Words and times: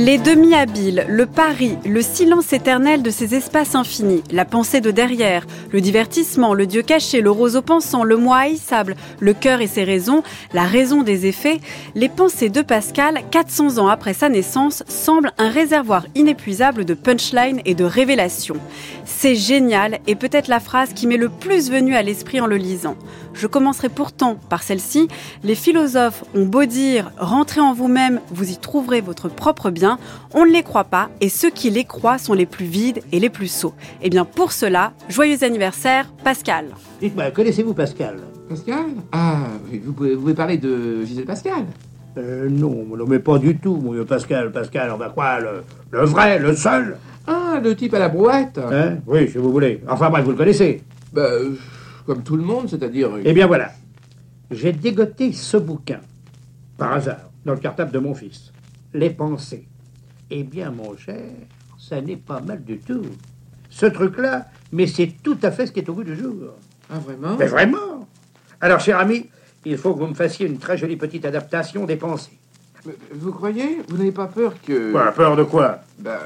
Les 0.00 0.16
demi-habiles, 0.16 1.04
le 1.08 1.26
pari, 1.26 1.76
le 1.84 2.02
silence 2.02 2.52
éternel 2.52 3.02
de 3.02 3.10
ces 3.10 3.34
espaces 3.34 3.74
infinis, 3.74 4.22
la 4.30 4.44
pensée 4.44 4.80
de 4.80 4.92
derrière, 4.92 5.44
le 5.72 5.80
divertissement, 5.80 6.54
le 6.54 6.66
dieu 6.68 6.82
caché, 6.82 7.20
le 7.20 7.32
roseau 7.32 7.62
pensant, 7.62 8.04
le 8.04 8.16
moi 8.16 8.36
haïssable, 8.36 8.94
le 9.18 9.34
cœur 9.34 9.60
et 9.60 9.66
ses 9.66 9.82
raisons, 9.82 10.22
la 10.54 10.62
raison 10.62 11.02
des 11.02 11.26
effets, 11.26 11.58
les 11.96 12.08
pensées 12.08 12.48
de 12.48 12.62
Pascal, 12.62 13.22
400 13.32 13.78
ans 13.78 13.88
après 13.88 14.14
sa 14.14 14.28
naissance, 14.28 14.84
semblent 14.86 15.32
un 15.36 15.50
réservoir 15.50 16.06
inépuisable 16.14 16.84
de 16.84 16.94
punchlines 16.94 17.60
et 17.64 17.74
de 17.74 17.84
révélations. 17.84 18.58
C'est 19.04 19.34
génial 19.34 19.98
et 20.06 20.14
peut-être 20.14 20.46
la 20.46 20.60
phrase 20.60 20.92
qui 20.92 21.08
m'est 21.08 21.16
le 21.16 21.28
plus 21.28 21.72
venue 21.72 21.96
à 21.96 22.04
l'esprit 22.04 22.40
en 22.40 22.46
le 22.46 22.56
lisant. 22.56 22.94
Je 23.34 23.46
commencerai 23.46 23.88
pourtant 23.88 24.36
par 24.48 24.62
celle-ci. 24.62 25.08
Les 25.42 25.54
philosophes 25.54 26.24
ont 26.34 26.44
beau 26.44 26.66
dire 26.66 27.10
rentrez 27.18 27.60
en 27.60 27.72
vous-même, 27.72 28.20
vous 28.30 28.50
y 28.50 28.56
trouverez 28.56 29.00
votre 29.00 29.28
propre 29.28 29.70
bien. 29.70 29.87
On 30.34 30.44
ne 30.44 30.50
les 30.50 30.62
croit 30.62 30.84
pas 30.84 31.08
et 31.20 31.28
ceux 31.28 31.50
qui 31.50 31.70
les 31.70 31.84
croient 31.84 32.18
sont 32.18 32.34
les 32.34 32.46
plus 32.46 32.66
vides 32.66 33.00
et 33.12 33.20
les 33.20 33.30
plus 33.30 33.48
sots. 33.48 33.74
Et 34.02 34.10
bien 34.10 34.24
pour 34.24 34.52
cela, 34.52 34.92
joyeux 35.08 35.42
anniversaire, 35.44 36.12
Pascal. 36.24 36.66
Dites-moi, 37.00 37.30
connaissez-vous 37.30 37.74
Pascal? 37.74 38.18
Pascal? 38.48 38.86
Ah, 39.12 39.38
oui, 39.70 39.80
vous 39.84 39.92
pouvez, 39.92 40.14
vous 40.14 40.20
pouvez 40.22 40.34
parler 40.34 40.58
de 40.58 41.04
Gisèle 41.04 41.24
Pascal 41.24 41.64
euh, 42.16 42.48
Non, 42.50 42.84
non, 42.96 43.06
mais 43.06 43.18
pas 43.18 43.38
du 43.38 43.56
tout, 43.56 43.76
mon 43.76 43.92
vieux 43.92 44.04
Pascal. 44.04 44.50
Pascal, 44.52 44.90
on 44.92 44.96
va 44.96 45.10
quoi 45.10 45.38
le, 45.40 45.62
le 45.90 46.04
vrai, 46.04 46.38
le 46.38 46.54
seul? 46.56 46.96
Ah, 47.26 47.60
le 47.62 47.76
type 47.76 47.92
à 47.94 47.98
la 47.98 48.08
brouette 48.08 48.58
Hein? 48.58 48.98
Oui, 49.06 49.28
si 49.30 49.36
vous 49.38 49.52
voulez. 49.52 49.82
Enfin 49.88 50.08
bref, 50.10 50.24
vous 50.24 50.30
le 50.30 50.36
connaissez. 50.36 50.82
Bah, 51.12 51.22
euh, 51.22 51.50
comme 52.06 52.22
tout 52.22 52.36
le 52.36 52.42
monde, 52.42 52.68
c'est-à-dire... 52.70 53.10
Eh 53.22 53.32
bien 53.34 53.46
voilà. 53.46 53.70
J'ai 54.50 54.72
dégoté 54.72 55.32
ce 55.32 55.58
bouquin, 55.58 56.00
par 56.78 56.94
hasard, 56.94 57.30
dans 57.44 57.52
le 57.52 57.58
cartable 57.58 57.92
de 57.92 57.98
mon 57.98 58.14
fils. 58.14 58.50
Les 58.94 59.10
pensées. 59.10 59.67
Eh 60.30 60.42
bien, 60.42 60.70
mon 60.70 60.96
cher, 60.96 61.24
ça 61.78 62.00
n'est 62.00 62.16
pas 62.16 62.40
mal 62.40 62.62
du 62.62 62.78
tout. 62.78 63.02
Ce 63.70 63.86
truc-là, 63.86 64.46
mais 64.72 64.86
c'est 64.86 65.14
tout 65.22 65.38
à 65.42 65.50
fait 65.50 65.66
ce 65.66 65.72
qui 65.72 65.80
est 65.80 65.88
au 65.88 65.94
bout 65.94 66.04
du 66.04 66.16
jour. 66.16 66.34
Ah, 66.90 66.98
vraiment? 66.98 67.36
Mais 67.38 67.46
vraiment 67.46 68.06
Alors, 68.60 68.80
cher 68.80 68.98
ami, 68.98 69.26
il 69.64 69.76
faut 69.78 69.94
que 69.94 70.00
vous 70.00 70.06
me 70.06 70.14
fassiez 70.14 70.46
une 70.46 70.58
très 70.58 70.76
jolie 70.76 70.96
petite 70.96 71.24
adaptation 71.24 71.84
des 71.84 71.96
pensées. 71.96 72.38
Mais 72.86 72.92
Vous 73.12 73.32
croyez? 73.32 73.82
Vous 73.88 73.96
n'avez 73.96 74.12
pas 74.12 74.26
peur 74.26 74.54
que... 74.66 74.92
Quoi, 74.92 75.12
peur 75.12 75.36
de 75.36 75.42
quoi? 75.44 75.80
Bah, 75.98 76.20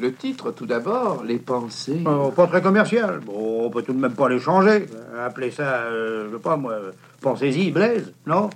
le 0.00 0.12
titre, 0.14 0.52
tout 0.52 0.66
d'abord, 0.66 1.22
les 1.24 1.38
pensées... 1.38 2.02
Oh, 2.06 2.30
Pas 2.34 2.46
très 2.46 2.62
commercial. 2.62 3.20
Bon, 3.20 3.66
on 3.66 3.70
peut 3.70 3.82
tout 3.82 3.92
de 3.92 4.00
même 4.00 4.14
pas 4.14 4.28
les 4.28 4.40
changer. 4.40 4.86
Euh, 4.94 5.26
Appelez 5.26 5.50
ça, 5.50 5.82
euh, 5.82 6.28
je 6.30 6.36
sais 6.36 6.42
pas 6.42 6.56
moi, 6.56 6.72
euh, 6.72 6.92
pensez-y, 7.20 7.70
Blaise, 7.70 8.12
non? 8.26 8.50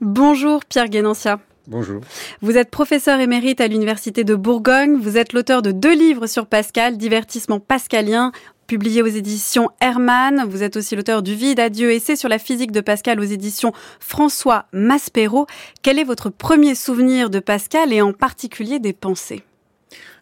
Bonjour 0.00 0.64
Pierre 0.64 0.88
Guénancia. 0.88 1.38
Bonjour. 1.66 2.00
Vous 2.40 2.56
êtes 2.56 2.70
professeur 2.70 3.18
émérite 3.18 3.60
à 3.60 3.66
l'Université 3.66 4.22
de 4.22 4.36
Bourgogne. 4.36 4.94
Vous 4.94 5.16
êtes 5.16 5.32
l'auteur 5.32 5.60
de 5.60 5.72
deux 5.72 5.92
livres 5.92 6.28
sur 6.28 6.46
Pascal, 6.46 6.96
Divertissement 6.96 7.58
pascalien, 7.58 8.30
publié 8.68 9.02
aux 9.02 9.06
éditions 9.06 9.70
Hermann. 9.80 10.46
Vous 10.48 10.62
êtes 10.62 10.76
aussi 10.76 10.94
l'auteur 10.94 11.24
du 11.24 11.34
Vide 11.34 11.58
Adieu, 11.58 11.90
essai 11.90 12.14
sur 12.14 12.28
la 12.28 12.38
physique 12.38 12.70
de 12.70 12.80
Pascal 12.80 13.18
aux 13.18 13.24
éditions 13.24 13.72
François 13.98 14.66
Maspero. 14.72 15.48
Quel 15.82 15.98
est 15.98 16.04
votre 16.04 16.30
premier 16.30 16.76
souvenir 16.76 17.28
de 17.28 17.40
Pascal 17.40 17.92
et 17.92 18.02
en 18.02 18.12
particulier 18.12 18.78
des 18.78 18.92
pensées? 18.92 19.42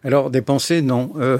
Alors, 0.03 0.31
des 0.31 0.41
pensées, 0.41 0.81
non. 0.81 1.11
Euh, 1.17 1.37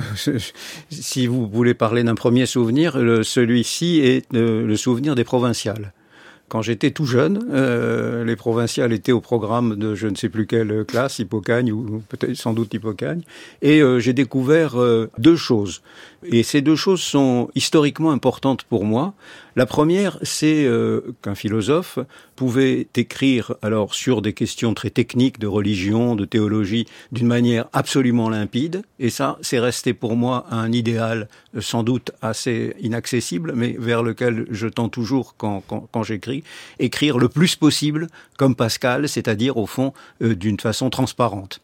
si 0.92 1.26
vous 1.26 1.48
voulez 1.48 1.74
parler 1.74 2.04
d'un 2.04 2.14
premier 2.14 2.46
souvenir, 2.46 2.94
celui-ci 3.24 4.02
est 4.02 4.32
euh, 4.36 4.68
le 4.68 4.76
souvenir 4.76 5.16
des 5.16 5.24
provinciales. 5.24 5.92
Quand 6.50 6.62
j'étais 6.62 6.92
tout 6.92 7.06
jeune, 7.06 7.46
euh, 7.52 8.24
les 8.24 8.38
provinciales 8.38 8.94
étaient 8.94 9.12
au 9.12 9.20
programme 9.20 9.76
de 9.76 9.96
je 9.96 10.08
ne 10.08 10.16
sais 10.16 10.30
plus 10.30 10.48
quelle 10.48 10.86
classe, 10.86 11.20
Hippocagne 11.20 11.74
ou 11.74 12.02
peut-être 12.08 12.36
sans 12.36 12.54
doute 12.54 12.74
Hippocagne, 12.74 13.22
et 13.62 13.82
euh, 13.82 14.00
j'ai 14.00 14.14
découvert 14.14 14.80
euh, 14.80 15.10
deux 15.18 15.36
choses. 15.36 15.82
Et 16.24 16.44
ces 16.44 16.62
deux 16.62 16.76
choses 16.76 17.02
sont 17.02 17.50
historiquement 17.56 18.12
importantes 18.12 18.64
pour 18.64 18.86
moi. 18.86 19.14
La 19.56 19.66
première, 19.66 20.20
c'est 20.22 20.66
euh, 20.66 21.16
qu'un 21.22 21.36
philosophe 21.36 22.00
pouvait 22.36 22.88
écrire 22.96 23.56
alors 23.62 23.96
sur 23.96 24.22
des 24.22 24.34
questions 24.34 24.74
très 24.74 24.90
techniques 24.90 25.40
de 25.40 25.48
religion, 25.48 26.16
de 26.16 26.26
théologie, 26.26 26.86
d'une 27.12 27.28
manière 27.28 27.66
absolument 27.74 28.30
limpide. 28.30 28.84
Et 29.00 29.10
ça, 29.10 29.38
c'est 29.42 29.60
resté 29.60 29.94
pour 29.94 30.16
moi 30.16 30.46
un 30.52 30.72
idéal 30.72 31.28
euh, 31.56 31.62
sans 31.62 31.84
doute 31.84 32.12
assez 32.22 32.76
inaccessible, 32.80 33.54
mais 33.56 33.76
vers 33.78 34.04
lequel 34.04 34.48
je 34.52 34.68
tends 34.68 34.90
toujours 34.90 35.36
quand, 35.38 35.64
j'écris. 36.04 36.44
Écrire 36.80 37.18
le 37.18 37.30
plus 37.30 37.56
possible 37.56 38.08
comme 38.38 38.56
Pascal, 38.56 39.10
c'est-à-dire 39.10 39.58
au 39.58 39.66
fond 39.66 39.94
euh, 40.22 40.36
d'une 40.36 40.60
façon 40.60 40.90
transparente. 40.90 41.62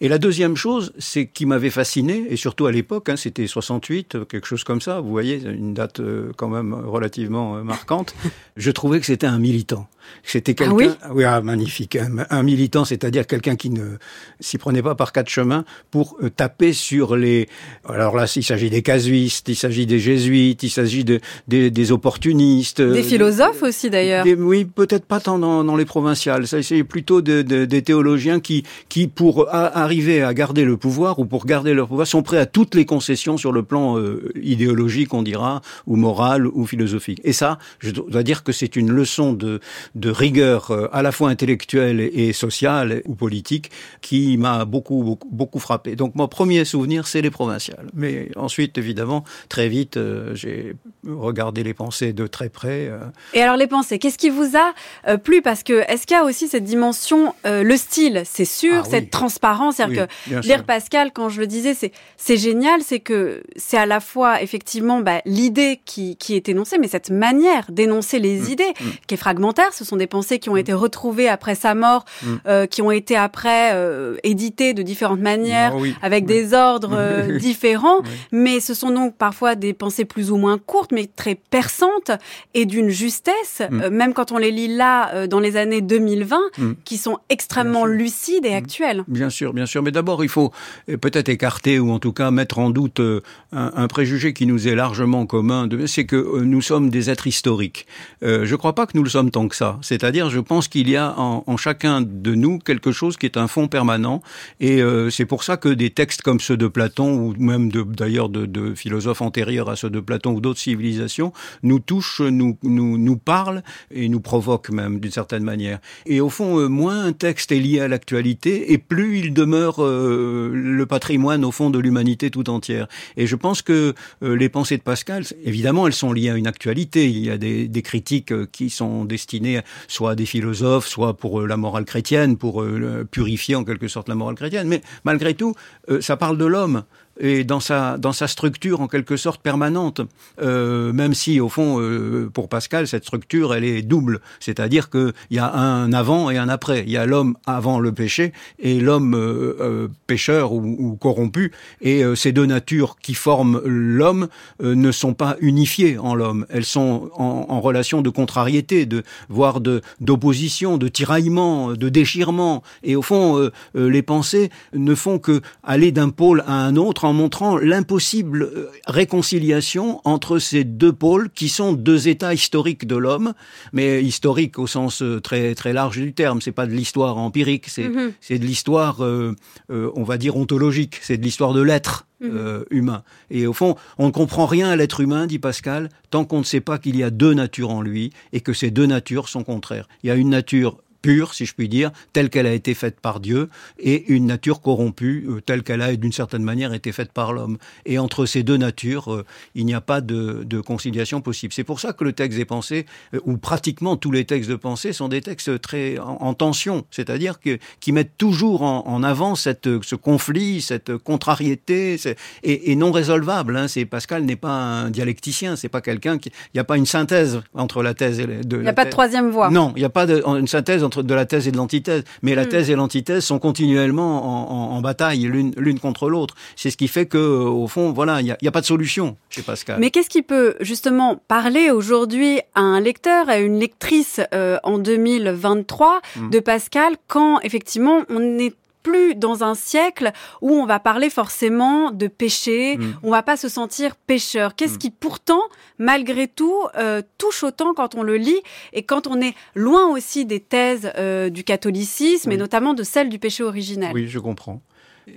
Et 0.00 0.08
la 0.08 0.18
deuxième 0.18 0.56
chose, 0.56 0.92
c'est 0.98 1.26
qui 1.26 1.46
m'avait 1.46 1.70
fasciné, 1.70 2.26
et 2.30 2.36
surtout 2.36 2.66
à 2.66 2.72
l'époque, 2.72 3.08
hein, 3.08 3.16
c'était 3.16 3.46
68, 3.46 4.14
euh, 4.14 4.24
quelque 4.24 4.46
chose 4.46 4.64
comme 4.64 4.80
ça, 4.80 5.00
vous 5.00 5.10
voyez, 5.10 5.40
une 5.42 5.74
date 5.74 6.00
euh, 6.00 6.32
quand 6.36 6.48
même 6.48 6.74
relativement 6.74 7.56
euh, 7.56 7.62
marquante, 7.62 8.14
je 8.56 8.70
trouvais 8.70 9.00
que 9.00 9.06
c'était 9.06 9.26
un 9.26 9.38
militant. 9.38 9.88
C'était 10.22 10.54
quelqu'un, 10.54 10.74
oui? 10.74 11.24
Ah, 11.26 11.40
magnifique, 11.40 11.96
un, 11.96 12.24
un 12.30 12.42
militant, 12.42 12.84
c'est-à-dire 12.84 13.26
quelqu'un 13.26 13.56
qui 13.56 13.70
ne 13.70 13.96
s'y 14.40 14.58
prenait 14.58 14.82
pas 14.82 14.94
par 14.94 15.12
quatre 15.12 15.28
chemins 15.28 15.64
pour 15.90 16.16
euh, 16.22 16.30
taper 16.30 16.72
sur 16.72 17.16
les. 17.16 17.48
Alors 17.88 18.14
là, 18.16 18.26
il 18.36 18.42
s'agit 18.44 18.70
des 18.70 18.82
casuistes, 18.82 19.48
il 19.48 19.56
s'agit 19.56 19.86
des 19.86 19.98
jésuites, 19.98 20.62
il 20.62 20.70
s'agit 20.70 21.04
de, 21.04 21.20
des, 21.48 21.70
des 21.70 21.92
opportunistes, 21.92 22.80
Des 22.80 23.00
euh, 23.00 23.02
philosophes 23.02 23.62
aussi 23.62 23.90
d'ailleurs. 23.90 24.24
des- 24.24 24.34
oui, 24.34 24.64
peut-être 24.64 25.04
pas 25.06 25.20
tant 25.20 25.38
dans, 25.38 25.64
dans 25.64 25.76
les 25.76 25.84
provinciales. 25.84 26.46
Ça, 26.46 26.62
c'est 26.62 26.84
plutôt 26.84 27.20
de- 27.22 27.42
de- 27.42 27.64
des 27.64 27.82
théologiens 27.82 28.40
qui, 28.40 28.64
qui 28.88 29.06
pour 29.08 29.48
a- 29.50 29.78
arriver 29.78 30.22
à 30.22 30.32
garder 30.34 30.64
le 30.64 30.76
pouvoir 30.76 31.18
ou 31.18 31.24
pour 31.26 31.46
garder 31.46 31.74
leur 31.74 31.88
pouvoir, 31.88 32.06
sont 32.06 32.22
prêts 32.22 32.38
à 32.38 32.46
toutes 32.46 32.74
les 32.74 32.84
concessions 32.84 33.36
sur 33.36 33.52
le 33.52 33.62
plan 33.62 33.98
euh, 33.98 34.30
idéologique, 34.42 35.12
on 35.14 35.22
dira, 35.22 35.60
ou 35.86 35.96
moral 35.96 36.46
ou 36.46 36.66
philosophique. 36.66 37.20
Et 37.24 37.32
ça, 37.32 37.58
je 37.78 37.90
dois 37.90 38.22
dire 38.22 38.42
que 38.44 38.52
c'est 38.52 38.76
une 38.76 38.90
leçon 38.90 39.32
de, 39.32 39.60
de 39.94 40.10
rigueur 40.10 40.70
euh, 40.70 40.88
à 40.92 41.02
la 41.02 41.12
fois 41.12 41.28
intellectuelle 41.30 42.00
et 42.00 42.32
sociale 42.32 43.02
ou 43.06 43.14
politique 43.14 43.70
qui 44.00 44.36
m'a 44.38 44.64
beaucoup, 44.64 45.02
beaucoup, 45.04 45.28
beaucoup 45.30 45.58
frappé. 45.60 45.94
Donc 45.96 46.14
mon 46.14 46.26
premier 46.28 46.64
souvenir, 46.64 47.06
c'est 47.06 47.22
les 47.22 47.30
provinciales. 47.30 47.86
Mais 47.94 48.28
ensuite, 48.36 48.76
évidemment, 48.78 49.24
très 49.48 49.68
vite, 49.68 49.96
euh, 49.96 50.34
j'ai 50.34 50.74
regardé 51.06 51.62
les 51.62 51.74
pensées 51.74 52.12
de 52.12 52.26
très 52.26 52.48
près. 52.48 52.88
euh, 52.88 52.98
Et 53.34 53.42
alors 53.42 53.56
les 53.56 53.66
pensées, 53.66 53.98
qu'est-ce 53.98 54.18
qui 54.18 54.30
vous 54.30 54.52
a 54.56 55.16
plu? 55.18 55.42
Parce 55.42 55.62
que 55.62 55.84
est-ce 55.90 56.06
qu'il 56.06 56.16
y 56.16 56.20
a 56.20 56.24
aussi 56.24 56.48
cette 56.48 56.64
dimension, 56.64 57.34
euh, 57.46 57.62
le 57.62 57.76
style, 57.76 58.22
c'est 58.24 58.44
sûr, 58.44 58.82
Ah 58.84 58.88
cette 58.90 59.04
oui. 59.04 59.10
transparence, 59.10 59.76
c'est-à-dire 59.76 60.06
Oui, 60.26 60.34
que 60.34 60.40
lire. 60.46 60.64
Pascal, 60.64 61.12
quand 61.12 61.28
je 61.28 61.40
le 61.40 61.46
disais, 61.46 61.74
c'est 62.16 62.36
génial, 62.36 62.80
c'est 62.82 63.00
que 63.00 63.42
c'est 63.56 63.76
à 63.76 63.86
la 63.86 64.00
fois 64.00 64.42
effectivement 64.42 65.00
bah, 65.00 65.20
l'idée 65.26 65.80
qui, 65.84 66.16
qui 66.16 66.34
est 66.34 66.48
énoncée, 66.48 66.78
mais 66.78 66.88
cette 66.88 67.10
manière 67.10 67.66
d'énoncer 67.70 68.18
les 68.18 68.34
Mm. 68.40 68.50
idées 68.52 68.72
qui 69.06 69.14
est 69.14 69.18
fragmentaire. 69.18 69.72
Ce 69.72 69.83
sont 69.84 69.96
des 69.96 70.06
pensées 70.06 70.38
qui 70.38 70.48
ont 70.50 70.56
été 70.56 70.72
retrouvées 70.72 71.28
après 71.28 71.54
sa 71.54 71.74
mort, 71.74 72.04
Mm. 72.22 72.26
euh, 72.46 72.66
qui 72.66 72.82
ont 72.82 72.90
été 72.90 73.16
après 73.16 73.70
euh, 73.74 74.16
éditées 74.24 74.74
de 74.74 74.82
différentes 74.82 75.20
manières, 75.20 75.72
Ah 75.74 75.78
oui, 75.80 75.94
avec 76.02 76.24
oui. 76.24 76.28
des 76.28 76.54
ordres 76.54 76.92
euh, 76.96 77.38
différents. 77.38 78.00
Oui. 78.02 78.08
Mais 78.32 78.60
ce 78.60 78.74
sont 78.74 78.90
donc 78.90 79.16
parfois 79.16 79.54
des 79.54 79.72
pensées 79.72 80.04
plus 80.04 80.30
ou 80.30 80.36
moins 80.36 80.58
courtes, 80.58 80.92
mais 80.92 81.08
très 81.14 81.34
perçantes 81.34 82.10
et 82.54 82.66
d'une 82.66 82.88
justesse, 82.88 83.62
Mm. 83.70 83.88
même 83.88 84.14
quand 84.14 84.32
on 84.32 84.38
les 84.38 84.50
lit 84.50 84.74
là, 84.74 85.26
dans 85.26 85.40
les 85.40 85.56
années 85.56 85.80
2020, 85.80 86.40
Mm. 86.58 86.72
qui 86.84 86.96
sont 86.98 87.18
extrêmement 87.28 87.84
lucides 87.86 88.46
et 88.46 88.50
Mm. 88.52 88.54
actuelles. 88.54 89.04
Bien 89.08 89.30
sûr, 89.30 89.52
bien 89.52 89.66
sûr. 89.66 89.82
Mais 89.82 89.90
d'abord, 89.92 90.22
il 90.24 90.28
faut 90.30 90.52
peut-être 91.00 91.28
écarter 91.28 91.78
ou 91.78 91.90
en 91.90 91.98
tout 91.98 92.12
cas 92.12 92.30
mettre 92.30 92.58
en 92.58 92.70
doute 92.70 93.00
un, 93.00 93.20
un 93.52 93.88
préjugé 93.88 94.32
qui 94.32 94.46
nous 94.46 94.68
est 94.68 94.74
largement 94.74 95.26
commun. 95.26 95.68
C'est 95.86 96.04
que 96.06 96.40
nous 96.40 96.62
sommes 96.62 96.90
des 96.90 97.10
êtres 97.10 97.26
historiques. 97.26 97.86
Je 98.22 98.50
ne 98.50 98.56
crois 98.56 98.74
pas 98.74 98.86
que 98.86 98.92
nous 98.94 99.02
le 99.02 99.10
sommes 99.10 99.30
tant 99.30 99.48
que 99.48 99.56
ça. 99.56 99.73
C'est-à-dire, 99.82 100.30
je 100.30 100.40
pense 100.40 100.68
qu'il 100.68 100.88
y 100.88 100.96
a 100.96 101.18
en, 101.18 101.44
en, 101.46 101.56
chacun 101.56 102.00
de 102.00 102.34
nous 102.34 102.58
quelque 102.58 102.92
chose 102.92 103.16
qui 103.16 103.26
est 103.26 103.36
un 103.36 103.48
fond 103.48 103.68
permanent, 103.68 104.22
et 104.60 104.82
euh, 104.82 105.10
c'est 105.10 105.26
pour 105.26 105.44
ça 105.44 105.56
que 105.56 105.68
des 105.68 105.90
textes 105.90 106.22
comme 106.22 106.40
ceux 106.40 106.56
de 106.56 106.66
Platon 106.66 107.14
ou 107.18 107.34
même 107.38 107.70
d'ailleurs 107.70 108.28
de, 108.28 108.46
de, 108.46 108.74
philosophes 108.74 109.22
antérieurs 109.22 109.68
à 109.68 109.76
ceux 109.76 109.90
de 109.90 110.00
Platon 110.00 110.32
ou 110.32 110.40
d'autres 110.40 110.60
civilisations 110.60 111.32
nous 111.62 111.78
touchent, 111.78 112.20
nous, 112.20 112.58
nous, 112.62 112.98
nous 112.98 113.16
parlent 113.16 113.62
et 113.90 114.08
nous 114.08 114.20
provoquent 114.20 114.70
même 114.70 115.00
d'une 115.00 115.10
certaine 115.12 115.44
manière. 115.44 115.78
Et 116.06 116.20
au 116.20 116.30
fond, 116.30 116.58
euh, 116.58 116.68
moins 116.68 117.04
un 117.04 117.12
texte 117.12 117.52
est 117.52 117.60
lié 117.60 117.80
à 117.80 117.88
l'actualité, 117.88 118.72
et 118.72 118.78
plus 118.78 119.18
il 119.18 119.34
demeure 119.34 119.82
euh, 119.82 120.50
le 120.54 120.86
patrimoine 120.86 121.44
au 121.44 121.50
fond 121.50 121.70
de 121.70 121.78
l'humanité 121.78 122.30
tout 122.30 122.48
entière. 122.50 122.86
Et 123.16 123.26
je 123.26 123.36
pense 123.36 123.62
que 123.62 123.94
euh, 124.22 124.36
les 124.36 124.48
pensées 124.48 124.76
de 124.76 124.82
Pascal, 124.82 125.24
évidemment, 125.44 125.86
elles 125.86 125.94
sont 125.94 126.12
liées 126.12 126.30
à 126.30 126.36
une 126.36 126.46
actualité. 126.46 127.08
Il 127.08 127.24
y 127.24 127.30
a 127.30 127.38
des, 127.38 127.68
des 127.68 127.82
critiques 127.82 128.32
euh, 128.32 128.46
qui 128.50 128.70
sont 128.70 129.04
destinées 129.04 129.60
soit 129.88 130.14
des 130.14 130.26
philosophes, 130.26 130.86
soit 130.86 131.16
pour 131.16 131.40
euh, 131.40 131.46
la 131.46 131.56
morale 131.56 131.84
chrétienne, 131.84 132.36
pour 132.36 132.64
purifier 133.10 133.54
en 133.54 133.64
quelque 133.64 133.88
sorte 133.88 134.08
la 134.08 134.14
morale 134.14 134.34
chrétienne. 134.34 134.68
Mais 134.68 134.82
malgré 135.04 135.34
tout, 135.34 135.54
ça 136.00 136.16
parle 136.16 136.38
de 136.38 136.44
l'homme 136.44 136.84
et 137.18 137.44
dans 137.44 137.60
sa 137.60 137.98
dans 137.98 138.12
sa 138.12 138.28
structure 138.28 138.80
en 138.80 138.88
quelque 138.88 139.16
sorte 139.16 139.40
permanente, 139.40 140.00
euh, 140.40 140.92
même 140.92 141.14
si 141.14 141.40
au 141.40 141.48
fond 141.48 141.80
euh, 141.80 142.30
pour 142.32 142.48
Pascal 142.48 142.88
cette 142.88 143.04
structure 143.04 143.54
elle 143.54 143.64
est 143.64 143.82
double, 143.82 144.20
c'est-à-dire 144.40 144.90
que 144.90 145.12
il 145.30 145.36
y 145.36 145.40
a 145.40 145.52
un 145.52 145.92
avant 145.92 146.30
et 146.30 146.38
un 146.38 146.48
après, 146.48 146.84
il 146.86 146.90
y 146.90 146.96
a 146.96 147.06
l'homme 147.06 147.36
avant 147.46 147.78
le 147.78 147.92
péché 147.92 148.32
et 148.58 148.80
l'homme 148.80 149.14
euh, 149.14 149.88
pécheur 150.06 150.52
ou, 150.52 150.96
corrompu, 150.96 151.52
et 151.80 152.02
ces 152.14 152.32
deux 152.32 152.46
natures 152.46 152.96
qui 153.00 153.14
forment 153.14 153.60
l'homme 153.64 154.28
ne 154.60 154.92
sont 154.92 155.14
pas 155.14 155.36
unifiées 155.40 155.98
en 155.98 156.14
l'homme, 156.14 156.46
elles 156.48 156.64
sont 156.64 157.10
en, 157.14 157.60
relation 157.60 158.02
de 158.02 158.10
contrariété, 158.10 158.86
de 158.86 159.02
voire 159.28 159.60
d'opposition, 159.60 160.76
de 160.78 160.88
tiraillement, 160.88 161.72
de 161.72 161.88
déchirement, 161.88 162.62
et 162.82 162.96
au 162.96 163.02
fond 163.02 163.50
les 163.74 164.02
pensées 164.02 164.50
ne 164.72 164.94
font 164.94 165.18
que 165.18 165.40
aller 165.62 165.92
d'un 165.92 166.10
pôle 166.10 166.42
à 166.46 166.52
un 166.52 166.76
autre 166.76 167.03
en 167.04 167.12
montrant 167.12 167.56
l'impossible 167.56 168.42
euh, 168.42 168.70
réconciliation 168.86 170.00
entre 170.04 170.38
ces 170.38 170.64
deux 170.64 170.92
pôles 170.92 171.30
qui 171.30 171.48
sont 171.48 171.72
deux 171.72 172.08
états 172.08 172.34
historiques 172.34 172.86
de 172.86 172.96
l'homme, 172.96 173.34
mais 173.72 174.02
historiques 174.02 174.58
au 174.58 174.66
sens 174.66 175.02
euh, 175.02 175.20
très 175.20 175.54
très 175.54 175.72
large 175.72 175.98
du 175.98 176.12
terme. 176.12 176.40
C'est 176.40 176.52
pas 176.52 176.66
de 176.66 176.72
l'histoire 176.72 177.16
empirique, 177.18 177.68
c'est 177.68 177.88
mm 177.88 178.12
-hmm. 178.30 178.38
de 178.38 178.44
l'histoire, 178.44 179.04
euh, 179.04 179.34
euh, 179.70 179.90
on 179.94 180.04
va 180.04 180.16
dire 180.18 180.36
ontologique. 180.36 180.98
C'est 181.02 181.16
de 181.18 181.22
l'histoire 181.22 181.52
de 181.52 181.62
l'être. 181.62 182.06
Mm 182.20 182.26
-hmm. 182.26 182.36
euh, 182.36 182.64
humain. 182.70 183.02
Et 183.30 183.46
au 183.46 183.52
fond, 183.52 183.72
on 183.98 184.06
ne 184.06 184.12
comprend 184.12 184.46
rien 184.46 184.68
à 184.70 184.76
l'être 184.76 185.00
humain, 185.00 185.26
dit 185.26 185.40
Pascal, 185.40 185.82
tant 186.10 186.24
qu'on 186.28 186.38
ne 186.38 186.48
sait 186.52 186.62
pas 186.62 186.78
qu'il 186.78 186.96
y 186.96 187.02
a 187.02 187.10
deux 187.10 187.34
natures 187.34 187.70
en 187.78 187.82
lui 187.82 188.04
et 188.32 188.40
que 188.40 188.52
ces 188.60 188.70
deux 188.70 188.86
natures 188.86 189.28
sont 189.28 189.44
contraires. 189.44 189.86
Il 190.02 190.06
y 190.08 190.12
a 190.14 190.16
une 190.22 190.30
nature 190.30 190.72
pure, 191.04 191.34
si 191.34 191.44
je 191.44 191.52
puis 191.52 191.68
dire, 191.68 191.90
telle 192.14 192.30
qu'elle 192.30 192.46
a 192.46 192.54
été 192.54 192.72
faite 192.72 192.98
par 192.98 193.20
Dieu, 193.20 193.50
et 193.78 194.10
une 194.10 194.24
nature 194.24 194.62
corrompue, 194.62 195.26
euh, 195.28 195.42
telle 195.42 195.62
qu'elle 195.62 195.82
a 195.82 195.94
d'une 195.96 196.12
certaine 196.12 196.42
manière 196.42 196.72
été 196.72 196.92
faite 196.92 197.12
par 197.12 197.34
l'homme. 197.34 197.58
Et 197.84 197.98
entre 197.98 198.24
ces 198.24 198.42
deux 198.42 198.56
natures, 198.56 199.12
euh, 199.12 199.26
il 199.54 199.66
n'y 199.66 199.74
a 199.74 199.82
pas 199.82 200.00
de, 200.00 200.44
de, 200.44 200.62
conciliation 200.62 201.20
possible. 201.20 201.52
C'est 201.52 201.62
pour 201.62 201.78
ça 201.78 201.92
que 201.92 202.04
le 202.04 202.14
texte 202.14 202.38
des 202.38 202.46
pensées, 202.46 202.86
euh, 203.12 203.20
ou 203.26 203.36
pratiquement 203.36 203.98
tous 203.98 204.12
les 204.12 204.24
textes 204.24 204.48
de 204.48 204.56
pensée, 204.56 204.94
sont 204.94 205.08
des 205.08 205.20
textes 205.20 205.60
très 205.60 205.98
en, 205.98 206.16
en 206.22 206.32
tension, 206.32 206.86
c'est-à-dire 206.90 207.38
que 207.38 207.58
qui 207.80 207.92
mettent 207.92 208.16
toujours 208.16 208.62
en, 208.62 208.86
en 208.86 209.02
avant 209.02 209.34
cette, 209.34 209.68
ce 209.82 209.96
conflit, 209.96 210.62
cette 210.62 210.96
contrariété, 210.96 212.00
et, 212.42 212.72
et 212.72 212.76
non 212.76 212.92
résolvable. 212.92 213.58
Hein. 213.58 213.68
C'est 213.68 213.84
Pascal 213.84 214.24
n'est 214.24 214.36
pas 214.36 214.54
un 214.54 214.88
dialecticien, 214.88 215.56
c'est 215.56 215.68
pas 215.68 215.82
quelqu'un 215.82 216.16
qui, 216.16 216.30
il 216.30 216.56
n'y 216.56 216.60
a 216.60 216.64
pas 216.64 216.78
une 216.78 216.86
synthèse 216.86 217.42
entre 217.52 217.82
la 217.82 217.92
thèse 217.92 218.20
et 218.20 218.26
de. 218.26 218.56
Il 218.56 218.62
n'y 218.62 218.68
a 218.68 218.72
pas 218.72 218.86
de 218.86 218.90
troisième 218.90 219.28
voie. 219.28 219.50
Non, 219.50 219.74
il 219.76 219.80
n'y 219.80 219.84
a 219.84 219.90
pas 219.90 220.06
de, 220.06 220.22
une 220.26 220.48
synthèse 220.48 220.82
entre 220.82 220.93
de 221.02 221.14
la 221.14 221.26
thèse 221.26 221.48
et 221.48 221.52
de 221.52 221.56
l'antithèse. 221.56 222.04
Mais 222.22 222.34
la 222.34 222.44
mm. 222.44 222.48
thèse 222.48 222.70
et 222.70 222.74
l'antithèse 222.74 223.24
sont 223.24 223.38
continuellement 223.38 224.24
en, 224.24 224.72
en, 224.72 224.76
en 224.76 224.80
bataille 224.80 225.22
l'une 225.22 225.80
contre 225.80 226.08
l'autre. 226.08 226.34
C'est 226.56 226.70
ce 226.70 226.76
qui 226.76 226.88
fait 226.88 227.06
que, 227.06 227.18
au 227.18 227.66
fond, 227.66 227.92
voilà, 227.92 228.20
il 228.20 228.24
n'y 228.24 228.30
a, 228.30 228.36
a, 228.44 228.50
pas 228.50 228.60
de 228.60 228.66
solution 228.66 229.16
chez 229.30 229.42
Pascal. 229.42 229.78
Mais 229.80 229.90
qu'est-ce 229.90 230.10
qui 230.10 230.22
peut 230.22 230.54
justement 230.60 231.20
parler 231.28 231.70
aujourd'hui 231.70 232.40
à 232.54 232.60
un 232.60 232.80
lecteur, 232.80 233.28
à 233.28 233.38
une 233.38 233.58
lectrice 233.58 234.20
euh, 234.32 234.58
en 234.62 234.78
2023 234.78 236.00
mm. 236.16 236.30
de 236.30 236.40
Pascal 236.40 236.94
quand 237.08 237.40
effectivement 237.40 238.02
on 238.08 238.38
est 238.38 238.54
plus 238.84 239.16
dans 239.16 239.42
un 239.42 239.56
siècle 239.56 240.12
où 240.40 240.52
on 240.52 240.66
va 240.66 240.78
parler 240.78 241.10
forcément 241.10 241.90
de 241.90 242.06
péché, 242.06 242.76
mmh. 242.76 242.82
on 243.02 243.10
va 243.10 243.24
pas 243.24 243.36
se 243.36 243.48
sentir 243.48 243.96
pécheur. 243.96 244.54
Qu'est-ce 244.54 244.74
mmh. 244.74 244.78
qui 244.78 244.90
pourtant, 244.90 245.42
malgré 245.78 246.28
tout, 246.28 246.54
euh, 246.76 247.02
touche 247.18 247.42
autant 247.42 247.74
quand 247.74 247.96
on 247.96 248.04
le 248.04 248.16
lit 248.16 248.40
et 248.72 248.84
quand 248.84 249.08
on 249.08 249.20
est 249.20 249.34
loin 249.56 249.88
aussi 249.88 250.24
des 250.26 250.38
thèses 250.38 250.92
euh, 250.96 251.30
du 251.30 251.42
catholicisme 251.42 252.28
oui. 252.28 252.34
et 252.36 252.38
notamment 252.38 252.74
de 252.74 252.84
celles 252.84 253.08
du 253.08 253.18
péché 253.18 253.42
originel? 253.42 253.90
Oui, 253.92 254.06
je 254.06 254.20
comprends. 254.20 254.62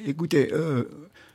Écoutez, 0.05 0.49
euh, 0.51 0.83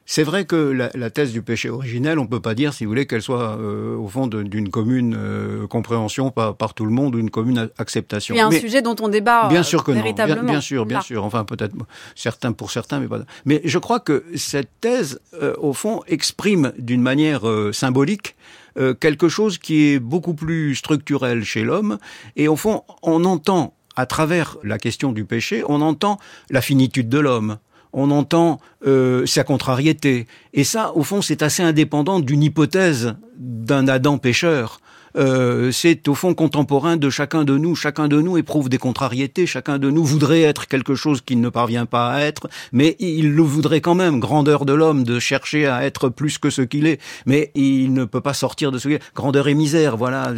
c'est 0.07 0.23
vrai 0.25 0.45
que 0.45 0.57
la, 0.57 0.91
la, 0.95 1.11
thèse 1.11 1.33
du 1.33 1.43
péché 1.43 1.71
originel, 1.71 2.19
on 2.19 2.23
ne 2.23 2.29
peut 2.29 2.41
pas 2.41 2.55
dire, 2.55 2.75
si 2.75 2.85
vous 2.85 2.91
voulez, 2.91 3.07
qu'elle 3.07 3.23
soit 3.23 3.57
euh, 3.59 3.97
au 3.97 4.09
fond 4.09 4.27
d'une 4.27 4.69
commune 4.69 5.17
euh, 5.17 5.67
compréhension 5.67 6.31
par, 6.31 6.57
par, 6.57 6.75
tout 6.75 6.85
le 6.85 6.91
monde 6.91 7.15
ou 7.15 7.19
une 7.19 7.31
commune 7.31 7.71
acceptation. 7.79 8.35
Il 8.35 8.39
y 8.39 8.41
a 8.41 8.47
un 8.47 8.51
mais, 8.51 8.61
sujet 8.61 8.83
dont 8.83 8.97
on 9.01 9.09
débat 9.09 9.49
bien 9.49 9.63
sûr 9.63 9.85
que 9.85 9.93
véritablement. 9.93 10.37
Non, 10.37 10.43
bien, 10.43 10.53
bien 10.55 10.61
sûr, 10.61 10.87
bien 10.87 10.99
Là. 10.99 11.03
sûr. 11.03 11.25
Enfin, 11.25 11.45
peut-être 11.45 11.75
certains 12.15 12.53
pour 12.53 12.71
certains, 12.71 13.01
mais 13.01 13.09
pas. 13.09 13.21
Mais 13.45 13.61
je 13.65 13.79
crois 13.79 14.01
que 14.01 14.25
cette 14.37 14.71
thèse, 14.81 15.21
euh, 15.41 15.55
au 15.59 15.73
fond, 15.73 16.03
exprime 16.09 16.73
d'une 16.79 17.03
manière 17.03 17.49
euh, 17.49 17.73
symbolique 17.73 18.37
euh, 18.79 18.95
quelque 18.95 19.29
chose 19.29 19.59
qui 19.59 19.89
est 19.89 19.99
beaucoup 19.99 20.35
plus 20.35 20.75
structurel 20.75 21.45
chez 21.45 21.63
l'homme. 21.63 21.99
Et 22.37 22.49
au 22.49 22.57
fond, 22.57 22.85
on 23.03 23.25
entend 23.25 23.75
à 23.97 24.07
travers 24.07 24.57
la 24.65 24.79
question 24.79 25.13
du 25.13 25.25
péché, 25.25 25.63
on 25.69 25.83
entend 25.83 26.19
la 26.49 26.63
finitude 26.63 27.09
de 27.11 27.19
l'homme 27.19 27.59
on 27.93 28.11
entend 28.11 28.61
euh, 28.87 29.27
sa 29.27 29.45
contrariété. 29.45 30.27
Et 30.55 30.65
ça, 30.65 30.93
au 30.95 31.03
fond, 31.03 31.23
c'est 31.23 31.43
assez 31.43 31.63
indépendant 31.63 32.21
d'une 32.21 32.43
hypothèse 32.43 33.15
d'un 33.37 33.89
Adam 33.89 34.19
pécheur. 34.19 34.81
Euh, 35.17 35.71
c'est 35.73 36.09
au 36.09 36.15
fond 36.15 36.35
contemporain 36.35 36.97
de 36.97 37.11
chacun 37.11 37.45
de 37.45 37.57
nous. 37.57 37.75
Chacun 37.75 38.09
de 38.09 38.21
nous 38.21 38.39
éprouve 38.39 38.69
des 38.69 38.79
contrariétés. 38.79 39.47
Chacun 39.47 39.79
de 39.79 39.91
nous 39.91 40.05
voudrait 40.05 40.43
être 40.43 40.67
quelque 40.67 40.95
chose 40.95 41.21
qu'il 41.21 41.41
ne 41.41 41.49
parvient 41.49 41.87
pas 41.87 42.11
à 42.11 42.21
être, 42.21 42.49
mais 42.73 42.97
il 42.99 43.35
le 43.35 43.43
voudrait 43.43 43.81
quand 43.81 43.95
même. 43.95 44.21
Grandeur 44.21 44.65
de 44.65 44.73
l'homme 44.73 45.05
de 45.05 45.19
chercher 45.19 45.67
à 45.67 45.85
être 45.85 46.09
plus 46.09 46.39
que 46.39 46.51
ce 46.51 46.63
qu'il 46.63 46.87
est, 46.87 47.01
mais 47.27 47.51
il 47.55 47.93
ne 47.93 48.05
peut 48.05 48.21
pas 48.21 48.35
sortir 48.35 48.73
de 48.73 48.79
ce 48.79 48.89
qu'il 48.89 48.97
est. 48.97 49.03
Grandeur 49.15 49.49
et 49.49 49.55
misère, 49.55 49.97
voilà. 49.97 50.33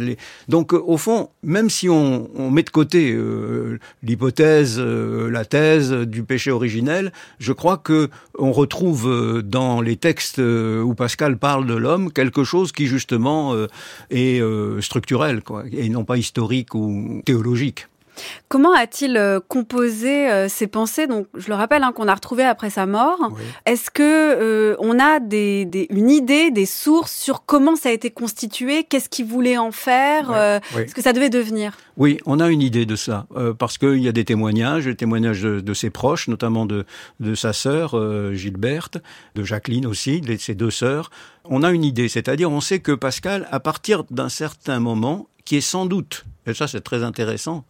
Donc 0.49 0.73
euh, 0.73 0.81
au 0.85 0.97
fond, 0.97 1.29
même 1.43 1.69
si 1.69 1.89
on, 1.89 2.29
on 2.35 2.51
met 2.51 2.63
de 2.63 2.69
côté 2.69 3.11
euh, 3.11 3.79
l'hypothèse, 4.03 4.79
euh, 4.79 5.29
la 5.29 5.45
thèse 5.45 5.91
du 5.91 6.23
péché 6.23 6.51
originel, 6.51 7.11
je 7.39 7.53
crois 7.53 7.77
que 7.77 8.09
on 8.37 8.51
retrouve 8.51 9.09
euh, 9.09 9.41
dans 9.41 9.81
les 9.81 9.97
textes 9.97 10.39
euh, 10.39 10.81
où 10.81 10.95
Pascal 10.95 11.37
parle 11.37 11.65
de 11.65 11.73
l'homme 11.73 12.11
quelque 12.11 12.43
chose 12.43 12.71
qui 12.71 12.87
justement 12.87 13.53
est 14.09 14.41
structurel, 14.81 15.41
quoi, 15.43 15.63
et 15.71 15.89
non 15.89 16.03
pas 16.03 16.17
historique 16.17 16.75
ou 16.75 17.21
théologique. 17.25 17.87
Comment 18.47 18.73
a-t-il 18.73 19.17
euh, 19.17 19.39
composé 19.45 20.29
euh, 20.29 20.47
ses 20.47 20.67
pensées? 20.67 21.07
Donc, 21.07 21.27
je 21.35 21.49
le 21.49 21.55
rappelle, 21.55 21.83
hein, 21.83 21.91
qu'on 21.93 22.07
a 22.07 22.15
retrouvé 22.15 22.43
après 22.43 22.69
sa 22.69 22.85
mort. 22.85 23.19
Oui. 23.31 23.41
Est-ce 23.65 23.91
que 23.91 24.01
euh, 24.03 24.75
on 24.79 24.99
a 24.99 25.19
des, 25.19 25.65
des, 25.65 25.87
une 25.89 26.09
idée, 26.09 26.51
des 26.51 26.65
sources 26.65 27.13
sur 27.13 27.45
comment 27.45 27.75
ça 27.75 27.89
a 27.89 27.91
été 27.91 28.11
constitué? 28.11 28.83
Qu'est-ce 28.83 29.09
qu'il 29.09 29.25
voulait 29.25 29.57
en 29.57 29.71
faire? 29.71 30.29
Oui. 30.29 30.35
Euh, 30.37 30.59
oui. 30.77 30.83
Ce 30.87 30.95
que 30.95 31.01
ça 31.01 31.13
devait 31.13 31.29
devenir? 31.29 31.77
Oui, 31.97 32.17
on 32.25 32.39
a 32.39 32.49
une 32.49 32.61
idée 32.61 32.85
de 32.85 32.95
ça 32.95 33.25
parce 33.57 33.77
qu'il 33.77 33.99
y 33.99 34.09
a 34.09 34.11
des 34.11 34.25
témoignages, 34.25 34.83
des 34.83 34.95
témoignages 34.95 35.41
de, 35.41 35.61
de, 35.61 35.73
ses 35.73 35.89
proches, 35.89 36.27
notamment 36.27 36.65
de, 36.65 36.85
de 37.21 37.35
sa 37.35 37.53
sœur 37.53 37.95
Gilberte, 38.33 38.97
de 39.35 39.43
Jacqueline 39.43 39.85
aussi, 39.85 40.19
de 40.19 40.35
ses 40.35 40.55
deux 40.55 40.71
sœurs. 40.71 41.09
On 41.47 41.63
a 41.63 41.71
une 41.71 41.83
idée, 41.83 42.09
c'est-à-dire 42.09 42.51
on 42.51 42.61
sait 42.61 42.79
que 42.79 42.91
Pascal, 42.91 43.47
à 43.51 43.59
partir 43.59 44.03
d'un 44.09 44.29
certain 44.29 44.79
moment, 44.79 45.27
qui 45.43 45.57
est 45.57 45.61
sans 45.61 45.85
doute, 45.85 46.25
et 46.47 46.53
ça 46.53 46.67
c'est 46.67 46.81
très 46.81 47.03
intéressant, 47.03 47.65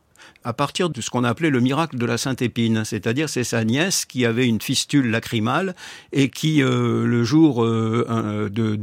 à 0.46 0.54
partir 0.54 0.90
de 0.90 1.02
ce 1.02 1.10
qu'on 1.10 1.24
appelait 1.24 1.50
le 1.50 1.60
miracle 1.60 1.98
de 1.98 2.06
la 2.06 2.18
Sainte 2.18 2.42
Épine, 2.42 2.86
c'est-à-dire 2.86 3.30
c'est 3.30 3.44
sa 3.44 3.64
nièce 3.64 4.06
qui 4.06 4.26
avait 4.26 4.48
une 4.48 4.62
fistule 4.62 5.10
lacrymale 5.10 5.76
et 6.14 6.30
qui, 6.30 6.62
euh, 6.62 7.06
le 7.06 7.24
jour 7.24 7.64
euh, 7.64 8.50
de, 8.52 8.78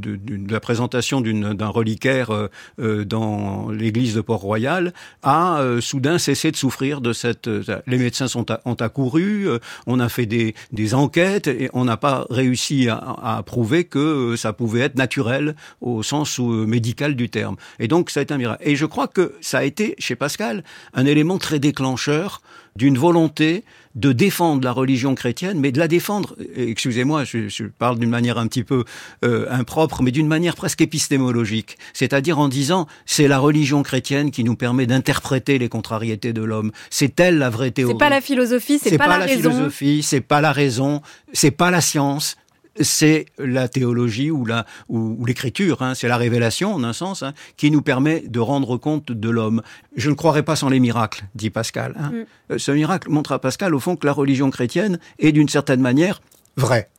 la 0.51 0.61
présentation 0.61 1.21
d'un 1.21 1.69
reliquaire 1.69 2.49
euh, 2.81 3.05
dans 3.05 3.71
l'église 3.71 4.15
de 4.15 4.21
Port-Royal, 4.21 4.93
a 5.23 5.63
soudain 5.81 6.19
cessé 6.19 6.51
de 6.51 6.57
souffrir 6.57 7.01
de 7.01 7.13
cette... 7.13 7.49
Les 7.87 7.99
médecins 7.99 8.29
sont 8.29 8.47
ont 8.65 8.75
accouru, 8.75 9.47
on 9.87 10.01
a 10.01 10.09
fait 10.09 10.27
des, 10.27 10.55
des 10.73 10.95
enquêtes 10.95 11.47
et 11.47 11.71
on 11.73 11.85
n'a 11.85 11.97
pas 11.97 12.27
réussi 12.29 12.89
à, 12.89 12.97
à, 13.23 13.43
prouver 13.45 13.85
que 13.85 14.35
ça 14.37 14.53
pouvait 14.53 14.81
être 14.81 14.97
naturel 14.97 15.55
au 15.81 16.03
sens 16.03 16.39
médical 16.41 17.15
du 17.15 17.31
terme. 17.31 17.57
Et 17.79 17.87
donc 17.87 18.11
ça 18.11 18.21
a 18.21 18.23
été 18.25 18.35
un 18.35 18.39
miracle. 18.39 18.63
Et 18.67 18.75
je 18.75 18.87
crois 18.87 19.07
que 19.07 19.35
ça 19.41 19.59
a 19.59 19.65
été, 19.65 19.95
chez 19.99 20.17
Pascal, 20.17 20.65
un 20.95 21.07
élément 21.07 21.32
très 21.39 21.59
déclencheur 21.59 22.43
d'une 22.77 22.97
volonté 22.97 23.65
de 23.95 24.13
défendre 24.13 24.65
la 24.65 24.73
religion 24.73 25.15
chrétienne, 25.15 25.61
mais 25.61 25.71
de 25.71 25.79
la 25.79 25.87
défendre, 25.87 26.35
excusez-moi, 26.57 27.25
je, 27.25 27.49
je, 27.49 27.65
parle 27.65 27.99
d'une 27.99 28.09
manière 28.09 28.39
un 28.39 28.47
petit 28.47 28.65
peu 28.65 28.85
euh, 29.25 29.47
impropre, 29.51 30.03
mais 30.03 30.11
d'une 30.11 30.29
manière 30.29 30.57
presque 30.57 30.81
épistémologique, 30.81 31.77
c'est-à-dire 31.93 32.39
en 32.39 32.49
disant 32.49 32.87
c'est 33.05 33.29
la 33.29 33.39
religion 33.39 33.83
chrétienne 33.83 34.31
qui 34.31 34.45
nous 34.45 34.57
permet 34.57 34.87
d'interpréter 34.87 35.59
les 35.59 35.69
contrariétés 35.69 36.33
de 36.33 36.43
l'homme. 36.43 36.73
C'est 36.89 37.21
elle 37.21 37.37
la 37.37 37.51
vraie 37.51 37.71
théorie. 37.71 37.93
C'est 37.93 37.99
pas 37.99 38.09
la 38.09 38.23
philosophie, 38.23 38.79
c'est 38.79 38.97
pas, 38.97 39.05
pas, 39.05 39.19
la, 39.19 39.27
la 39.27 39.27
raison. 39.27 39.51
philosophie, 39.51 40.03
c'est 40.03 40.21
pas 40.23 40.41
la 40.41 40.53
raison, 40.53 41.03
c'est 41.35 41.51
pas 41.51 41.71
la 41.71 41.83
science, 41.83 42.37
c'est 42.81 43.27
la 43.39 43.69
théologie 43.69 44.31
ou 44.31 44.45
la 44.45 44.67
ou, 44.89 45.17
ou 45.19 45.27
l'écriture, 45.27 45.83
hein, 45.83 45.95
c'est 45.95 46.09
la 46.09 46.17
révélation 46.17 46.75
en 46.75 46.85
un 46.85 46.93
sens, 46.93 47.23
hein, 47.23 47.35
qui 47.57 47.71
nous 47.71 47.83
permet 47.83 48.21
de 48.21 48.41
rendre 48.41 48.77
compte 48.77 49.13
de 49.13 49.31
l'homme. 49.31 49.63
Je 49.97 50.11
ne 50.11 50.15
croirais 50.15 50.43
pas 50.43 50.57
sans 50.57 50.69
les 50.69 50.81
miracles, 50.81 51.25
dit 51.35 51.51
Pascal. 51.51 51.95
Hein. 51.99 52.13
Mm. 52.51 52.59
Ce 52.59 52.73
miracle 52.73 53.11
montre 53.11 53.33
à 53.33 53.39
Pascal 53.39 53.75
au 53.75 53.81
fond 53.81 53.97
que 53.97 54.07
la 54.07 54.13
religion 54.13 54.51
chrétienne 54.51 54.99
est 55.19 55.33
d'une 55.33 55.49
certaine 55.49 55.81
manière 55.81 56.23
vraie, 56.57 56.91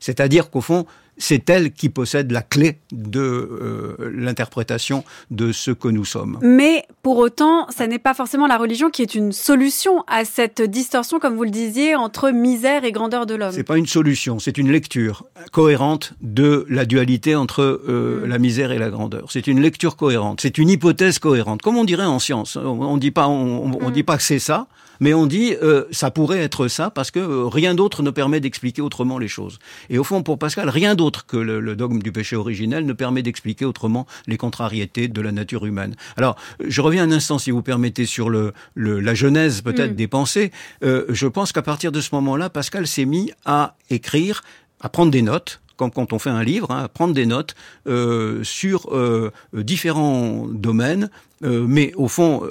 c'est-à-dire 0.00 0.50
qu'au 0.50 0.60
fond 0.60 0.86
c'est 1.18 1.48
elle 1.50 1.72
qui 1.72 1.88
possède 1.88 2.30
la 2.32 2.42
clé 2.42 2.78
de 2.92 3.20
euh, 3.20 4.12
l'interprétation 4.14 5.04
de 5.30 5.52
ce 5.52 5.70
que 5.70 5.88
nous 5.88 6.04
sommes. 6.04 6.38
Mais 6.42 6.84
pour 7.02 7.18
autant, 7.18 7.66
ça 7.70 7.86
n'est 7.86 7.98
pas 7.98 8.14
forcément 8.14 8.46
la 8.46 8.58
religion 8.58 8.90
qui 8.90 9.02
est 9.02 9.14
une 9.14 9.32
solution 9.32 10.04
à 10.06 10.24
cette 10.24 10.62
distorsion, 10.62 11.18
comme 11.18 11.36
vous 11.36 11.44
le 11.44 11.50
disiez, 11.50 11.94
entre 11.94 12.30
misère 12.30 12.84
et 12.84 12.92
grandeur 12.92 13.26
de 13.26 13.34
l'homme. 13.34 13.52
C'est 13.52 13.62
pas 13.62 13.78
une 13.78 13.86
solution, 13.86 14.38
c'est 14.38 14.58
une 14.58 14.70
lecture 14.70 15.24
cohérente 15.52 16.12
de 16.20 16.66
la 16.68 16.84
dualité 16.84 17.34
entre 17.34 17.62
euh, 17.62 18.26
la 18.26 18.38
misère 18.38 18.72
et 18.72 18.78
la 18.78 18.90
grandeur. 18.90 19.30
C'est 19.30 19.46
une 19.46 19.60
lecture 19.60 19.96
cohérente, 19.96 20.40
c'est 20.40 20.58
une 20.58 20.68
hypothèse 20.68 21.18
cohérente, 21.18 21.62
comme 21.62 21.76
on 21.76 21.84
dirait 21.84 22.04
en 22.04 22.18
science. 22.18 22.56
On 22.56 22.96
dit 22.96 23.10
pas, 23.10 23.28
on, 23.28 23.72
on, 23.72 23.78
on 23.80 23.90
dit 23.90 24.02
pas 24.02 24.16
que 24.16 24.22
c'est 24.22 24.38
ça, 24.38 24.66
mais 25.00 25.14
on 25.14 25.26
dit 25.26 25.54
euh, 25.62 25.84
ça 25.90 26.10
pourrait 26.10 26.38
être 26.38 26.68
ça 26.68 26.90
parce 26.90 27.10
que 27.10 27.18
euh, 27.18 27.46
rien 27.46 27.74
d'autre 27.74 28.02
ne 28.02 28.10
permet 28.10 28.40
d'expliquer 28.40 28.82
autrement 28.82 29.18
les 29.18 29.28
choses. 29.28 29.58
Et 29.90 29.98
au 29.98 30.04
fond, 30.04 30.22
pour 30.22 30.38
Pascal, 30.38 30.68
rien 30.68 30.94
d'autre 30.94 31.26
que 31.26 31.36
le, 31.36 31.60
le, 31.60 31.76
dogme 31.76 32.00
du 32.00 32.12
péché 32.12 32.36
originel 32.36 32.86
ne 32.86 32.92
permet 32.92 33.22
d'expliquer 33.22 33.64
autrement 33.64 34.06
les 34.26 34.36
contrariétés 34.36 35.08
de 35.08 35.20
la 35.20 35.32
nature 35.32 35.66
humaine. 35.66 35.94
Alors, 36.16 36.36
je 36.66 36.80
reviens 36.80 37.04
un 37.04 37.12
instant, 37.12 37.38
si 37.38 37.50
vous 37.50 37.62
permettez, 37.62 38.06
sur 38.06 38.30
le, 38.30 38.52
le 38.74 39.00
la 39.00 39.14
genèse 39.14 39.62
peut-être 39.62 39.92
mm. 39.92 39.96
des 39.96 40.08
pensées. 40.08 40.52
Euh, 40.82 41.04
je 41.08 41.26
pense 41.26 41.52
qu'à 41.52 41.62
partir 41.62 41.92
de 41.92 42.00
ce 42.00 42.14
moment-là, 42.14 42.50
Pascal 42.50 42.86
s'est 42.86 43.04
mis 43.04 43.32
à 43.44 43.76
écrire, 43.90 44.42
à 44.80 44.88
prendre 44.88 45.10
des 45.10 45.22
notes, 45.22 45.60
comme 45.76 45.90
quand 45.90 46.12
on 46.12 46.18
fait 46.18 46.30
un 46.30 46.42
livre, 46.42 46.70
hein, 46.70 46.88
prendre 46.92 47.14
des 47.14 47.26
notes 47.26 47.54
euh, 47.86 48.42
sur 48.42 48.94
euh, 48.94 49.30
différents 49.52 50.46
domaines, 50.48 51.10
euh, 51.44 51.66
mais 51.68 51.92
au 51.96 52.08
fond 52.08 52.42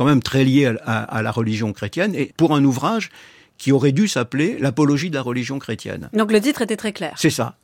quand 0.00 0.06
même 0.06 0.22
très 0.22 0.44
lié 0.44 0.64
à, 0.64 0.76
à, 0.86 1.18
à, 1.18 1.20
la 1.20 1.30
religion 1.30 1.74
chrétienne, 1.74 2.14
et 2.14 2.32
pour 2.38 2.54
un 2.54 2.64
ouvrage 2.64 3.10
qui 3.58 3.70
aurait 3.70 3.92
dû 3.92 4.08
s'appeler 4.08 4.56
L'apologie 4.58 5.10
de 5.10 5.14
la 5.14 5.20
religion 5.20 5.58
chrétienne. 5.58 6.08
Donc 6.14 6.32
le 6.32 6.40
titre 6.40 6.62
était 6.62 6.78
très 6.78 6.94
clair. 6.94 7.12
C'est 7.16 7.28
ça 7.28 7.58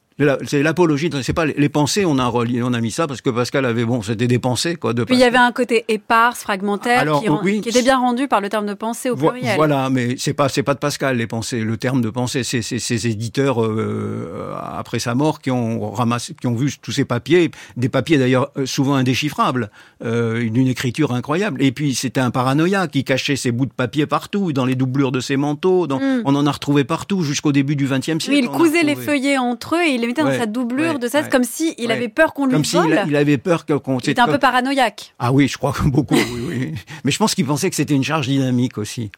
c'est 0.47 0.63
l'apologie. 0.63 1.11
C'est 1.23 1.33
pas 1.35 1.45
les 1.45 1.69
pensées. 1.69 2.05
On 2.07 2.19
a 2.19 2.27
relié, 2.27 2.63
on 2.63 2.73
a 2.73 2.81
mis 2.81 2.91
ça 2.91 3.07
parce 3.07 3.21
que 3.21 3.29
Pascal 3.29 3.67
avait 3.67 3.85
bon, 3.85 4.03
c'était 4.03 4.27
des 4.27 4.39
pensées 4.39 4.77
quoi. 4.77 4.95
De 4.95 5.05
Puis 5.05 5.15
il 5.15 5.21
y 5.21 5.25
avait 5.25 5.37
un 5.37 5.53
côté 5.53 5.85
éparse, 5.89 6.41
fragmentaire, 6.41 7.01
Alors, 7.01 7.23
qui, 7.23 7.29
oui, 7.29 7.61
qui, 7.61 7.69
était 7.69 7.83
bien 7.83 7.99
rendu 7.99 8.27
par 8.27 8.41
le 8.41 8.49
terme 8.49 8.67
de 8.67 8.75
pensée 8.75 9.11
au 9.11 9.17
pluriel. 9.17 9.57
Voilà, 9.57 9.91
mais 9.91 10.17
c'est 10.19 10.33
pas 10.33 10.49
c'est 10.49 10.63
pas 10.63 10.75
de 10.75 10.79
Pascal 10.79 11.19
les 11.19 11.27
pensées. 11.27 11.61
Le 11.61 11.77
terme 11.77 12.01
de 12.01 12.09
pensée, 12.09 12.45
c'est 12.45 12.63
ces 12.63 13.07
éditeurs 13.07 13.63
euh, 13.63 14.55
après 14.57 14.99
sa 14.99 15.15
mort 15.15 15.41
qui 15.41 15.51
ont 15.51 15.91
ramassé, 15.91 16.35
qui 16.41 16.47
ont 16.47 16.55
vu 16.55 16.73
tous 16.81 16.93
ces 16.93 17.05
papiers, 17.05 17.51
des 17.77 17.89
papiers 17.89 18.17
d'ailleurs 18.17 18.51
souvent 18.65 18.95
indéchiffrables, 18.95 19.71
euh, 20.03 20.49
d'une 20.49 20.69
écriture 20.69 21.13
incroyable. 21.13 21.63
Et 21.63 21.73
puis 21.73 21.95
c'était 21.95 22.21
un 22.21 22.31
paranoïa 22.31 22.89
qui 22.89 23.05
cachait 23.05 23.37
ces 23.37 23.53
bouts 23.53 23.67
de 23.67 23.73
papier 23.73 24.07
partout, 24.07 24.53
dans 24.53 24.65
les 24.65 24.77
doublures 24.77 25.13
de 25.13 25.21
ses 25.21 25.37
manteaux. 25.37 25.87
Dans, 25.87 25.99
mm. 25.99 26.23
On 26.25 26.35
en 26.35 26.47
a 26.47 26.51
retrouvé 26.51 26.85
partout 26.85 27.23
jusqu'au 27.23 27.53
début 27.53 27.77
du 27.77 27.87
XXe 27.87 28.03
siècle. 28.03 28.31
Oui, 28.31 28.41
il 28.43 28.49
cousait 28.49 28.83
les 28.83 28.97
feuillets 28.97 29.37
entre 29.37 29.77
eux 29.77 29.83
et 29.83 29.91
il 29.91 30.06
mettait 30.07 30.23
ouais, 30.23 30.33
dans 30.33 30.39
sa 30.39 30.47
doublure 30.47 30.95
ouais, 30.95 30.99
de 30.99 31.09
ça, 31.09 31.23
comme 31.23 31.45
si 31.45 31.75
il 31.79 31.91
avait 31.91 32.09
peur 32.09 32.35
qu'on 32.35 32.47
lui 32.47 32.53
comme 32.53 32.63
vole. 32.63 32.83
Comme 32.83 33.05
s'il 33.05 33.09
il 33.09 33.17
avait 33.17 33.39
peur 33.39 33.65
qu'on. 33.67 33.99
Il 33.99 34.11
était 34.11 34.21
un 34.21 34.27
peu 34.27 34.39
paranoïaque. 34.39 35.15
Ah 35.19 35.33
oui, 35.33 35.49
je 35.49 35.57
crois 35.59 35.73
que 35.73 35.83
beaucoup. 35.85 36.15
oui, 36.15 36.45
oui. 36.49 36.75
Mais 37.05 37.11
je 37.11 37.19
pense 37.19 37.35
qu'il 37.35 37.47
pensait 37.47 37.71
que 37.71 37.77
c'était 37.77 37.95
une 37.95 38.05
charge 38.05 38.27
dynamique 38.29 38.79
aussi. 38.79 39.11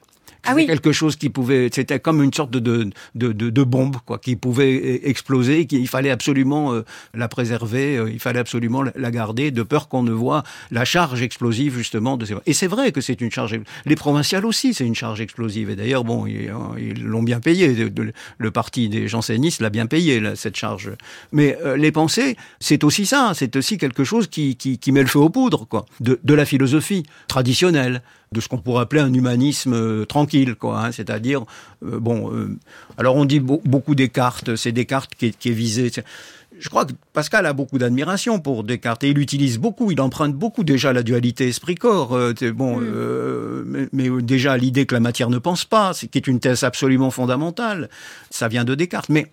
Ah 0.44 0.54
oui. 0.54 0.66
quelque 0.66 0.92
chose 0.92 1.16
qui 1.16 1.30
pouvait, 1.30 1.68
c'était 1.72 1.98
comme 1.98 2.22
une 2.22 2.32
sorte 2.32 2.50
de, 2.50 2.60
de, 2.60 2.90
de, 3.14 3.32
de, 3.32 3.50
de 3.50 3.62
bombe, 3.62 3.96
quoi, 4.04 4.18
qui 4.18 4.36
pouvait 4.36 5.08
exploser, 5.08 5.66
qu'il 5.66 5.88
fallait 5.88 6.10
absolument 6.10 6.72
euh, 6.72 6.84
la 7.14 7.28
préserver, 7.28 7.96
euh, 7.96 8.10
il 8.10 8.18
fallait 8.20 8.38
absolument 8.38 8.82
la 8.94 9.10
garder, 9.10 9.50
de 9.50 9.62
peur 9.62 9.88
qu'on 9.88 10.02
ne 10.02 10.12
voit 10.12 10.42
la 10.70 10.84
charge 10.84 11.22
explosive, 11.22 11.76
justement, 11.76 12.16
de 12.16 12.24
ces... 12.24 12.34
Et 12.46 12.52
c'est 12.52 12.66
vrai 12.66 12.92
que 12.92 13.00
c'est 13.00 13.20
une 13.20 13.30
charge, 13.30 13.58
les 13.84 13.96
provinciales 13.96 14.46
aussi, 14.46 14.74
c'est 14.74 14.86
une 14.86 14.94
charge 14.94 15.20
explosive. 15.20 15.70
Et 15.70 15.76
d'ailleurs, 15.76 16.04
bon, 16.04 16.26
ils 16.26 17.02
l'ont 17.02 17.22
bien 17.22 17.40
payé, 17.40 17.90
le 18.38 18.50
parti 18.50 18.88
des 18.88 19.08
jansénistes 19.08 19.60
l'a 19.60 19.70
bien 19.70 19.86
payé, 19.86 20.20
là, 20.20 20.36
cette 20.36 20.56
charge. 20.56 20.90
Mais 21.32 21.58
euh, 21.64 21.76
les 21.76 21.92
pensées, 21.92 22.36
c'est 22.60 22.84
aussi 22.84 23.06
ça, 23.06 23.32
c'est 23.34 23.56
aussi 23.56 23.78
quelque 23.78 24.04
chose 24.04 24.28
qui, 24.28 24.56
qui, 24.56 24.78
qui 24.78 24.92
met 24.92 25.02
le 25.02 25.08
feu 25.08 25.18
aux 25.18 25.30
poudres, 25.30 25.66
quoi, 25.66 25.86
de, 26.00 26.18
de 26.22 26.34
la 26.34 26.44
philosophie 26.44 27.04
traditionnelle 27.26 28.02
de 28.32 28.40
ce 28.40 28.48
qu'on 28.48 28.58
pourrait 28.58 28.82
appeler 28.82 29.00
un 29.00 29.12
humanisme 29.12 29.74
euh, 29.74 30.04
tranquille, 30.04 30.54
quoi. 30.54 30.84
Hein, 30.84 30.92
C'est-à-dire, 30.92 31.44
euh, 31.84 31.98
bon, 31.98 32.32
euh, 32.32 32.56
alors 32.96 33.16
on 33.16 33.24
dit 33.24 33.40
be 33.40 33.58
beaucoup 33.64 33.94
Descartes, 33.94 34.56
c'est 34.56 34.72
Descartes 34.72 35.14
qui 35.14 35.26
est, 35.26 35.38
qui 35.38 35.50
est 35.50 35.52
visé. 35.52 35.90
Je 36.58 36.68
crois 36.68 36.84
que 36.84 36.92
Pascal 37.12 37.46
a 37.46 37.52
beaucoup 37.52 37.78
d'admiration 37.78 38.40
pour 38.40 38.64
Descartes 38.64 39.04
et 39.04 39.10
il 39.10 39.18
utilise 39.18 39.58
beaucoup, 39.58 39.92
il 39.92 40.00
emprunte 40.00 40.34
beaucoup 40.34 40.64
déjà 40.64 40.92
la 40.92 41.02
dualité 41.02 41.48
esprit-corps. 41.48 42.14
Euh, 42.14 42.32
bon, 42.52 42.80
mm. 42.80 43.64
mais, 43.64 43.88
mais, 43.92 44.22
déjà 44.22 44.56
l'idée 44.56 44.84
que 44.84 44.94
la 44.94 45.00
matière 45.00 45.30
ne 45.30 45.38
pense 45.38 45.64
pas, 45.64 45.92
qui 45.94 46.18
est 46.18 46.26
une 46.26 46.40
thèse 46.40 46.64
absolument 46.64 47.10
fondamentale. 47.10 47.88
Ça 48.30 48.48
vient 48.48 48.64
de 48.64 48.74
Descartes, 48.74 49.08
mais 49.08 49.30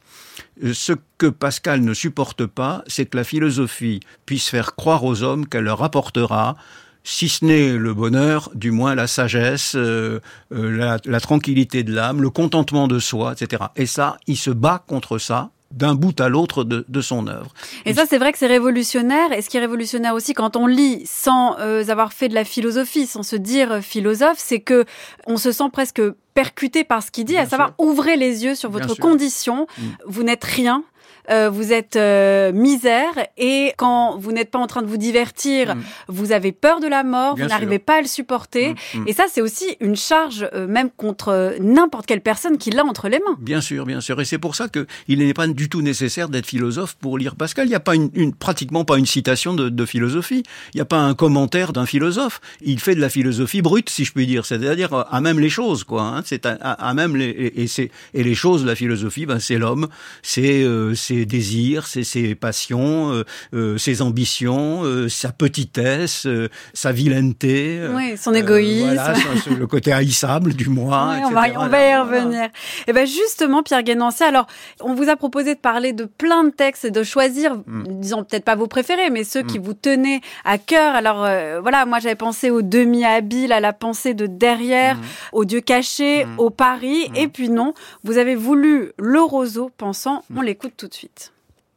ce 0.71 0.93
que 1.17 1.27
Pascal 1.27 1.81
ne 1.81 1.93
supporte 1.93 2.45
pas, 2.45 2.83
c'est 2.87 3.05
que 3.07 3.17
la 3.17 3.23
philosophie 3.23 3.99
puisse 4.25 4.47
faire 4.47 4.75
croire 4.75 5.03
aux 5.03 5.23
hommes 5.23 5.47
qu'elle 5.47 5.63
leur 5.63 5.83
apportera 5.83 6.55
si 7.05 7.29
ce 7.29 7.45
n'est 7.45 7.73
le 7.73 7.93
bonheur, 7.93 8.49
du 8.55 8.71
moins 8.71 8.95
la 8.95 9.07
sagesse, 9.07 9.75
euh, 9.75 10.19
euh, 10.51 10.71
la, 10.71 10.97
la, 11.05 11.19
tranquillité 11.19 11.83
de 11.83 11.93
l'âme, 11.93 12.21
le 12.21 12.31
contentement 12.31 12.87
de 12.87 12.97
soi, 12.97 13.33
etc. 13.33 13.65
Et 13.75 13.85
ça, 13.85 14.17
il 14.25 14.35
se 14.35 14.49
bat 14.49 14.83
contre 14.87 15.19
ça 15.19 15.51
d'un 15.71 15.93
bout 15.93 16.19
à 16.19 16.29
l'autre 16.29 16.63
de, 16.63 16.83
de, 16.87 17.01
son 17.01 17.27
œuvre. 17.27 17.53
Et 17.85 17.93
ça, 17.93 18.05
c'est 18.07 18.17
vrai 18.17 18.31
que 18.31 18.37
c'est 18.37 18.47
révolutionnaire. 18.47 19.31
Et 19.33 19.41
ce 19.41 19.49
qui 19.49 19.57
est 19.57 19.59
révolutionnaire 19.59 20.13
aussi, 20.15 20.33
quand 20.33 20.55
on 20.55 20.65
lit 20.67 21.03
sans 21.05 21.57
euh, 21.59 21.87
avoir 21.89 22.11
fait 22.11 22.27
de 22.27 22.33
la 22.33 22.43
philosophie, 22.43 23.05
sans 23.05 23.23
se 23.23 23.35
dire 23.35 23.81
philosophe, 23.83 24.37
c'est 24.37 24.61
que 24.61 24.85
on 25.27 25.37
se 25.37 25.51
sent 25.51 25.69
presque 25.71 26.01
percuté 26.33 26.83
par 26.83 27.03
ce 27.03 27.11
qu'il 27.11 27.25
dit, 27.25 27.33
Bien 27.33 27.43
à 27.43 27.45
savoir 27.45 27.69
sûr. 27.69 27.87
ouvrez 27.87 28.15
les 28.15 28.43
yeux 28.43 28.55
sur 28.55 28.71
votre 28.71 28.95
condition. 28.95 29.67
Mmh. 29.77 29.83
Vous 30.07 30.23
n'êtes 30.23 30.43
rien 30.43 30.83
euh, 31.29 31.49
vous 31.49 31.73
êtes 31.73 31.95
euh, 31.95 32.51
misère 32.51 33.13
et 33.37 33.73
quand 33.77 34.17
vous 34.17 34.31
n'êtes 34.31 34.51
pas 34.51 34.59
en 34.59 34.67
train 34.67 34.81
de 34.81 34.87
vous 34.87 34.97
divertir, 34.97 35.75
mmh. 35.75 35.83
vous 36.07 36.31
avez 36.31 36.51
peur 36.51 36.79
de 36.79 36.87
la 36.87 37.03
mort, 37.03 37.35
Bien 37.35 37.45
vous 37.45 37.49
n'arrivez 37.49 37.79
pas 37.79 37.97
à 37.97 38.01
le 38.01 38.07
supporter. 38.07 38.75
Mmh. 38.93 39.03
Et 39.07 39.13
ça, 39.13 39.25
c'est 39.29 39.41
aussi 39.41 39.77
une 39.79 39.95
charge 39.95 40.47
euh, 40.53 40.67
même 40.67 40.89
contre 40.89 41.55
n'importe 41.59 42.05
quelle 42.05 42.21
personne 42.21 42.57
qui 42.57 42.71
l'a 42.71 42.83
entre 42.83 43.09
les 43.09 43.19
mains. 43.19 43.37
Bien 43.39 43.61
sûr, 43.61 43.85
bien 43.85 44.01
sûr. 44.01 44.19
Et 44.21 44.25
c'est 44.25 44.39
pour 44.39 44.55
ça 44.55 44.67
qu'il 44.69 45.19
n'est 45.19 45.33
pas 45.33 45.47
du 45.47 45.69
tout 45.69 45.81
nécessaire 45.81 46.29
d'être 46.29 46.45
philosophe 46.45 46.95
pour 46.95 47.17
lire 47.17 47.35
Pascal. 47.35 47.67
Il 47.67 47.69
n'y 47.69 47.75
a 47.75 47.79
pas 47.79 47.95
une, 47.95 48.09
une, 48.13 48.33
pratiquement 48.33 48.85
pas 48.85 48.97
une 48.97 49.05
citation 49.05 49.53
de, 49.53 49.69
de 49.69 49.85
philosophie. 49.85 50.43
Il 50.73 50.77
n'y 50.77 50.81
a 50.81 50.85
pas 50.85 50.99
un 50.99 51.13
commentaire 51.13 51.73
d'un 51.73 51.85
philosophe. 51.85 52.41
Il 52.61 52.79
fait 52.79 52.95
de 52.95 53.01
la 53.01 53.09
philosophie 53.09 53.61
brute, 53.61 53.89
si 53.89 54.05
je 54.05 54.11
puis 54.11 54.27
dire. 54.27 54.45
C'est-à-dire 54.45 55.05
à 55.09 55.21
même 55.21 55.39
les 55.39 55.49
choses, 55.49 55.83
quoi. 55.83 56.03
Hein. 56.03 56.21
C'est 56.25 56.45
à, 56.45 56.53
à, 56.53 56.93
même 56.93 57.15
les 57.15 57.25
et, 57.25 57.63
et, 57.63 57.91
et 58.13 58.23
les 58.23 58.35
choses, 58.35 58.65
la 58.65 58.75
philosophie, 58.75 59.25
ben 59.25 59.39
c'est 59.39 59.57
l'homme, 59.57 59.87
c'est 60.21 60.63
euh, 60.63 60.93
ses 61.15 61.25
désirs, 61.25 61.87
ses, 61.87 62.03
ses 62.03 62.35
passions, 62.35 63.11
euh, 63.11 63.23
euh, 63.53 63.77
ses 63.77 64.01
ambitions, 64.01 64.83
euh, 64.83 65.09
sa 65.09 65.31
petitesse, 65.31 66.27
sa 66.73 66.91
vilaineté. 66.91 67.79
Oui, 67.93 68.17
son 68.17 68.33
égoïsme. 68.33 68.93
voilà, 68.93 69.13
le 69.57 69.67
côté 69.67 69.93
haïssable 69.93 70.53
du 70.53 70.69
moi. 70.69 71.13
Oui, 71.13 71.21
on, 71.25 71.31
va, 71.31 71.43
on 71.57 71.67
va 71.67 71.87
y 71.87 71.95
revenir. 71.95 72.43
Et 72.45 72.49
eh 72.87 72.93
ben 72.93 73.07
justement, 73.07 73.63
Pierre 73.63 73.83
Guénancé, 73.83 74.23
alors 74.23 74.47
on 74.81 74.93
vous 74.93 75.09
a 75.09 75.15
proposé 75.15 75.55
de 75.55 75.59
parler 75.59 75.93
de 75.93 76.05
plein 76.05 76.43
de 76.43 76.49
textes 76.49 76.85
et 76.85 76.91
de 76.91 77.03
choisir, 77.03 77.55
mm. 77.55 77.83
disons 77.99 78.23
peut-être 78.23 78.45
pas 78.45 78.55
vos 78.55 78.67
préférés, 78.67 79.09
mais 79.09 79.23
ceux 79.23 79.43
mm. 79.43 79.47
qui 79.47 79.57
vous 79.57 79.73
tenaient 79.73 80.21
à 80.43 80.57
cœur. 80.57 80.95
Alors 80.95 81.27
voilà, 81.61 81.85
moi 81.85 81.99
j'avais 81.99 82.15
pensé 82.15 82.49
au 82.49 82.61
demi-habile, 82.61 83.51
à 83.53 83.59
la 83.59 83.73
pensée 83.73 84.13
de 84.13 84.27
derrière, 84.27 84.97
mm. 84.97 85.01
au 85.33 85.45
Dieu 85.45 85.61
caché, 85.61 86.25
au 86.37 86.49
Paris, 86.49 87.09
et 87.15 87.27
puis 87.27 87.49
non, 87.49 87.73
vous 88.03 88.17
avez 88.17 88.35
voulu 88.35 88.91
le 88.97 89.21
roseau 89.21 89.71
pensant, 89.77 90.23
on 90.35 90.41
l'écoute 90.41 90.73
tout 90.77 90.87
de 90.87 90.93
suite. 90.93 91.04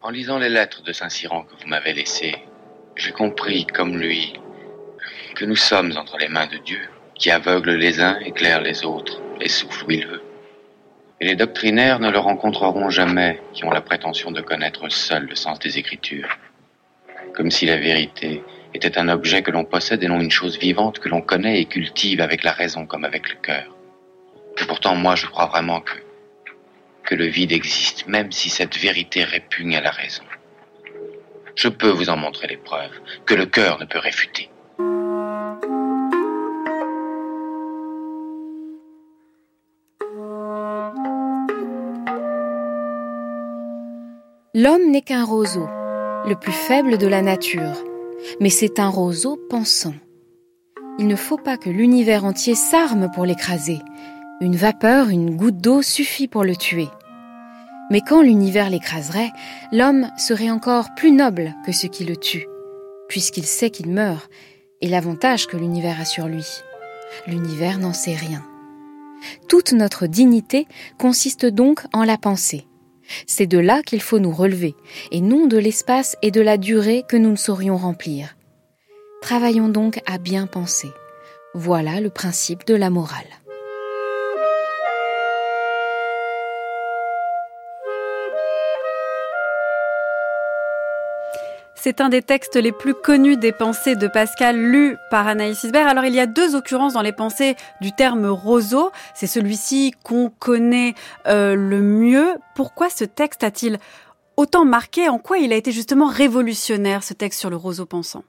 En 0.00 0.11
lisant 0.11 0.38
les 0.38 0.49
lettres 0.49 0.82
de 0.82 0.92
Saint-Cyran 0.92 1.42
que 1.42 1.61
vous 1.61 1.68
m'avez 1.68 1.92
laissées, 1.92 2.37
j'ai 2.97 3.12
compris, 3.12 3.66
comme 3.66 3.97
lui, 3.97 4.32
que 5.35 5.44
nous 5.44 5.56
sommes 5.56 5.92
entre 5.97 6.18
les 6.18 6.28
mains 6.28 6.47
de 6.47 6.58
Dieu, 6.58 6.80
qui 7.14 7.30
aveugle 7.30 7.73
les 7.73 8.00
uns, 8.00 8.18
éclaire 8.20 8.61
les 8.61 8.85
autres, 8.85 9.20
et 9.40 9.49
souffle 9.49 9.85
où 9.87 9.90
il 9.90 10.06
veut. 10.06 10.23
Et 11.20 11.26
les 11.26 11.35
doctrinaires 11.35 11.99
ne 11.99 12.11
le 12.11 12.18
rencontreront 12.18 12.90
jamais 12.90 13.40
qui 13.52 13.64
ont 13.64 13.70
la 13.70 13.80
prétention 13.80 14.30
de 14.30 14.40
connaître 14.40 14.88
seul 14.88 15.26
le 15.26 15.35
sens 15.35 15.58
des 15.58 15.78
Écritures. 15.78 16.38
Comme 17.35 17.50
si 17.50 17.66
la 17.66 17.76
vérité 17.76 18.42
était 18.75 18.99
un 18.99 19.08
objet 19.08 19.42
que 19.42 19.50
l'on 19.50 19.64
possède 19.64 20.02
et 20.02 20.08
non 20.08 20.20
une 20.20 20.30
chose 20.30 20.58
vivante 20.58 21.00
que 21.00 21.08
l'on 21.08 21.23
connaît 21.23 21.61
et 21.61 21.64
cultive 21.64 22.20
avec 22.20 22.44
la 22.44 22.52
raison 22.52 22.87
comme 22.87 23.04
avec 23.04 23.28
le 23.28 23.37
cœur. 23.37 23.76
Et 24.61 24.64
pourtant, 24.64 24.94
moi, 24.94 25.16
je 25.16 25.26
crois 25.26 25.47
vraiment 25.47 25.80
que, 25.80 25.92
que 27.09 27.15
le 27.15 27.25
vide 27.25 27.53
existe, 27.53 28.07
même 28.07 28.31
si 28.33 28.50
cette 28.50 28.77
vérité 28.77 29.25
répugne 29.25 29.77
à 29.77 29.81
la 29.81 29.91
raison. 29.91 30.25
Je 31.55 31.69
peux 31.69 31.88
vous 31.88 32.11
en 32.11 32.19
montrer 32.19 32.47
les 32.49 32.59
preuves, 32.59 33.00
que 33.25 33.35
le 33.35 33.47
cœur 33.47 33.79
ne 33.81 33.87
peut 33.87 33.99
réfuter. 33.99 34.50
L'homme 44.55 44.91
n'est 44.91 45.00
qu'un 45.00 45.25
roseau, 45.25 45.67
le 46.27 46.35
plus 46.35 46.53
faible 46.53 46.99
de 46.99 47.07
la 47.07 47.23
nature, 47.23 47.85
mais 48.38 48.50
c'est 48.50 48.79
un 48.79 48.88
roseau 48.91 49.38
pensant. 49.49 49.95
Il 50.99 51.07
ne 51.07 51.17
faut 51.17 51.38
pas 51.38 51.57
que 51.57 51.71
l'univers 51.71 52.27
entier 52.27 52.55
s'arme 52.55 53.11
pour 53.15 53.25
l'écraser. 53.25 53.79
Une 54.43 54.57
vapeur, 54.57 55.09
une 55.09 55.37
goutte 55.37 55.57
d'eau 55.57 55.81
suffit 55.81 56.29
pour 56.29 56.45
le 56.45 56.55
tuer. 56.55 56.88
Mais 57.90 58.00
quand 58.00 58.23
l'univers 58.23 58.71
l'écraserait, 58.71 59.30
l'homme 59.73 60.11
serait 60.18 60.50
encore 60.50 60.95
plus 60.95 61.11
noble 61.11 61.54
que 61.64 61.73
ce 61.73 61.87
qui 61.87 62.04
le 62.04 62.16
tue, 62.16 62.47
puisqu'il 63.09 63.47
sait 63.47 63.71
qu'il 63.71 63.90
meurt, 63.90 64.30
et 64.80 64.88
l'avantage 64.88 65.47
que 65.47 65.57
l'univers 65.57 66.00
a 66.00 66.04
sur 66.04 66.26
lui. 66.26 66.47
L'univers 67.26 67.78
n'en 67.78 67.92
sait 67.92 68.14
rien. 68.14 68.45
Toute 69.49 69.73
notre 69.73 70.07
dignité 70.07 70.66
consiste 70.99 71.47
donc 71.47 71.83
en 71.92 72.04
la 72.04 72.18
pensée. 72.18 72.66
C'est 73.26 73.47
de 73.47 73.59
là 73.59 73.83
qu'il 73.83 74.02
faut 74.02 74.18
nous 74.18 74.33
relever, 74.33 74.75
et 75.11 75.21
non 75.21 75.47
de 75.47 75.57
l'espace 75.57 76.16
et 76.23 76.30
de 76.30 76.42
la 76.42 76.59
durée 76.59 77.04
que 77.09 77.16
nous 77.16 77.30
ne 77.30 77.37
saurions 77.37 77.76
remplir. 77.76 78.37
Travaillons 79.23 79.68
donc 79.68 80.00
à 80.07 80.18
bien 80.18 80.47
penser. 80.47 80.90
Voilà 81.54 82.00
le 82.00 82.11
principe 82.11 82.66
de 82.66 82.75
la 82.75 82.90
morale. 82.90 83.25
C'est 91.80 92.00
un 92.00 92.08
des 92.08 92.23
textes 92.23 92.56
les 92.56 92.73
plus 92.73 92.92
connus 92.92 93.37
des 93.37 93.52
pensées 93.52 93.94
de 93.94 94.08
Pascal 94.08 94.58
lus 94.58 94.97
par 95.12 95.28
Anaïs 95.28 95.62
Isbert. 95.62 95.87
Alors 95.87 96.04
il 96.04 96.12
y 96.12 96.18
a 96.18 96.26
deux 96.26 96.56
occurrences 96.56 96.94
dans 96.94 97.02
les 97.02 97.12
pensées 97.12 97.54
du 97.80 97.92
terme 97.92 98.26
roseau. 98.26 98.90
C'est 99.14 99.28
celui-ci 99.28 99.92
qu'on 100.02 100.28
connaît 100.28 100.94
euh, 101.28 101.54
le 101.54 101.80
mieux. 101.80 102.35
Pourquoi 102.56 102.90
ce 102.90 103.04
texte 103.04 103.44
a-t-il 103.44 103.78
autant 104.37 104.64
marqué? 104.64 105.08
En 105.08 105.18
quoi 105.18 105.38
il 105.38 105.52
a 105.52 105.56
été 105.56 105.70
justement 105.70 106.06
révolutionnaire, 106.06 107.04
ce 107.04 107.14
texte 107.14 107.38
sur 107.38 107.49
le 107.49 107.56
roseau 107.56 107.87
pensant? 107.87 108.25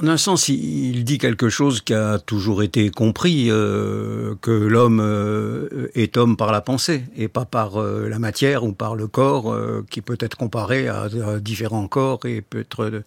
En 0.00 0.06
un 0.06 0.16
sens, 0.16 0.48
il 0.48 1.04
dit 1.04 1.18
quelque 1.18 1.48
chose 1.48 1.80
qui 1.80 1.92
a 1.92 2.18
toujours 2.18 2.62
été 2.62 2.90
compris, 2.90 3.50
euh, 3.50 4.34
que 4.40 4.50
l'homme 4.50 5.00
euh, 5.00 5.90
est 5.94 6.16
homme 6.16 6.36
par 6.36 6.52
la 6.52 6.60
pensée 6.60 7.04
et 7.16 7.26
pas 7.28 7.44
par 7.44 7.80
euh, 7.80 8.08
la 8.08 8.18
matière 8.18 8.64
ou 8.64 8.72
par 8.72 8.94
le 8.94 9.08
corps, 9.08 9.56
qui 9.90 10.00
peut 10.00 10.16
être 10.20 10.36
comparé 10.36 10.88
à, 10.88 11.08
différents 11.40 11.88
corps 11.88 12.20
et 12.24 12.42
peut 12.42 12.60
être 12.60 13.02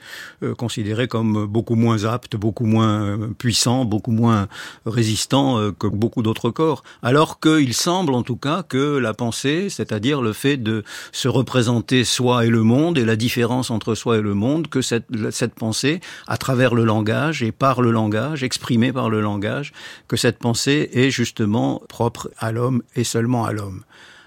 considéré 0.58 1.08
comme 1.08 1.46
beaucoup 1.46 1.76
moins 1.76 2.06
apte, 2.06 2.36
beaucoup 2.36 2.66
moins 2.66 3.18
puissant, 3.38 3.86
beaucoup 3.86 4.12
moins 4.12 4.48
résistant 4.86 5.72
que 5.78 5.88
beaucoup 5.88 6.22
d'autres 6.22 6.50
corps. 6.50 6.84
Alors 7.04 7.40
qu'il 7.40 7.74
semble 7.74 8.14
en 8.14 8.24
tout 8.24 8.36
cas 8.36 8.64
que 8.64 8.98
la 8.98 9.14
pensée, 9.14 9.70
c'est-à-dire 9.70 10.22
le 10.22 10.34
fait 10.34 10.58
de 10.58 10.84
se 11.12 11.28
représenter 11.28 12.04
soi 12.04 12.46
et 12.46 12.50
le 12.50 12.64
monde 12.64 12.98
et 12.98 13.06
la 13.06 13.16
différence 13.16 13.72
entre 13.72 13.96
soi 13.96 14.18
et 14.18 14.22
le 14.22 14.34
monde, 14.34 14.68
que 14.68 14.82
cette, 14.82 15.08
cette 15.32 15.56
pensée, 15.56 16.02
à 16.28 16.38
travers 16.38 16.74
le 16.74 16.81
le 16.82 16.88
langage 16.88 17.44
et 17.44 17.52
par 17.52 17.82
le 17.82 17.92
langage, 17.92 18.44
exprimé 18.44 18.92
par 18.92 19.10
le 19.10 19.22
langage, 19.22 19.72
que 20.08 20.18
cette 20.18 20.40
pensée 20.40 20.90
est 20.94 21.12
justement 21.12 21.82
propre 21.88 22.32
à 22.40 22.52
l'homme 22.52 22.82
et 22.96 23.04
seulement 23.04 23.46
à 23.46 23.54
l'homme. 23.54 23.84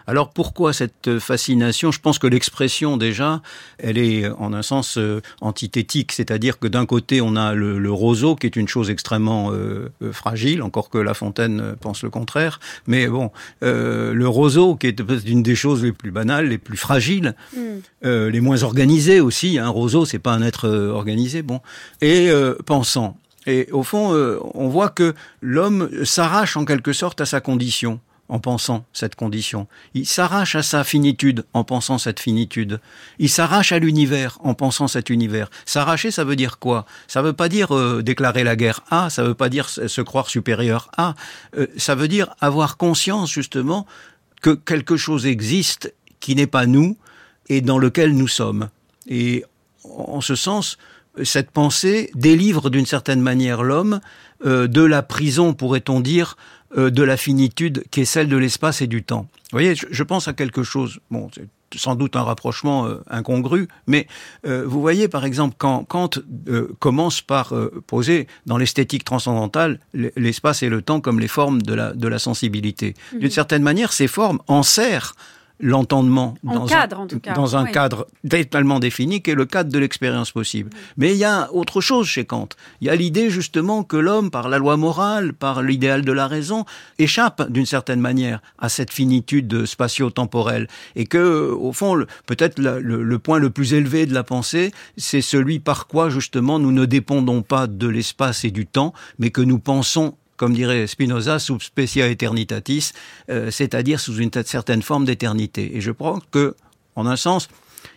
Alors 0.07 0.31
pourquoi 0.31 0.73
cette 0.73 1.19
fascination? 1.19 1.91
Je 1.91 2.01
pense 2.01 2.19
que 2.19 2.27
l'expression 2.27 2.97
déjà, 2.97 3.41
elle 3.79 3.97
est 3.97 4.29
en 4.29 4.53
un 4.53 4.63
sens 4.63 4.99
euh, 4.99 5.23
antithétique, 5.41 6.13
c'est-à-dire 6.13 6.59
que 6.59 6.69
d'un 6.69 6.85
côté 6.85 7.21
on 7.23 7.37
a 7.37 7.55
le, 7.55 7.91
roseau 7.91 8.37
qui 8.37 8.47
est 8.47 8.57
une 8.57 8.69
chose 8.69 8.91
extrêmement 8.91 9.53
euh, 9.53 9.91
euh, 10.03 10.13
fragile, 10.13 10.63
encore 10.63 10.91
que 10.91 10.99
La 10.99 11.15
Fontaine 11.15 11.75
pense 11.81 12.03
le 12.03 12.11
contraire, 12.11 12.61
mais 12.87 13.07
bon, 13.07 13.31
le 13.63 14.25
roseau 14.27 14.77
qui 14.77 14.89
est 14.89 15.01
une 15.27 15.43
des 15.43 15.55
choses 15.55 15.83
les 15.83 15.93
plus 15.93 16.11
banales, 16.11 16.49
les 16.49 16.59
plus 16.59 16.77
fragiles, 16.77 17.35
mm. 17.57 18.09
les 18.29 18.41
moins 18.41 18.63
organisées 18.63 19.21
aussi. 19.21 19.59
Un 19.59 19.69
roseau, 19.69 20.05
c'est 20.05 20.19
pas 20.19 20.33
un 20.33 20.43
être 20.43 20.69
organisé, 20.69 21.43
bon, 21.43 21.61
et 22.01 22.31
pensant. 22.67 23.17
Et 23.47 23.69
au 23.73 23.83
fond, 23.83 24.13
on 24.55 24.69
voit 24.69 24.89
que 24.89 25.15
l'homme 25.41 26.05
s'arrache 26.05 26.57
en 26.57 26.65
quelque 26.65 26.93
sorte 26.93 27.21
à 27.21 27.27
sa 27.27 27.41
condition 27.41 28.01
en 28.29 28.39
pensant 28.39 28.85
cette 28.93 29.15
condition. 29.15 29.67
Il 29.93 30.07
s'arrache 30.07 30.55
à 30.55 30.63
sa 30.63 30.83
finitude 30.83 31.45
en 31.53 31.65
pensant 31.65 31.99
cette 31.99 32.21
finitude. 32.21 32.81
Il 33.19 33.29
s'arrache 33.29 33.73
à 33.73 33.79
l'univers 33.79 34.39
en 34.43 34.55
pensant 34.55 34.89
cet 34.89 35.11
univers. 35.11 35.51
S'arracher, 35.67 36.11
ça 36.11 36.25
veut 36.25 36.37
dire 36.37 36.59
quoi? 36.59 36.87
Ça 37.07 37.23
veut 37.23 37.33
pas 37.33 37.49
dire 37.49 37.75
euh, 37.77 38.03
déclarer 38.03 38.45
la 38.45 38.57
guerre 38.57 38.83
à, 38.91 39.11
ça 39.11 39.23
veut 39.23 39.35
pas 39.35 39.49
dire 39.49 39.69
se 39.69 40.01
croire 40.01 40.29
supérieur 40.31 40.91
à. 40.97 41.15
Euh, 41.57 41.67
ça 41.77 41.95
veut 41.95 42.09
dire 42.09 42.35
avoir 42.41 42.77
conscience 42.77 43.31
justement 43.31 43.87
que 44.41 44.51
quelque 44.51 44.97
chose 44.97 45.27
existe 45.27 45.95
qui 46.21 46.35
n'est 46.35 46.47
pas 46.47 46.67
nous 46.67 46.97
et 47.49 47.61
dans 47.61 47.79
lequel 47.79 48.15
nous 48.15 48.29
sommes. 48.29 48.69
Et 49.07 49.45
en 49.85 50.21
ce 50.21 50.35
sens, 50.35 50.79
cette 51.23 51.51
pensée 51.51 52.11
délivre 52.15 52.71
d'une 52.71 52.87
certaine 52.87 53.21
manière 53.21 53.63
l'homme 53.63 54.01
euh, 54.45 54.67
de 54.67 54.83
la 54.83 55.03
prison, 55.03 55.55
pourrait-on 55.55 56.01
dire, 56.01 56.37
euh, 56.77 56.91
de 56.91 57.03
la 57.03 57.17
finitude 57.17 57.85
qui 57.91 58.01
est 58.01 58.05
celle 58.05 58.29
de 58.29 58.37
l'espace 58.37 58.83
et 58.83 58.87
du 58.87 59.03
temps. 59.03 59.29
Vous 59.45 59.59
voyez, 59.59 59.75
je, 59.75 60.03
pense 60.03 60.29
à 60.29 60.33
quelque 60.33 60.63
chose, 60.63 60.99
bon, 61.11 61.31
c'est 61.35 61.49
sans 61.77 61.97
doute 61.97 62.15
un 62.15 62.23
rapprochement 62.23 62.87
euh, 62.87 63.03
incongru, 63.11 63.67
mais 63.89 64.07
vous 64.45 64.81
voyez 64.81 65.09
par 65.09 65.25
exemple 65.25 65.57
quand 65.59 65.83
Kant 65.85 66.11
commence 66.79 67.21
par 67.21 67.53
poser 67.89 68.29
dans 68.47 68.59
l'esthétique 68.59 69.03
transcendantale 69.03 69.81
l'espace 69.93 70.63
et 70.63 70.69
le 70.69 70.83
temps 70.83 71.01
comme 71.01 71.19
les 71.19 71.27
formes 71.27 71.63
de 71.63 71.75
la, 71.75 71.93
de 71.93 72.07
la 72.07 72.21
sensibilité. 72.21 72.95
D'une 73.11 73.23
mhm. 73.23 73.31
certaine 73.31 73.63
manière, 73.65 73.93
ces 73.93 74.07
formes 74.07 74.39
enserrent 74.47 75.17
l'entendement 75.61 76.35
dans, 76.43 76.67
cadre, 76.67 77.01
un, 77.01 77.35
dans 77.35 77.57
un 77.57 77.65
cadre 77.67 78.07
totalement 78.29 78.81
défini 78.81 79.23
qui 79.23 79.31
est 79.31 79.35
le 79.35 79.47
cadre 79.47 79.71
de 79.71 79.79
l'expérience 79.79 80.33
possible. 80.33 80.71
Mais 80.97 81.13
il 81.13 81.17
y 81.17 81.25
a 81.25 81.53
autre 81.53 81.81
chose 81.81 82.07
chez 82.07 82.25
Kant. 82.25 82.49
Il 82.81 82.89
y 82.89 82.91
a 82.91 82.97
l'idée 82.97 83.31
justement 83.31 83.85
que 83.85 83.97
l'homme, 83.97 84.31
par 84.31 84.49
la 84.49 84.59
loi 84.59 84.77
morale, 84.77 85.33
par 85.33 85.63
l'idéal 85.63 86.03
de 86.03 86.13
la 86.13 86.27
raison, 86.27 86.65
échappe 86.99 87.51
d'une 87.51 87.67
certaine 87.67 88.01
manière 88.01 88.41
à 88.59 88.69
cette 88.69 88.93
finitude 88.93 89.65
spatio-temporelle 89.65 90.69
et 90.97 91.07
que, 91.07 91.51
au 91.53 91.73
fond, 91.73 92.05
peut-être 92.27 92.59
le, 92.59 92.81
le, 92.81 93.19
point 93.19 93.39
le 93.39 93.51
plus 93.51 93.75
élevé 93.75 94.07
de 94.07 94.15
la 94.15 94.25
pensée, 94.25 94.73
c'est 94.97 95.23
celui 95.23 95.61
par 95.61 95.87
quoi 95.87 96.11
justement 96.11 96.59
nous 96.59 96.73
ne 96.73 96.85
dépendons 96.85 97.43
pas 97.43 97.67
de 97.67 97.87
l'espace 97.87 98.45
et 98.45 98.51
du 98.51 98.67
temps, 98.67 98.93
mais 99.19 99.31
que 99.31 99.41
nous 99.41 99.59
pensons 99.59 100.17
comme 100.37 100.55
dirait 100.55 100.87
Spinoza, 100.87 101.39
sub 101.39 101.63
specia 101.63 102.09
eternitatis, 102.09 102.93
euh, 103.31 103.51
c'est-à-dire 103.51 104.01
sous 104.01 104.17
une 104.17 104.31
certaine 104.45 104.83
forme 104.83 105.05
d'éternité. 105.05 105.77
Et 105.77 105.81
je 105.81 105.91
pense 105.91 106.23
que, 106.31 106.55
en 106.97 107.07
un 107.07 107.17
sens, 107.17 107.49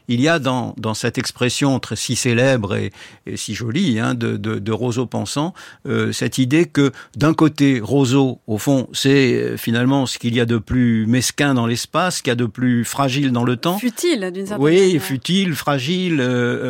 il 0.09 0.21
y 0.21 0.27
a 0.27 0.39
dans, 0.39 0.73
dans 0.77 0.93
cette 0.93 1.17
expression 1.17 1.79
très 1.79 1.95
si 1.95 2.15
célèbre 2.15 2.75
et, 2.75 2.91
si 3.35 3.53
jolie 3.53 3.99
hein, 3.99 4.13
de, 4.13 4.37
de, 4.37 4.59
de, 4.59 4.71
Rousseau 4.71 5.05
pensant 5.05 5.53
euh, 5.85 6.11
cette 6.11 6.37
idée 6.37 6.65
que 6.65 6.91
d'un 7.15 7.33
côté 7.33 7.79
Rousseau 7.81 8.39
au 8.47 8.57
fond 8.57 8.87
c'est 8.93 9.33
euh, 9.33 9.57
finalement 9.57 10.05
ce 10.05 10.17
qu'il 10.17 10.35
y 10.35 10.39
a 10.39 10.45
de 10.45 10.57
plus 10.57 11.05
mesquin 11.07 11.53
dans 11.53 11.67
l'espace, 11.67 12.21
qu'il 12.21 12.31
y 12.31 12.31
a 12.31 12.35
de 12.35 12.45
plus 12.45 12.85
fragile 12.85 13.31
dans 13.31 13.43
le 13.43 13.57
temps, 13.57 13.79
futile 13.79 14.29
d'une 14.33 14.45
certaine 14.45 14.65
oui, 14.65 14.99
futile, 14.99 15.55
fragile, 15.55 16.21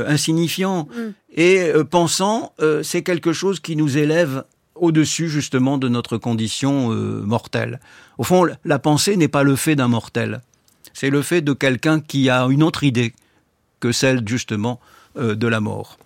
insignifiant. 0.08 0.88
Mm. 0.96 1.14
Et 1.40 1.72
pensant, 1.92 2.54
c'est 2.82 3.04
quelque 3.04 3.32
chose 3.32 3.60
qui 3.60 3.76
nous 3.76 4.00
élève 4.00 4.44
au-dessus 4.80 5.30
justement 5.30 5.78
de 5.78 5.90
notre 5.90 6.18
condition 6.18 6.92
euh, 6.92 7.22
mortelle. 7.24 7.80
Au 8.18 8.24
fond, 8.24 8.48
la 8.66 8.80
pensée 8.80 9.18
n'est 9.18 9.28
pas 9.28 9.44
le 9.44 9.56
fait 9.56 9.76
d'un 9.76 9.88
mortel, 9.88 10.42
c'est 10.94 11.10
le 11.10 11.22
fait 11.22 11.42
de 11.42 11.54
quelqu'un 11.54 12.00
qui 12.00 12.30
a 12.30 12.46
une 12.46 12.64
autre 12.64 12.84
idée 12.84 13.14
que 13.80 13.92
celle 13.92 14.28
justement 14.28 14.80
euh, 15.18 15.36
de 15.36 15.48
la 15.48 15.60
mort. 15.60 15.98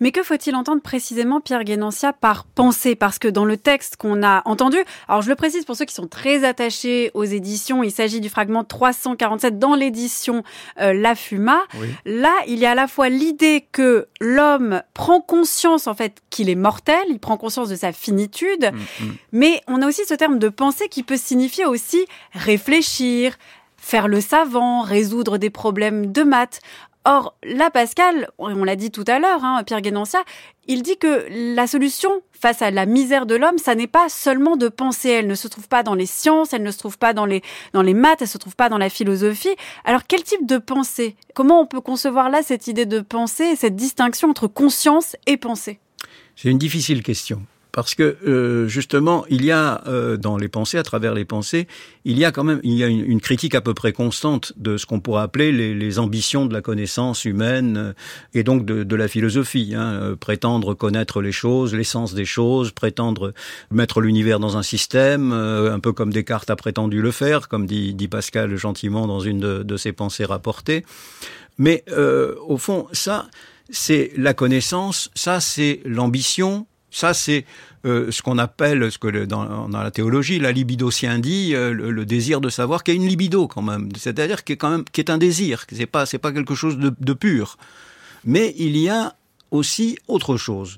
Mais 0.00 0.12
que 0.12 0.22
faut-il 0.22 0.54
entendre 0.54 0.82
précisément, 0.82 1.40
Pierre 1.40 1.64
Guénancia, 1.64 2.12
par 2.12 2.44
pensée? 2.44 2.94
Parce 2.94 3.18
que 3.18 3.28
dans 3.28 3.44
le 3.44 3.56
texte 3.56 3.96
qu'on 3.96 4.22
a 4.22 4.42
entendu, 4.44 4.78
alors 5.08 5.22
je 5.22 5.28
le 5.28 5.34
précise 5.34 5.64
pour 5.64 5.76
ceux 5.76 5.84
qui 5.84 5.94
sont 5.94 6.06
très 6.06 6.44
attachés 6.44 7.10
aux 7.14 7.24
éditions, 7.24 7.82
il 7.82 7.90
s'agit 7.90 8.20
du 8.20 8.28
fragment 8.28 8.64
347 8.64 9.58
dans 9.58 9.74
l'édition 9.74 10.42
euh, 10.80 10.92
La 10.92 11.14
Fuma. 11.14 11.60
Là, 12.04 12.32
il 12.46 12.58
y 12.58 12.66
a 12.66 12.72
à 12.72 12.74
la 12.74 12.86
fois 12.86 13.08
l'idée 13.08 13.66
que 13.72 14.08
l'homme 14.20 14.82
prend 14.94 15.20
conscience 15.20 15.86
en 15.86 15.94
fait 15.94 16.18
qu'il 16.30 16.48
est 16.48 16.54
mortel, 16.54 17.02
il 17.08 17.18
prend 17.18 17.36
conscience 17.36 17.68
de 17.68 17.76
sa 17.76 17.92
finitude, 17.92 18.70
mm, 18.72 19.04
mm. 19.04 19.12
mais 19.32 19.60
on 19.66 19.82
a 19.82 19.86
aussi 19.86 20.04
ce 20.06 20.14
terme 20.14 20.38
de 20.38 20.48
pensée 20.48 20.88
qui 20.88 21.02
peut 21.02 21.16
signifier 21.16 21.66
aussi 21.66 22.04
réfléchir, 22.32 23.36
faire 23.76 24.08
le 24.08 24.20
savant, 24.20 24.82
résoudre 24.82 25.38
des 25.38 25.50
problèmes 25.50 26.12
de 26.12 26.22
maths. 26.22 26.60
Or, 27.06 27.34
là, 27.42 27.70
Pascal, 27.70 28.28
on 28.38 28.62
l'a 28.62 28.76
dit 28.76 28.90
tout 28.90 29.04
à 29.06 29.18
l'heure, 29.18 29.42
hein, 29.42 29.62
Pierre 29.64 29.80
Guénancia, 29.80 30.22
il 30.66 30.82
dit 30.82 30.98
que 30.98 31.26
la 31.54 31.66
solution 31.66 32.10
face 32.32 32.60
à 32.60 32.70
la 32.70 32.84
misère 32.84 33.24
de 33.24 33.34
l'homme, 33.34 33.56
ça 33.58 33.74
n'est 33.74 33.86
pas 33.86 34.08
seulement 34.08 34.56
de 34.56 34.68
penser. 34.68 35.08
Elle 35.08 35.26
ne 35.26 35.34
se 35.34 35.48
trouve 35.48 35.66
pas 35.66 35.82
dans 35.82 35.94
les 35.94 36.06
sciences, 36.06 36.52
elle 36.52 36.62
ne 36.62 36.70
se 36.70 36.78
trouve 36.78 36.98
pas 36.98 37.14
dans 37.14 37.24
les, 37.24 37.42
dans 37.72 37.82
les 37.82 37.94
maths, 37.94 38.20
elle 38.20 38.26
ne 38.26 38.30
se 38.30 38.38
trouve 38.38 38.54
pas 38.54 38.68
dans 38.68 38.78
la 38.78 38.90
philosophie. 38.90 39.54
Alors, 39.84 40.02
quel 40.06 40.22
type 40.22 40.46
de 40.46 40.58
pensée? 40.58 41.16
Comment 41.34 41.60
on 41.60 41.66
peut 41.66 41.80
concevoir 41.80 42.28
là 42.28 42.42
cette 42.42 42.66
idée 42.66 42.86
de 42.86 43.00
pensée, 43.00 43.56
cette 43.56 43.76
distinction 43.76 44.28
entre 44.28 44.46
conscience 44.46 45.16
et 45.26 45.38
pensée? 45.38 45.80
C'est 46.36 46.50
une 46.50 46.58
difficile 46.58 47.02
question 47.02 47.42
parce 47.72 47.94
que 47.94 48.16
euh, 48.26 48.68
justement, 48.68 49.24
il 49.28 49.44
y 49.44 49.50
a 49.50 49.82
euh, 49.86 50.16
dans 50.16 50.36
les 50.36 50.48
pensées, 50.48 50.78
à 50.78 50.82
travers 50.82 51.14
les 51.14 51.24
pensées, 51.24 51.66
il 52.04 52.18
y 52.18 52.24
a 52.24 52.32
quand 52.32 52.44
même 52.44 52.60
il 52.62 52.74
y 52.74 52.84
a 52.84 52.86
une, 52.86 53.20
critique 53.20 53.54
à 53.54 53.60
peu 53.60 53.74
près 53.74 53.92
constante 53.92 54.52
de 54.56 54.76
ce 54.76 54.86
qu'on 54.86 55.00
pourrait 55.00 55.22
appeler 55.22 55.52
les, 55.52 55.74
les, 55.74 55.98
ambitions 55.98 56.46
de 56.46 56.52
la 56.52 56.62
connaissance 56.62 57.24
humaine 57.24 57.76
euh, 57.76 57.92
et 58.32 58.42
donc 58.42 58.64
de, 58.64 58.84
de 58.84 58.96
la 58.96 59.08
philosophie. 59.08 59.74
Hein, 59.74 59.92
euh, 60.02 60.16
prétendre 60.16 60.74
connaître 60.74 61.20
les 61.20 61.32
choses, 61.32 61.74
l'essence 61.74 62.14
des 62.14 62.24
choses, 62.24 62.70
prétendre 62.72 63.32
mettre 63.70 64.00
l'univers 64.00 64.40
dans 64.40 64.56
un 64.56 64.62
système, 64.62 65.32
euh, 65.32 65.74
un 65.74 65.80
peu 65.80 65.92
comme 65.92 66.12
Descartes 66.12 66.50
a 66.50 66.56
prétendu 66.56 67.02
le 67.02 67.10
faire, 67.10 67.48
comme 67.48 67.66
dit, 67.66 67.94
dit 67.94 68.08
Pascal 68.08 68.56
gentiment 68.56 69.06
dans 69.06 69.20
une 69.20 69.40
de, 69.40 69.62
de 69.62 69.76
ses 69.76 69.92
pensées 69.92 70.24
rapportées. 70.24 70.84
Mais 71.58 71.84
au 72.48 72.56
fond, 72.56 72.86
ça, 72.92 73.28
c'est 73.68 74.12
la 74.16 74.32
connaissance, 74.32 75.10
ça, 75.14 75.40
c'est 75.40 75.80
l'ambition, 75.84 76.66
ça, 76.90 77.14
c'est 77.14 77.44
euh, 77.86 78.10
ce 78.10 78.22
qu'on 78.22 78.38
appelle, 78.38 78.90
ce 78.90 78.98
que 78.98 79.24
dans, 79.24 79.68
la 79.68 79.90
théologie, 79.90 80.38
la 80.38 80.52
libido 80.52 80.90
dit, 81.18 81.54
euh, 81.54 81.72
le, 81.72 82.04
désir 82.04 82.40
de 82.40 82.48
savoir, 82.48 82.82
qui 82.84 82.90
est 82.90 82.96
une 82.96 83.06
libido 83.06 83.46
quand 83.48 83.62
même, 83.62 83.88
c'est-à-dire 83.96 84.44
qui 84.44 84.52
est 84.52 84.56
quand 84.56 84.70
même 84.70 84.84
un 85.08 85.18
désir, 85.18 85.64
c'est 85.70 85.86
pas 85.86 86.06
c'est 86.06 86.18
pas 86.18 86.32
quelque 86.32 86.54
chose 86.54 86.78
de 86.78 87.12
pur. 87.12 87.56
Mais 88.24 88.54
il 88.58 88.76
y 88.76 88.88
a 88.88 89.14
aussi 89.50 89.98
autre 90.08 90.36
chose. 90.36 90.76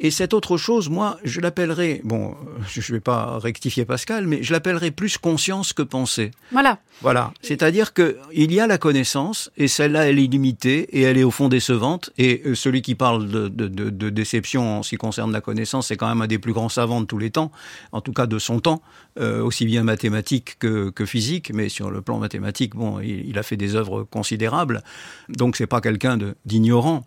Et 0.00 0.12
cette 0.12 0.32
autre 0.32 0.56
chose, 0.56 0.88
moi, 0.88 1.18
je 1.24 1.40
l'appellerai, 1.40 2.02
bon, 2.04 2.36
je 2.68 2.80
ne 2.80 2.96
vais 2.96 3.00
pas 3.00 3.36
rectifier 3.40 3.84
Pascal, 3.84 4.28
mais 4.28 4.44
je 4.44 4.52
l'appellerai 4.52 4.92
plus 4.92 5.18
conscience 5.18 5.72
que 5.72 5.82
pensée. 5.82 6.30
Voilà. 6.52 6.78
Voilà. 7.00 7.32
C'est-à-dire 7.42 7.92
que 7.92 8.16
il 8.32 8.52
y 8.52 8.60
a 8.60 8.68
la 8.68 8.78
connaissance, 8.78 9.50
et 9.56 9.66
celle-là, 9.66 10.08
elle 10.08 10.20
est 10.20 10.28
limitée, 10.28 10.88
et 10.96 11.02
elle 11.02 11.18
est 11.18 11.24
au 11.24 11.32
fond 11.32 11.48
décevante. 11.48 12.10
Et 12.16 12.42
euh, 12.46 12.54
celui 12.54 12.80
qui 12.80 12.94
parle 12.94 13.28
de, 13.28 13.48
de, 13.48 13.66
de, 13.66 13.90
de 13.90 14.10
déception 14.10 14.78
en 14.78 14.82
ce 14.84 14.90
qui 14.90 14.96
concerne 14.96 15.32
la 15.32 15.40
connaissance, 15.40 15.88
c'est 15.88 15.96
quand 15.96 16.08
même 16.08 16.22
un 16.22 16.28
des 16.28 16.38
plus 16.38 16.52
grands 16.52 16.68
savants 16.68 17.00
de 17.00 17.06
tous 17.06 17.18
les 17.18 17.32
temps, 17.32 17.50
en 17.90 18.00
tout 18.00 18.12
cas 18.12 18.26
de 18.26 18.38
son 18.38 18.60
temps, 18.60 18.82
euh, 19.18 19.42
aussi 19.42 19.66
bien 19.66 19.82
mathématique 19.82 20.60
que, 20.60 20.90
que, 20.90 21.06
physique, 21.06 21.50
mais 21.52 21.68
sur 21.68 21.90
le 21.90 22.02
plan 22.02 22.18
mathématique, 22.18 22.76
bon, 22.76 23.00
il, 23.00 23.28
il 23.28 23.36
a 23.36 23.42
fait 23.42 23.56
des 23.56 23.74
œuvres 23.74 24.04
considérables. 24.04 24.84
Donc 25.28 25.56
c'est 25.56 25.66
pas 25.66 25.80
quelqu'un 25.80 26.18
d'ignorant. 26.44 27.04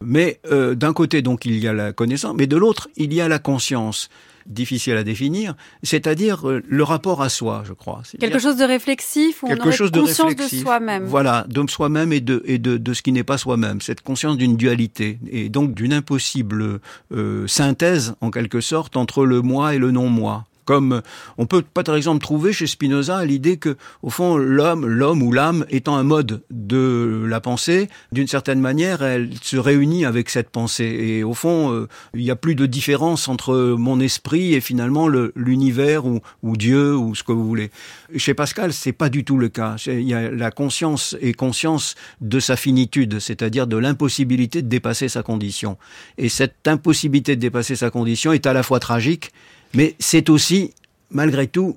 Mais 0.00 0.40
euh, 0.50 0.74
d'un 0.74 0.92
côté, 0.92 1.22
donc, 1.22 1.44
il 1.44 1.58
y 1.58 1.68
a 1.68 1.72
la 1.72 1.92
connaissance, 1.92 2.34
mais 2.36 2.46
de 2.46 2.56
l'autre, 2.56 2.88
il 2.96 3.12
y 3.12 3.20
a 3.20 3.28
la 3.28 3.38
conscience 3.38 4.08
difficile 4.46 4.94
à 4.94 5.04
définir, 5.04 5.54
c'est-à-dire 5.82 6.48
euh, 6.48 6.62
le 6.66 6.82
rapport 6.82 7.22
à 7.22 7.28
soi, 7.28 7.62
je 7.66 7.72
crois. 7.72 8.02
Quelque 8.18 8.38
chose 8.38 8.56
de 8.56 8.64
réflexif, 8.64 9.42
où 9.42 9.46
quelque 9.46 9.62
on 9.62 9.66
aurait 9.68 9.76
chose 9.76 9.90
conscience 9.90 10.34
de, 10.34 10.42
de 10.42 10.48
soi-même. 10.48 11.04
Voilà, 11.04 11.46
de 11.48 11.64
soi-même 11.68 12.12
et, 12.12 12.20
de, 12.20 12.42
et 12.44 12.58
de, 12.58 12.76
de, 12.76 12.94
ce 12.94 13.02
qui 13.02 13.12
n'est 13.12 13.24
pas 13.24 13.38
soi-même. 13.38 13.80
Cette 13.80 14.00
conscience 14.00 14.36
d'une 14.36 14.56
dualité 14.56 15.18
et 15.30 15.48
donc 15.48 15.74
d'une 15.74 15.92
impossible 15.92 16.80
euh, 17.14 17.46
synthèse, 17.46 18.14
en 18.20 18.30
quelque 18.30 18.60
sorte, 18.60 18.96
entre 18.96 19.24
le 19.24 19.42
moi 19.42 19.74
et 19.74 19.78
le 19.78 19.90
non-moi. 19.90 20.44
Comme 20.64 21.02
on 21.38 21.46
peut 21.46 21.62
par 21.62 21.96
exemple 21.96 22.22
trouver 22.22 22.52
chez 22.52 22.66
Spinoza 22.66 23.24
l'idée 23.24 23.56
que, 23.56 23.76
au 24.02 24.10
fond, 24.10 24.36
l'homme, 24.36 24.86
l'homme 24.86 25.22
ou 25.22 25.32
l'âme 25.32 25.66
étant 25.70 25.96
un 25.96 26.04
mode 26.04 26.42
de 26.50 27.24
la 27.26 27.40
pensée, 27.40 27.88
d'une 28.12 28.28
certaine 28.28 28.60
manière, 28.60 29.02
elle 29.02 29.30
se 29.42 29.56
réunit 29.56 30.04
avec 30.04 30.30
cette 30.30 30.50
pensée. 30.50 30.84
Et 30.84 31.24
au 31.24 31.34
fond, 31.34 31.72
euh, 31.72 31.88
il 32.14 32.22
n'y 32.22 32.30
a 32.30 32.36
plus 32.36 32.54
de 32.54 32.66
différence 32.66 33.28
entre 33.28 33.74
mon 33.78 33.98
esprit 34.00 34.54
et 34.54 34.60
finalement 34.60 35.08
l'univers 35.34 36.06
ou, 36.06 36.20
ou, 36.42 36.56
Dieu 36.56 36.96
ou 36.96 37.14
ce 37.14 37.22
que 37.22 37.32
vous 37.32 37.46
voulez. 37.46 37.70
Chez 38.16 38.34
Pascal, 38.34 38.72
c'est 38.72 38.92
pas 38.92 39.08
du 39.08 39.24
tout 39.24 39.38
le 39.38 39.48
cas. 39.48 39.76
Il 39.86 40.02
y 40.02 40.14
a 40.14 40.30
la 40.30 40.50
conscience 40.50 41.16
et 41.20 41.32
conscience 41.32 41.94
de 42.20 42.40
sa 42.40 42.56
finitude, 42.56 43.18
c'est-à-dire 43.18 43.66
de 43.66 43.76
l'impossibilité 43.76 44.62
de 44.62 44.68
dépasser 44.68 45.08
sa 45.08 45.22
condition. 45.22 45.76
Et 46.18 46.28
cette 46.28 46.66
impossibilité 46.66 47.36
de 47.36 47.40
dépasser 47.40 47.76
sa 47.76 47.90
condition 47.90 48.32
est 48.32 48.46
à 48.46 48.52
la 48.52 48.62
fois 48.62 48.80
tragique 48.80 49.32
mais 49.74 49.94
c'est 49.98 50.30
aussi, 50.30 50.72
malgré 51.10 51.46
tout, 51.46 51.76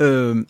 euh, 0.00 0.42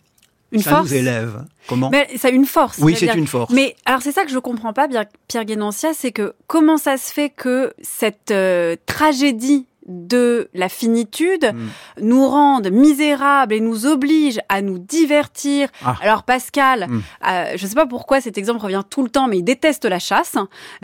une 0.51 0.61
ça 0.61 0.71
force. 0.71 0.89
nous 0.89 0.95
élève. 0.95 1.45
Comment 1.67 1.89
Mais 1.89 2.07
ça 2.17 2.29
a 2.29 2.31
une 2.31 2.45
force. 2.45 2.77
Oui, 2.79 2.95
c'est 2.97 3.13
une 3.13 3.27
force. 3.27 3.51
Mais 3.51 3.75
alors 3.85 4.01
c'est 4.01 4.11
ça 4.11 4.23
que 4.23 4.31
je 4.31 4.39
comprends 4.39 4.73
pas, 4.73 4.87
Pierre 5.27 5.45
Guénancia, 5.45 5.93
c'est 5.93 6.11
que 6.11 6.33
comment 6.47 6.77
ça 6.77 6.97
se 6.97 7.11
fait 7.11 7.29
que 7.29 7.73
cette 7.81 8.31
euh, 8.31 8.75
tragédie 8.85 9.67
de 9.87 10.49
la 10.53 10.67
finitude 10.67 11.51
mm. 11.53 12.05
nous 12.05 12.27
rende 12.27 12.71
misérables 12.71 13.53
et 13.53 13.59
nous 13.59 13.85
oblige 13.85 14.39
à 14.49 14.61
nous 14.61 14.79
divertir? 14.79 15.69
Ah. 15.83 15.95
Alors 16.01 16.23
Pascal, 16.23 16.87
mm. 16.87 17.01
euh, 17.27 17.53
je 17.55 17.63
ne 17.63 17.69
sais 17.69 17.75
pas 17.75 17.87
pourquoi 17.87 18.21
cet 18.21 18.37
exemple 18.37 18.61
revient 18.61 18.83
tout 18.89 19.03
le 19.03 19.09
temps, 19.09 19.27
mais 19.27 19.39
il 19.39 19.43
déteste 19.43 19.85
la 19.85 19.99
chasse. 19.99 20.35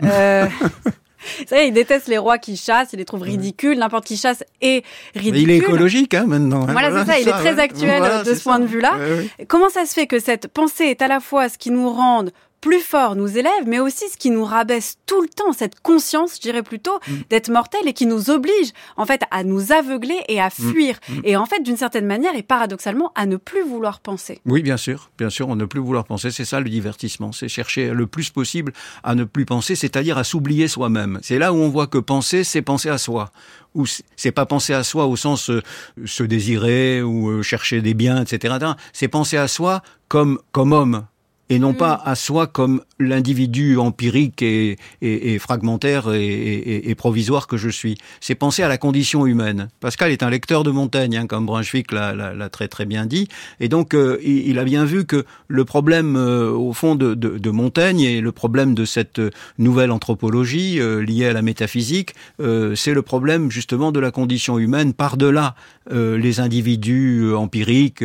Euh, 0.02 0.46
c'est 1.38 1.50
vrai, 1.50 1.68
il 1.68 1.72
déteste 1.72 2.08
les 2.08 2.18
rois 2.18 2.38
qui 2.38 2.56
chassent, 2.56 2.90
il 2.92 2.98
les 2.98 3.04
trouve 3.04 3.22
ridicules, 3.22 3.78
n'importe 3.78 4.04
qui 4.04 4.16
chasse 4.16 4.44
est 4.60 4.84
ridicule. 5.14 5.32
Mais 5.32 5.42
il 5.42 5.50
est 5.50 5.56
écologique 5.58 6.14
hein, 6.14 6.24
maintenant. 6.26 6.62
Hein, 6.62 6.72
voilà, 6.72 6.90
voilà 6.90 7.04
c'est 7.04 7.12
ça, 7.12 7.20
il 7.20 7.28
est 7.28 7.32
très 7.32 7.58
actuel 7.58 7.98
voilà, 7.98 8.22
de 8.22 8.34
ce 8.34 8.42
point 8.42 8.56
ça. 8.56 8.60
de 8.60 8.66
vue-là. 8.66 8.92
Ouais, 8.96 9.28
ouais. 9.38 9.46
Comment 9.46 9.68
ça 9.68 9.86
se 9.86 9.94
fait 9.94 10.06
que 10.06 10.18
cette 10.18 10.48
pensée 10.48 10.84
est 10.84 11.02
à 11.02 11.08
la 11.08 11.20
fois 11.20 11.48
ce 11.48 11.58
qui 11.58 11.70
nous 11.70 11.90
rend 11.90 12.24
plus 12.62 12.80
fort 12.80 13.16
nous 13.16 13.36
élève, 13.36 13.66
mais 13.66 13.80
aussi 13.80 14.08
ce 14.08 14.16
qui 14.16 14.30
nous 14.30 14.44
rabaisse 14.44 14.96
tout 15.04 15.20
le 15.20 15.28
temps, 15.28 15.52
cette 15.52 15.80
conscience, 15.80 16.36
je 16.36 16.40
dirais 16.40 16.62
plutôt, 16.62 16.98
mm. 17.06 17.12
d'être 17.28 17.50
mortel 17.50 17.80
et 17.86 17.92
qui 17.92 18.06
nous 18.06 18.30
oblige, 18.30 18.70
en 18.96 19.04
fait, 19.04 19.20
à 19.30 19.44
nous 19.44 19.72
aveugler 19.72 20.18
et 20.28 20.40
à 20.40 20.48
fuir. 20.48 20.98
Mm. 21.08 21.14
Mm. 21.14 21.20
Et 21.24 21.36
en 21.36 21.44
fait, 21.44 21.60
d'une 21.60 21.76
certaine 21.76 22.06
manière, 22.06 22.34
et 22.36 22.42
paradoxalement, 22.42 23.12
à 23.16 23.26
ne 23.26 23.36
plus 23.36 23.62
vouloir 23.62 24.00
penser. 24.00 24.40
Oui, 24.46 24.62
bien 24.62 24.76
sûr, 24.76 25.10
bien 25.18 25.28
sûr, 25.28 25.48
on 25.48 25.56
ne 25.56 25.64
plus 25.64 25.80
vouloir 25.80 26.04
penser, 26.04 26.30
c'est 26.30 26.44
ça 26.44 26.60
le 26.60 26.70
divertissement, 26.70 27.32
c'est 27.32 27.48
chercher 27.48 27.90
le 27.90 28.06
plus 28.06 28.30
possible 28.30 28.72
à 29.02 29.16
ne 29.16 29.24
plus 29.24 29.44
penser, 29.44 29.74
c'est-à-dire 29.74 30.16
à 30.16 30.24
s'oublier 30.24 30.68
soi-même. 30.68 31.18
C'est 31.22 31.38
là 31.38 31.52
où 31.52 31.56
on 31.56 31.68
voit 31.68 31.88
que 31.88 31.98
penser, 31.98 32.44
c'est 32.44 32.62
penser 32.62 32.88
à 32.88 32.98
soi 32.98 33.32
ou 33.74 33.86
c'est 34.16 34.32
pas 34.32 34.46
penser 34.46 34.74
à 34.74 34.84
soi 34.84 35.06
au 35.06 35.16
sens 35.16 35.50
euh, 35.50 35.62
se 36.04 36.22
désirer 36.22 37.02
ou 37.02 37.30
euh, 37.30 37.42
chercher 37.42 37.80
des 37.80 37.94
biens, 37.94 38.22
etc. 38.22 38.56
C'est 38.92 39.08
penser 39.08 39.36
à 39.36 39.48
soi 39.48 39.82
comme 40.08 40.38
comme 40.52 40.72
homme, 40.72 41.06
et 41.52 41.58
non 41.58 41.72
mmh. 41.72 41.76
pas 41.76 42.00
à 42.04 42.14
soi 42.14 42.46
comme 42.46 42.80
l'individu 42.98 43.76
empirique 43.76 44.40
et, 44.40 44.78
et, 45.02 45.34
et 45.34 45.38
fragmentaire 45.38 46.12
et, 46.14 46.88
et, 46.88 46.94
provisoire 46.94 47.46
que 47.46 47.58
je 47.58 47.68
suis. 47.68 47.98
C'est 48.20 48.34
penser 48.34 48.62
à 48.62 48.68
la 48.68 48.78
condition 48.78 49.26
humaine. 49.26 49.68
Pascal 49.80 50.12
est 50.12 50.22
un 50.22 50.30
lecteur 50.30 50.62
de 50.62 50.70
Montaigne, 50.70 51.16
hein, 51.18 51.26
comme 51.26 51.44
Brunswick 51.44 51.92
l'a 51.92 52.48
très 52.50 52.68
très 52.68 52.86
bien 52.86 53.04
dit, 53.04 53.28
et 53.60 53.68
donc 53.68 53.94
euh, 53.94 54.18
il, 54.22 54.48
il, 54.48 54.58
a 54.58 54.64
bien 54.64 54.86
vu 54.86 55.04
que 55.04 55.26
le 55.48 55.64
problème 55.66 56.16
euh, 56.16 56.50
au 56.50 56.72
fond 56.72 56.94
de, 56.94 57.14
de, 57.14 57.36
de, 57.36 57.50
Montaigne 57.50 58.00
et 58.00 58.20
le 58.22 58.32
problème 58.32 58.74
de 58.74 58.86
cette 58.86 59.20
nouvelle 59.58 59.90
anthropologie 59.90 60.80
euh, 60.80 61.02
liée 61.02 61.26
à 61.26 61.32
la 61.32 61.42
métaphysique, 61.42 62.14
euh, 62.40 62.74
c'est 62.74 62.94
le 62.94 63.02
problème 63.02 63.50
justement 63.50 63.92
de 63.92 64.00
la 64.00 64.10
condition 64.10 64.58
humaine 64.58 64.94
par-delà 64.94 65.54
euh, 65.90 66.16
les 66.16 66.40
individus 66.40 67.32
empiriques 67.34 68.04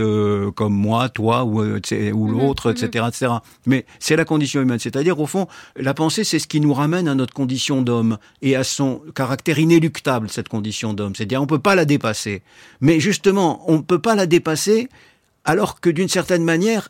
comme 0.56 0.74
moi, 0.74 1.10
toi 1.10 1.46
ou, 1.46 1.62
ou 1.62 2.28
l'autre, 2.28 2.70
mmh, 2.70 2.72
etc., 2.72 3.06
etc. 3.08 3.32
Mais 3.66 3.86
c'est 4.00 4.16
la 4.16 4.26
condition 4.26 4.62
humaine. 4.62 4.80
C'est-à-dire, 4.80 5.20
au 5.20 5.28
fond, 5.28 5.48
la 5.76 5.94
pensée, 5.94 6.24
c'est 6.24 6.40
ce 6.40 6.48
qui 6.48 6.60
nous 6.60 6.74
ramène 6.74 7.08
à 7.08 7.16
notre 7.16 7.34
condition 7.34 7.82
d'homme 7.82 8.18
et 8.42 8.56
à 8.56 8.64
son 8.64 9.02
caractère 9.16 9.60
inéluctable, 9.60 10.30
cette 10.30 10.50
condition 10.50 10.94
d'homme. 10.94 11.16
C'est-à-dire, 11.16 11.40
on 11.40 11.46
ne 11.46 11.50
peut 11.50 11.60
pas 11.60 11.76
la 11.76 11.86
dépasser. 11.86 12.42
Mais 12.82 13.00
justement, 13.00 13.64
on 13.70 13.78
ne 13.78 13.82
peut 13.82 14.00
pas 14.00 14.16
la 14.16 14.26
dépasser 14.26 14.90
alors 15.46 15.80
que, 15.80 15.90
d'une 15.90 16.10
certaine 16.10 16.44
manière, 16.44 16.90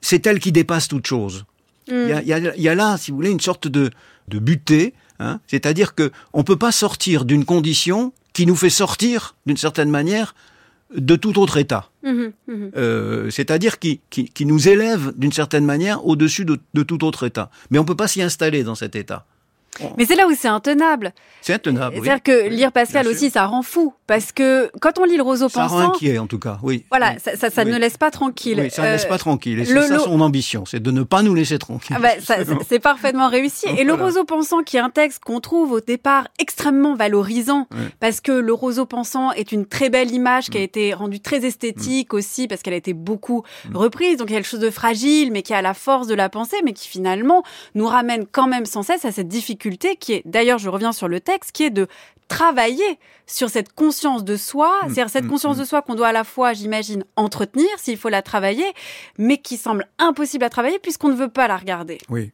c'est 0.00 0.26
elle 0.26 0.38
qui 0.38 0.52
dépasse 0.52 0.88
toute 0.88 1.06
chose. 1.06 1.44
Il 1.88 1.94
mm. 1.94 2.08
y, 2.08 2.12
a, 2.12 2.22
y, 2.22 2.32
a, 2.32 2.56
y, 2.56 2.68
a, 2.68 2.74
là, 2.74 2.96
si 2.96 3.10
vous 3.10 3.16
voulez, 3.16 3.30
une 3.30 3.40
sorte 3.40 3.68
de, 3.68 3.90
de 4.28 4.38
butée. 4.38 4.94
Hein 5.18 5.40
C'est-à-dire 5.46 5.94
que 5.94 6.12
on 6.32 6.44
peut 6.44 6.56
pas 6.56 6.72
sortir 6.72 7.24
d'une 7.24 7.44
condition 7.44 8.12
qui 8.32 8.46
nous 8.46 8.56
fait 8.56 8.70
sortir, 8.70 9.34
d'une 9.46 9.56
certaine 9.56 9.90
manière, 9.90 10.34
de 10.94 11.16
tout 11.16 11.38
autre 11.38 11.56
état. 11.56 11.90
Mmh, 12.02 12.26
mmh. 12.46 12.54
Euh, 12.76 13.30
C'est-à-dire 13.30 13.78
qui, 13.78 14.00
qui, 14.10 14.26
qui, 14.26 14.46
nous 14.46 14.68
élève 14.68 15.12
d'une 15.16 15.32
certaine 15.32 15.64
manière 15.64 16.06
au-dessus 16.06 16.44
de, 16.44 16.58
de, 16.74 16.82
tout 16.82 17.04
autre 17.04 17.26
état. 17.26 17.50
Mais 17.70 17.78
on 17.78 17.82
ne 17.82 17.86
peut 17.86 17.96
pas 17.96 18.08
s'y 18.08 18.22
installer 18.22 18.62
dans 18.62 18.74
cet 18.74 18.94
état. 18.94 19.26
Mais 19.96 20.04
c'est 20.04 20.14
là 20.14 20.26
où 20.26 20.34
c'est 20.34 20.48
intenable. 20.48 21.12
C'est 21.40 21.54
intenable. 21.54 21.96
C'est-à-dire 21.96 22.22
que 22.22 22.48
lire 22.48 22.72
Pascal 22.72 23.06
aussi, 23.08 23.30
ça 23.30 23.46
rend 23.46 23.62
fou. 23.62 23.92
Parce 24.06 24.32
que 24.32 24.70
quand 24.80 24.98
on 24.98 25.04
lit 25.04 25.16
le 25.16 25.22
roseau 25.22 25.48
ça 25.48 25.62
pensant. 25.62 25.78
Ça 25.78 25.86
rend 25.86 25.94
inquiet, 25.94 26.18
en 26.18 26.26
tout 26.26 26.38
cas, 26.38 26.58
oui. 26.62 26.84
Voilà, 26.90 27.12
oui. 27.12 27.20
ça, 27.22 27.36
ça, 27.36 27.50
ça 27.50 27.64
oui. 27.64 27.72
ne 27.72 27.78
laisse 27.78 27.96
pas 27.96 28.10
tranquille. 28.10 28.58
Oui, 28.60 28.70
ça 28.70 28.82
ne 28.82 28.88
laisse 28.88 29.04
pas 29.04 29.18
tranquille. 29.18 29.58
Et 29.60 29.64
c'est 29.64 29.88
ça 29.88 29.98
son 29.98 30.20
ambition, 30.20 30.64
c'est 30.64 30.80
de 30.80 30.90
ne 30.90 31.02
pas 31.02 31.22
nous 31.22 31.34
laisser 31.34 31.58
tranquille. 31.58 31.96
Ah 31.98 32.00
bah, 32.00 32.34
c'est 32.68 32.78
parfaitement 32.78 33.28
réussi. 33.28 33.66
Et 33.66 33.72
voilà. 33.72 33.84
le 33.84 33.94
roseau 33.94 34.24
pensant, 34.24 34.62
qui 34.62 34.76
est 34.76 34.80
un 34.80 34.90
texte 34.90 35.24
qu'on 35.24 35.40
trouve 35.40 35.72
au 35.72 35.80
départ 35.80 36.28
extrêmement 36.38 36.94
valorisant, 36.94 37.66
parce 38.00 38.20
que 38.20 38.32
le 38.32 38.52
roseau 38.52 38.86
pensant 38.86 39.32
est 39.32 39.52
une 39.52 39.66
très 39.66 39.90
belle 39.90 40.10
image 40.12 40.46
Mm. 40.48 40.52
qui 40.52 40.58
a 40.58 40.60
été 40.60 40.94
rendue 40.94 41.20
très 41.20 41.44
esthétique 41.44 42.14
aussi, 42.14 42.48
parce 42.48 42.62
qu'elle 42.62 42.74
a 42.74 42.78
été 42.78 42.92
beaucoup 42.92 43.42
reprise. 43.74 44.16
Donc 44.18 44.30
il 44.30 44.34
y 44.34 44.36
a 44.36 44.38
quelque 44.38 44.48
chose 44.48 44.60
de 44.60 44.70
fragile, 44.70 45.32
mais 45.32 45.42
qui 45.42 45.54
a 45.54 45.62
la 45.62 45.74
force 45.74 46.06
de 46.06 46.14
la 46.14 46.28
pensée, 46.28 46.56
mais 46.64 46.72
qui 46.72 46.88
finalement 46.88 47.42
nous 47.74 47.86
ramène 47.86 48.26
quand 48.30 48.46
même 48.46 48.66
sans 48.66 48.82
cesse 48.82 49.04
à 49.04 49.12
cette 49.12 49.28
difficulté 49.28 49.65
qui 49.70 50.12
est, 50.12 50.22
d'ailleurs, 50.24 50.58
je 50.58 50.68
reviens 50.68 50.92
sur 50.92 51.08
le 51.08 51.20
texte, 51.20 51.52
qui 51.52 51.64
est 51.64 51.70
de 51.70 51.86
travailler 52.28 52.98
sur 53.26 53.50
cette 53.50 53.72
conscience 53.72 54.24
de 54.24 54.36
soi, 54.36 54.76
Mm, 54.82 54.86
c'est-à-dire 54.86 55.10
cette 55.10 55.24
mm, 55.24 55.28
conscience 55.28 55.56
mm. 55.56 55.60
de 55.60 55.64
soi 55.64 55.82
qu'on 55.82 55.94
doit 55.94 56.08
à 56.08 56.12
la 56.12 56.24
fois, 56.24 56.52
j'imagine, 56.52 57.04
entretenir 57.16 57.68
s'il 57.78 57.96
faut 57.96 58.08
la 58.08 58.22
travailler, 58.22 58.66
mais 59.18 59.38
qui 59.38 59.56
semble 59.56 59.86
impossible 59.98 60.44
à 60.44 60.50
travailler 60.50 60.78
puisqu'on 60.78 61.08
ne 61.08 61.16
veut 61.16 61.28
pas 61.28 61.48
la 61.48 61.56
regarder. 61.56 61.98
Oui. 62.08 62.30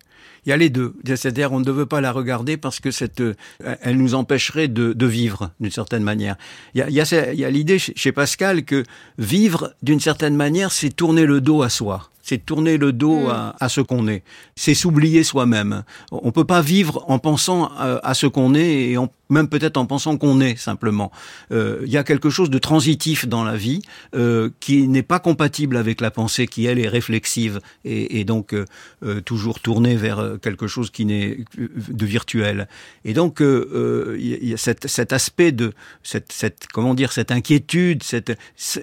Il 0.46 0.50
y 0.50 0.52
a 0.52 0.56
les 0.56 0.70
deux. 0.70 0.94
C'est-à-dire, 1.04 1.52
on 1.52 1.60
ne 1.60 1.70
veut 1.70 1.86
pas 1.86 2.00
la 2.00 2.12
regarder 2.12 2.56
parce 2.56 2.78
que 2.78 2.90
cette, 2.90 3.20
euh, 3.20 3.34
elle 3.80 3.96
nous 3.96 4.14
empêcherait 4.14 4.68
de, 4.68 4.92
de 4.92 5.06
vivre 5.06 5.50
d'une 5.60 5.70
certaine 5.70 6.02
manière. 6.02 6.36
Il 6.74 6.78
y 6.78 6.82
a, 6.82 6.88
il 7.32 7.38
y 7.38 7.44
a, 7.44 7.50
l'idée 7.50 7.78
chez 7.78 8.12
Pascal 8.12 8.64
que 8.64 8.84
vivre 9.18 9.74
d'une 9.82 10.00
certaine 10.00 10.36
manière, 10.36 10.70
c'est 10.70 10.90
tourner 10.90 11.26
le 11.26 11.40
dos 11.40 11.62
à 11.62 11.68
soi. 11.68 12.08
C'est 12.22 12.44
tourner 12.46 12.78
le 12.78 12.92
dos 12.92 13.26
Mm. 13.26 13.30
à, 13.30 13.56
à 13.60 13.68
ce 13.68 13.80
qu'on 13.80 14.08
est. 14.08 14.22
C'est 14.54 14.74
s'oublier 14.74 15.24
soi-même. 15.24 15.82
On 16.12 16.30
peut 16.32 16.44
pas 16.44 16.62
vivre 16.62 17.04
en 17.08 17.18
pensant 17.18 17.66
à, 17.76 18.00
à 18.02 18.14
ce 18.14 18.26
qu'on 18.26 18.54
est 18.54 18.90
et 18.90 18.96
en, 18.98 19.08
même 19.32 19.48
peut-être 19.48 19.76
en 19.76 19.86
pensant 19.86 20.16
qu'on 20.16 20.40
est 20.40 20.56
simplement. 20.56 21.10
Euh, 21.50 21.80
Il 21.84 21.90
y 21.90 21.96
a 21.96 22.04
quelque 22.04 22.30
chose 22.30 22.50
de 22.50 22.58
transitif 22.58 23.26
dans 23.26 23.44
la 23.44 23.56
vie 23.56 23.82
euh, 24.14 24.50
qui 24.60 24.86
n'est 24.88 25.02
pas 25.02 25.18
compatible 25.18 25.76
avec 25.76 26.00
la 26.00 26.10
pensée 26.10 26.46
qui 26.46 26.66
elle 26.66 26.78
est 26.78 26.88
réflexive 26.88 27.60
et, 27.84 28.24
donc 28.24 28.54
euh, 28.54 28.64
euh, 29.02 29.20
toujours 29.20 29.60
tournée 29.60 29.96
vers 29.96 30.18
euh, 30.18 30.36
quelque 30.36 30.66
chose 30.66 30.90
qui 30.90 31.04
n'est 31.04 31.38
euh, 31.58 31.68
de 31.88 32.06
virtuel. 32.06 32.68
Et 33.04 33.14
donc 33.14 33.40
euh, 33.40 33.68
euh, 33.72 34.16
il 34.20 34.48
y 34.48 34.54
a 34.54 34.56
cet, 34.56 35.12
aspect 35.12 35.52
de 35.52 35.72
cette, 36.02 36.66
comment 36.72 36.94
dire 36.94 37.12
cette 37.12 37.30
inquiétude. 37.30 38.02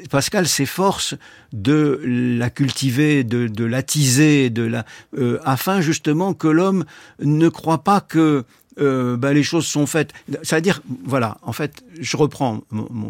Pascal 0.10 0.48
s'efforce 0.48 1.16
de 1.54 2.02
la 2.04 2.50
cultiver, 2.50 3.24
de, 3.24 3.66
l'attiser, 3.66 4.50
de 4.50 4.64
la 4.64 4.86
euh, 5.18 5.40
afin 5.46 5.82
justement 5.82 6.34
que 6.34 6.48
l'homme 6.48 6.86
ne 7.22 7.50
croit 7.50 7.84
pas 7.84 8.02
que 8.02 8.46
euh, 8.80 9.18
ben, 9.18 9.34
les 9.34 9.44
choses 9.44 9.66
sont 9.66 9.86
faites. 9.86 10.12
C'est-à-dire, 10.44 10.82
voilà, 11.06 11.38
en 11.42 11.54
fait, 11.54 11.84
je 12.00 12.18
reprends 12.18 12.62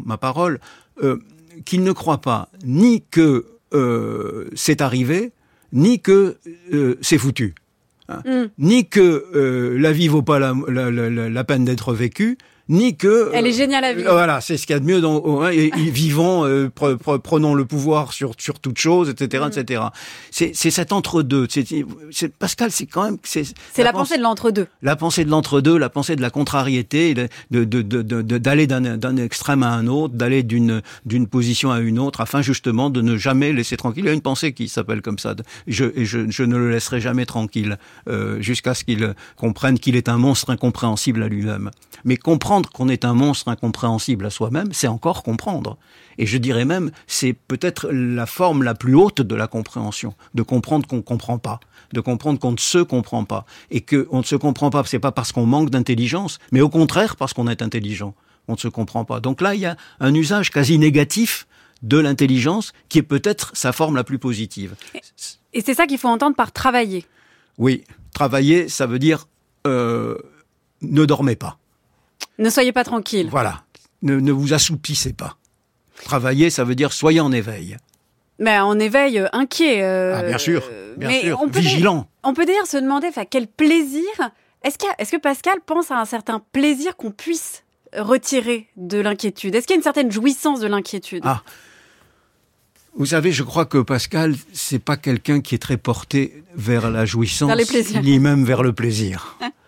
ma 0.05 0.17
parole, 0.17 0.60
euh, 1.03 1.17
qu'il 1.65 1.84
ne 1.84 1.91
croit 1.91 2.19
pas 2.21 2.49
ni 2.65 3.03
que 3.12 3.45
euh, 3.73 4.49
c'est 4.55 4.82
arrivé, 4.82 5.32
ni 5.73 5.99
que 5.99 6.38
euh, 6.73 6.95
c'est 7.01 7.17
foutu. 7.17 7.53
Hein. 8.08 8.21
Mm. 8.25 8.45
Ni 8.58 8.88
que 8.89 9.75
la 9.77 9.91
vie 9.91 10.08
vaut 10.08 10.23
pas 10.23 10.39
la, 10.39 10.55
la- 10.67 10.89
la- 10.89 11.10
la- 11.10 11.29
la 11.29 11.43
peine 11.43 11.65
d'être 11.65 11.93
vécue, 11.93 12.38
ni 12.69 12.95
que... 12.95 13.32
Elle 13.34 13.47
est 13.47 13.49
euh, 13.49 13.53
géniale 13.53 13.84
à 13.84 13.93
vivre. 13.93 14.12
Voilà, 14.12 14.41
c'est 14.41 14.55
ce 14.58 14.65
qu'il 14.67 14.75
y 14.75 14.77
a 14.77 14.79
de 14.79 14.86
mieux 14.86 15.01
dans... 15.01 15.41
hein, 15.41 15.49
et, 15.51 15.65
et 15.75 15.89
vivons, 15.89 16.45
euh, 16.45 16.69
pre- 16.69 16.95
pre- 16.97 17.19
prenons 17.19 17.53
le 17.55 17.65
pouvoir 17.65 18.13
sur, 18.13 18.34
sur 18.38 18.60
toute 18.60 18.77
chose, 18.77 19.10
etc., 19.10 19.43
Mm. 19.45 19.60
etc. 19.60 19.82
C'est 20.32 20.51
c'est 20.53 20.71
cet 20.71 20.91
entre-deux. 20.93 21.47
Pascal, 22.39 22.71
c'est 22.71 22.86
quand 22.86 23.03
même... 23.03 23.17
C'est 23.23 23.43
la 23.84 23.93
pensée 23.93 24.17
de 24.17 24.23
l'entre-deux. 24.23 24.67
la 24.82 24.95
pensée 24.95 25.25
de 25.25 25.29
l'entre-deux, 25.29 25.77
la 25.77 25.89
pensée 25.89 26.15
de 26.15 26.21
la 26.21 26.29
contrariété, 26.29 27.13
de 27.13 27.27
de- 27.51 27.63
de- 27.63 28.01
de- 28.01 28.38
d'aller 28.38 28.67
d'un 28.67 29.17
extrême 29.17 29.63
à 29.63 29.69
un 29.71 29.88
autre, 29.88 30.13
d'aller 30.15 30.43
d'une 30.43 30.82
d'une 31.05 31.27
position 31.27 31.71
à 31.71 31.79
une 31.79 31.99
autre, 31.99 32.21
afin 32.21 32.41
justement 32.41 32.89
de 32.89 33.01
ne 33.01 33.17
jamais 33.17 33.51
laisser 33.53 33.77
tranquille. 33.77 34.03
Il 34.05 34.08
y 34.08 34.12
a 34.12 34.13
une 34.13 34.21
pensée 34.21 34.53
qui 34.53 34.67
s'appelle 34.67 35.01
comme 35.01 35.19
ça. 35.19 35.36
Je, 35.67 35.86
et 35.95 36.05
je, 36.05 36.29
je 36.29 36.43
ne 36.43 36.58
le 36.58 36.69
laisserai 36.71 37.01
jamais 37.01 37.25
tranquille 37.25 37.77
euh, 38.08 38.41
jusqu'à 38.41 38.73
ce 38.73 38.84
qu'il 38.84 39.13
comprenne 39.36 39.79
qu'il 39.79 39.95
est 39.95 40.10
un 40.10 40.17
monstre 40.17 40.49
incompréhensible 40.51 41.23
à 41.23 41.27
lui-même. 41.27 41.71
Mais 42.05 42.17
comprendre 42.17 42.59
qu'on 42.67 42.89
est 42.89 43.06
un 43.06 43.13
monstre 43.13 43.48
incompréhensible 43.50 44.26
à 44.26 44.30
soi-même, 44.30 44.74
c'est 44.74 44.88
encore 44.88 45.24
comprendre. 45.24 45.78
Et 46.17 46.26
je 46.26 46.38
dirais 46.38 46.65
même, 46.65 46.91
c'est 47.08 47.34
peut-être 47.34 47.89
la 47.91 48.26
forme 48.26 48.63
la 48.63 48.76
plus 48.76 48.95
haute 48.95 49.22
de 49.22 49.36
la 49.36 49.48
compréhension, 49.48 50.13
de 50.34 50.43
comprendre 50.43 50.88
qu'on 50.88 51.02
comprend 51.02 51.38
pas, 51.38 51.60
de 51.93 52.02
comprendre 52.02 52.39
qu'on 52.39 52.52
ne 52.52 52.58
se 52.58 52.80
comprend 52.80 53.24
pas, 53.24 53.45
et 53.72 53.82
qu'on 53.82 54.19
ne 54.19 54.24
se 54.24 54.36
comprend 54.36 54.69
pas, 54.69 54.84
c'est 54.86 55.00
pas 55.00 55.12
parce 55.12 55.32
qu'on 55.32 55.45
manque 55.45 55.69
d'intelligence, 55.69 56.39
mais 56.52 56.62
au 56.62 56.69
contraire 56.69 57.15
parce 57.15 57.34
qu'on 57.34 57.48
est 57.48 57.62
intelligent, 57.62 58.13
on 58.48 58.54
ne 58.54 58.58
se 58.58 58.67
comprend 58.67 59.06
pas. 59.06 59.19
Donc 59.19 59.41
là, 59.41 59.56
il 59.56 59.62
y 59.62 59.65
a 59.65 59.78
un 60.00 60.13
usage 60.13 60.52
quasi 60.52 60.78
négatif 60.78 61.48
de 61.82 61.98
l'intelligence 61.98 62.74
qui 62.89 62.98
est 62.98 63.04
peut-être 63.04 63.52
sa 63.54 63.72
forme 63.72 63.95
la 63.95 64.04
plus 64.04 64.19
positive. 64.19 64.76
Et 65.54 65.62
c'est 65.62 65.74
ça 65.74 65.88
qu'il 65.88 65.98
faut 65.98 66.10
entendre 66.10 66.36
par 66.36 66.52
travailler. 66.52 67.06
Oui, 67.58 67.84
travailler, 68.13 68.67
ça 68.67 68.86
veut 68.86 69.00
dire 69.00 69.28
euh, 69.67 70.17
ne 70.82 71.06
dormez 71.06 71.36
pas. 71.36 71.58
Ne 72.39 72.49
soyez 72.49 72.71
pas 72.71 72.84
tranquille. 72.84 73.28
Voilà, 73.30 73.63
ne, 74.02 74.19
ne 74.19 74.32
vous 74.32 74.54
assoupissez 74.54 75.13
pas. 75.13 75.38
Travailler, 76.04 76.49
ça 76.49 76.63
veut 76.63 76.75
dire 76.75 76.91
soyez 76.93 77.19
en 77.19 77.32
éveil. 77.32 77.78
Mais 78.39 78.60
on 78.62 78.80
éveille 78.80 79.19
euh, 79.19 79.28
inquiet. 79.34 79.84
euh, 79.84 80.15
ah, 80.17 80.23
bien 80.23 80.38
sûr, 80.38 80.63
euh, 80.71 80.95
bien 80.97 81.10
mais 81.10 81.21
sûr, 81.21 81.39
on 81.41 81.49
peut 81.49 81.60
vigilant. 81.60 82.08
On 82.23 82.34
peut 82.34 82.45
d'ailleurs 82.45 82.67
se 82.67 82.78
demander, 82.78 83.08
enfin, 83.08 83.25
quel 83.30 83.47
plaisir. 83.47 84.08
Est-ce 84.63 84.78
qu'il 84.78 84.88
y 84.88 84.91
a- 84.91 84.95
est-ce 84.97 85.12
que 85.12 85.17
Pascal 85.17 85.56
pense 85.65 85.91
à 85.91 85.99
un 85.99 86.06
certain 86.06 86.41
plaisir 86.54 86.95
qu'on 86.95 87.12
puisse 87.12 87.63
retirer 87.97 88.67
de 88.78 88.99
l'inquiétude? 88.99 89.56
Est-ce 89.56 89.67
qu'il 89.67 89.73
y 89.73 89.78
a 89.78 89.80
une 89.80 89.84
certaine 89.84 90.12
jouissance 90.12 90.62
de 90.62 90.67
l'inquiétude? 90.67 91.23
Ah. 91.25 91.43
Vous 92.95 93.06
savez, 93.08 93.32
je 93.32 93.43
crois 93.43 93.65
que 93.65 93.78
Pascal, 93.78 94.36
c'est 94.54 94.80
pas 94.80 94.97
quelqu'un 94.97 95.41
qui 95.41 95.56
est 95.56 95.60
très 95.60 95.78
porté 95.78 96.43
vers 96.56 96.89
la 96.89 97.06
jouissance, 97.06 97.47
Vers 97.47 97.56
les 97.58 97.65
plaisirs. 97.65 98.02
ni 98.02 98.19
même 98.19 98.43
vers 98.45 98.63
le 98.63 98.73
plaisir. 98.73 99.38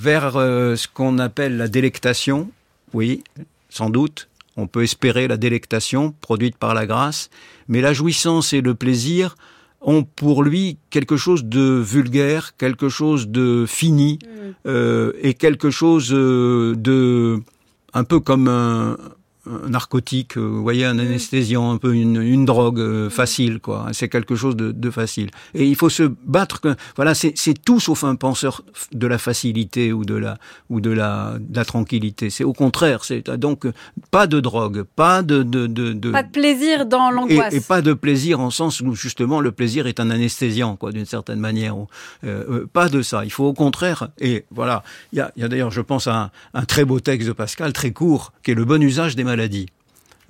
vers 0.00 0.36
euh, 0.36 0.76
ce 0.76 0.88
qu'on 0.88 1.18
appelle 1.18 1.56
la 1.56 1.68
délectation, 1.68 2.50
oui, 2.94 3.22
sans 3.68 3.90
doute. 3.90 4.28
On 4.56 4.66
peut 4.66 4.82
espérer 4.82 5.28
la 5.28 5.36
délectation 5.36 6.14
produite 6.20 6.56
par 6.56 6.74
la 6.74 6.86
grâce, 6.86 7.30
mais 7.68 7.80
la 7.80 7.92
jouissance 7.92 8.52
et 8.52 8.60
le 8.62 8.74
plaisir 8.74 9.36
ont 9.80 10.02
pour 10.02 10.42
lui 10.42 10.76
quelque 10.90 11.16
chose 11.16 11.44
de 11.44 11.80
vulgaire, 11.80 12.56
quelque 12.56 12.88
chose 12.88 13.28
de 13.28 13.64
fini, 13.66 14.18
Mm. 14.22 14.26
euh, 14.66 15.12
et 15.22 15.34
quelque 15.34 15.70
chose 15.70 16.10
euh, 16.12 16.74
de 16.76 17.40
un 17.94 18.04
peu 18.04 18.20
comme 18.20 18.48
un, 18.48 18.92
un 18.92 18.96
narcotique, 19.68 20.36
euh, 20.36 20.40
vous 20.40 20.62
voyez, 20.62 20.84
un 20.84 20.98
anesthésiant, 20.98 21.70
un 21.72 21.76
peu 21.78 21.94
une, 21.94 22.20
une 22.22 22.44
drogue 22.44 22.80
euh, 22.80 23.10
facile, 23.10 23.58
quoi. 23.60 23.86
C'est 23.92 24.08
quelque 24.08 24.34
chose 24.36 24.56
de, 24.56 24.72
de 24.72 24.90
facile. 24.90 25.30
Et 25.54 25.66
il 25.66 25.76
faut 25.76 25.88
se 25.90 26.04
battre. 26.24 26.60
que- 26.60 26.74
Voilà, 26.96 27.14
c'est 27.14 27.34
tout 27.64 27.80
sauf 27.80 28.04
un 28.04 28.14
penseur 28.16 28.62
de 28.92 29.06
la 29.06 29.18
facilité 29.18 29.92
ou 29.92 30.04
de 30.04 30.14
la 30.14 30.38
ou 30.68 30.80
de 30.80 30.90
la, 30.90 31.34
de 31.38 31.56
la 31.56 31.64
tranquillité. 31.64 32.30
C'est 32.30 32.44
au 32.44 32.52
contraire. 32.52 33.04
C'est 33.04 33.28
donc 33.30 33.66
euh, 33.66 33.72
pas 34.10 34.26
de 34.26 34.40
drogue, 34.40 34.84
pas 34.96 35.22
de 35.22 35.42
de 35.42 35.66
de, 35.66 36.10
Pas 36.10 36.22
de 36.22 36.30
plaisir 36.30 36.86
dans 36.86 37.10
l'angoisse. 37.10 37.54
et 37.54 37.60
pas 37.60 37.82
de 37.82 37.92
plaisir 37.92 38.40
en 38.40 38.50
sens 38.50 38.80
où 38.80 38.94
justement 38.94 39.40
le 39.40 39.52
plaisir 39.52 39.86
est 39.86 40.00
un 40.00 40.10
anesthésiant, 40.10 40.76
quoi, 40.76 40.92
d'une 40.92 41.06
certaine 41.06 41.40
manière. 41.40 41.74
euh, 42.24 42.66
pas 42.72 42.88
de 42.88 43.02
ça. 43.02 43.24
Il 43.24 43.30
faut 43.32 43.44
au 43.44 43.52
contraire. 43.52 44.08
Et 44.20 44.44
voilà. 44.50 44.82
Il 45.12 45.18
y 45.18 45.20
a, 45.20 45.32
y 45.36 45.42
a 45.42 45.48
d'ailleurs, 45.48 45.70
je 45.70 45.80
pense, 45.80 46.06
à 46.06 46.14
un, 46.24 46.30
un 46.54 46.64
très 46.64 46.84
beau 46.84 47.00
texte 47.00 47.26
de 47.28 47.32
Pascal, 47.32 47.72
très 47.72 47.92
court, 47.92 48.32
qui 48.42 48.50
est 48.52 48.54
le 48.54 48.64
bon 48.64 48.82
usage 48.82 49.16
des 49.16 49.24
maladies. 49.24 49.39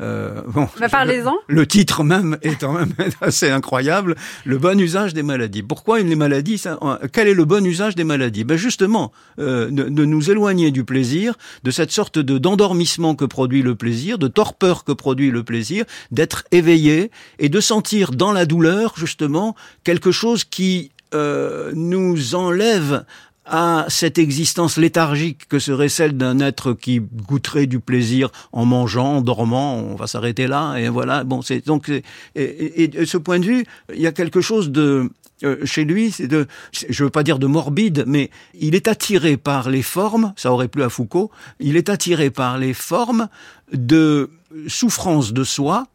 Euh, 0.01 0.41
bon, 0.47 0.67
Bah, 0.79 0.89
parlez-en. 0.89 1.35
Le 1.47 1.67
titre 1.67 2.05
même 2.05 2.39
est 2.43 2.59
quand 2.59 2.73
même 2.73 2.95
assez 3.21 3.51
incroyable. 3.51 4.17
Le 4.45 4.59
bon 4.59 4.81
usage 4.81 5.13
des 5.13 5.23
maladies. 5.23 5.63
Pourquoi 5.63 6.01
les 6.01 6.17
maladies 6.17 6.59
ça, 6.59 6.79
euh, 6.83 6.97
Quel 7.13 7.29
est 7.29 7.35
le 7.35 7.45
bon 7.45 7.65
usage 7.67 7.95
des 7.97 8.05
maladies? 8.05 8.45
Ben 8.45 8.57
justement, 8.57 9.13
euh, 9.39 9.71
de, 9.71 9.85
de 9.85 10.05
nous 10.05 10.31
éloigner 10.31 10.71
du 10.71 10.85
plaisir, 10.85 11.35
de 11.65 11.71
cette 11.71 11.91
sorte 11.91 12.19
de 12.19 12.39
d'endormissement 12.39 13.15
que 13.15 13.27
produit 13.27 13.63
le 13.63 13.75
plaisir, 13.75 14.19
de 14.19 14.29
torpeur 14.29 14.85
que 14.85 14.93
produit 14.93 15.31
le 15.31 15.43
plaisir, 15.43 15.85
d'être 16.11 16.45
éveillé 16.51 17.11
et 17.39 17.49
de 17.49 17.61
sentir 17.61 18.13
dans 18.13 18.33
la 18.33 18.47
douleur 18.47 18.95
justement 18.97 19.55
quelque 19.85 20.13
chose 20.13 20.45
qui 20.45 20.93
euh, 21.13 21.73
nous 21.75 22.35
enlève 22.37 23.05
à 23.51 23.85
cette 23.89 24.17
existence 24.19 24.77
léthargique 24.77 25.49
que 25.49 25.59
serait 25.59 25.89
celle 25.89 26.17
d'un 26.17 26.39
être 26.39 26.73
qui 26.73 27.01
goûterait 27.01 27.67
du 27.67 27.81
plaisir 27.81 28.31
en 28.53 28.65
mangeant, 28.65 29.17
en 29.17 29.21
dormant, 29.23 29.75
on 29.77 29.97
va 29.97 30.07
s'arrêter 30.07 30.47
là, 30.47 30.77
et 30.77 30.89
voilà. 30.89 31.25
Bon, 31.25 31.43
c'est 31.43 31.67
donc 31.67 31.89
et, 31.89 32.03
et- 32.37 32.83
et 32.85 32.89
de 32.89 33.05
ce 33.05 33.19
point 33.19 33.41
de 33.41 33.45
vue, 33.47 33.67
il 33.93 34.01
y 34.01 34.07
a 34.07 34.13
quelque 34.13 34.41
chose 34.41 34.71
de 34.71 35.11
euh, 35.43 35.65
chez 35.65 35.85
lui, 35.85 36.13
c'est 36.13 36.29
de, 36.29 36.47
je 36.73 37.03
veux 37.05 37.11
pas 37.11 37.23
dire 37.23 37.39
de 37.39 37.47
morbide, 37.47 38.05
mais 38.07 38.31
il 38.55 38.75
est 38.75 38.87
attiré 38.89 39.37
par 39.39 39.69
les 39.71 39.83
formes. 39.83 40.33
Ça 40.37 40.53
aurait 40.53 40.69
plu 40.69 40.83
à 40.83 40.91
Foucault. 40.91 41.31
Il 41.59 41.77
est 41.77 41.89
attiré 41.89 42.29
par 42.31 42.59
les 42.59 42.75
formes 42.75 43.29
de 43.73 44.31
souffrance 44.69 45.33
de 45.33 45.43
soi, 45.43 45.87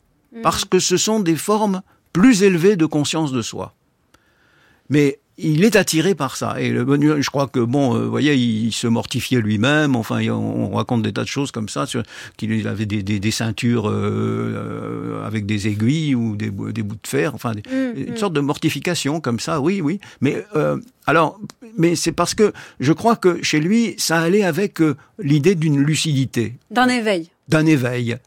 parce 0.44 0.66
que 0.66 0.80
ce 0.80 0.98
sont 0.98 1.20
des 1.20 1.36
formes 1.36 1.84
plus 2.12 2.42
élevées 2.44 2.76
de 2.76 2.86
conscience 2.88 3.32
de 3.32 3.42
soi. 3.44 3.76
Mais 4.90 5.20
il 5.38 5.64
est 5.64 5.76
attiré 5.76 6.16
par 6.16 6.38
ça. 6.38 6.62
Et 6.62 6.70
le 6.70 6.86
je 7.22 7.30
crois 7.30 7.48
que 7.48 7.60
bon, 7.60 7.98
vous 7.98 8.10
voyez, 8.10 8.36
il, 8.36 8.72
se 8.72 8.88
mortifiait 8.88 9.42
lui-même. 9.42 9.96
Enfin, 9.96 10.26
on, 10.30 10.70
raconte 10.76 11.04
des 11.04 11.14
tas 11.14 11.24
de 11.24 11.28
choses 11.28 11.52
comme 11.52 11.70
ça, 11.70 11.86
qu'il 12.38 12.68
avait 12.68 12.86
des, 12.86 13.04
des, 13.04 13.20
des 13.20 13.32
ceintures 13.32 13.88
avec 15.26 15.46
des 15.46 15.68
aiguilles 15.68 16.16
ou 16.16 16.36
des, 16.36 16.50
des 16.50 16.84
bouts 16.84 16.96
de 16.96 17.08
fer. 17.08 17.36
Enfin, 17.36 17.52
mmh, 17.52 17.98
une 17.98 18.14
mmh. 18.14 18.18
sorte 18.18 18.34
de 18.34 18.42
mortification 18.42 19.20
comme 19.20 19.40
ça. 19.40 19.60
Oui, 19.60 19.82
oui. 19.82 20.00
Mais 20.22 20.44
alors, 21.06 21.40
mais 21.78 21.96
c'est 21.96 22.12
parce 22.12 22.34
que 22.34 22.54
je 22.80 22.94
crois 22.94 23.16
que 23.16 23.44
chez 23.44 23.60
lui, 23.60 23.96
ça 23.98 24.20
allait 24.20 24.44
avec 24.44 24.80
l'idée 25.20 25.56
d'une 25.56 25.82
lucidité, 25.82 26.54
d'un 26.72 26.88
éveil, 26.88 27.30
d'un 27.50 27.66
éveil 27.66 28.18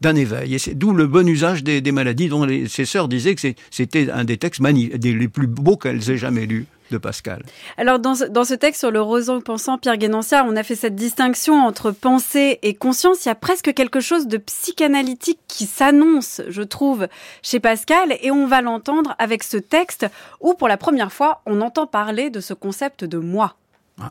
d'un 0.00 0.14
éveil. 0.14 0.54
Et 0.54 0.58
c'est 0.58 0.74
d'où 0.74 0.92
le 0.92 1.06
bon 1.06 1.28
usage 1.28 1.64
des, 1.64 1.92
maladies 1.92 2.28
dont 2.28 2.46
ses 2.68 2.84
sœurs 2.84 3.08
disaient 3.08 3.34
que 3.34 3.48
c'était 3.70 4.10
un 4.10 4.24
des 4.24 4.36
textes 4.36 4.62
des 4.62 5.14
les 5.14 5.28
plus 5.28 5.46
beaux 5.46 5.76
qu'elles 5.76 6.10
aient 6.10 6.18
jamais 6.18 6.46
lus 6.46 6.66
de 6.90 6.98
Pascal. 6.98 7.42
Alors 7.76 7.98
dans 7.98 8.14
ce, 8.14 8.54
texte 8.54 8.80
sur 8.80 8.90
le 8.90 9.00
roseau 9.00 9.40
pensant, 9.40 9.78
Pierre 9.78 9.98
Guénancière, 9.98 10.44
on 10.46 10.56
a 10.56 10.62
fait 10.62 10.74
cette 10.74 10.94
distinction 10.94 11.54
entre 11.54 11.90
pensée 11.90 12.58
et 12.62 12.74
conscience. 12.74 13.24
Il 13.24 13.28
y 13.28 13.32
a 13.32 13.34
presque 13.34 13.74
quelque 13.74 14.00
chose 14.00 14.26
de 14.26 14.38
psychanalytique 14.38 15.40
qui 15.48 15.66
s'annonce, 15.66 16.40
je 16.48 16.62
trouve, 16.62 17.08
chez 17.42 17.60
Pascal, 17.60 18.16
et 18.22 18.30
on 18.30 18.46
va 18.46 18.62
l'entendre 18.62 19.14
avec 19.18 19.42
ce 19.42 19.58
texte 19.58 20.06
où 20.40 20.54
pour 20.54 20.68
la 20.68 20.76
première 20.76 21.12
fois 21.12 21.42
on 21.46 21.60
entend 21.60 21.86
parler 21.86 22.30
de 22.30 22.40
ce 22.40 22.54
concept 22.54 23.04
de 23.04 23.18
moi. 23.18 23.56
Ah. 24.00 24.10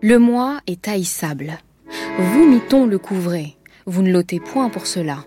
Le 0.00 0.20
moi 0.20 0.60
est 0.68 0.86
haïssable. 0.86 1.58
Vous, 2.18 2.46
miton, 2.48 2.86
le 2.86 2.98
couvrez. 2.98 3.56
Vous 3.84 4.02
ne 4.02 4.12
l'ôtez 4.12 4.38
point 4.38 4.68
pour 4.68 4.86
cela. 4.86 5.24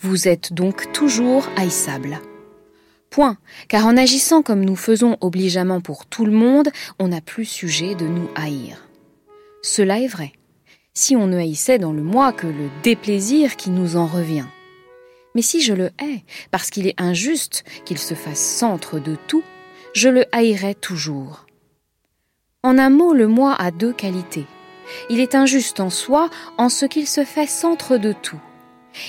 Vous 0.00 0.26
êtes 0.26 0.52
donc 0.52 0.90
toujours 0.92 1.48
haïssable. 1.56 2.18
Point, 3.10 3.38
car 3.68 3.86
en 3.86 3.96
agissant 3.96 4.42
comme 4.42 4.64
nous 4.64 4.74
faisons 4.74 5.16
obligeamment 5.20 5.80
pour 5.80 6.04
tout 6.04 6.24
le 6.24 6.32
monde, 6.32 6.68
on 6.98 7.08
n'a 7.08 7.20
plus 7.20 7.44
sujet 7.44 7.94
de 7.94 8.08
nous 8.08 8.28
haïr. 8.34 8.88
Cela 9.62 10.00
est 10.00 10.08
vrai, 10.08 10.32
si 10.94 11.14
on 11.14 11.28
ne 11.28 11.38
haïssait 11.38 11.78
dans 11.78 11.92
le 11.92 12.02
moi 12.02 12.32
que 12.32 12.48
le 12.48 12.70
déplaisir 12.82 13.54
qui 13.54 13.70
nous 13.70 13.96
en 13.96 14.06
revient. 14.06 14.46
Mais 15.36 15.42
si 15.42 15.60
je 15.60 15.74
le 15.74 15.90
hais, 16.02 16.24
parce 16.50 16.70
qu'il 16.70 16.88
est 16.88 17.00
injuste 17.00 17.64
qu'il 17.84 17.98
se 17.98 18.14
fasse 18.14 18.40
centre 18.40 18.98
de 18.98 19.16
tout, 19.28 19.44
je 19.94 20.08
le 20.08 20.24
haïrai 20.34 20.74
toujours. 20.74 21.46
En 22.68 22.76
un 22.76 22.90
mot, 22.90 23.14
le 23.14 23.26
moi 23.26 23.54
a 23.54 23.70
deux 23.70 23.94
qualités. 23.94 24.44
Il 25.08 25.20
est 25.20 25.34
injuste 25.34 25.80
en 25.80 25.88
soi 25.88 26.28
en 26.58 26.68
ce 26.68 26.84
qu'il 26.84 27.06
se 27.08 27.24
fait 27.24 27.46
centre 27.46 27.96
de 27.96 28.12
tout. 28.12 28.42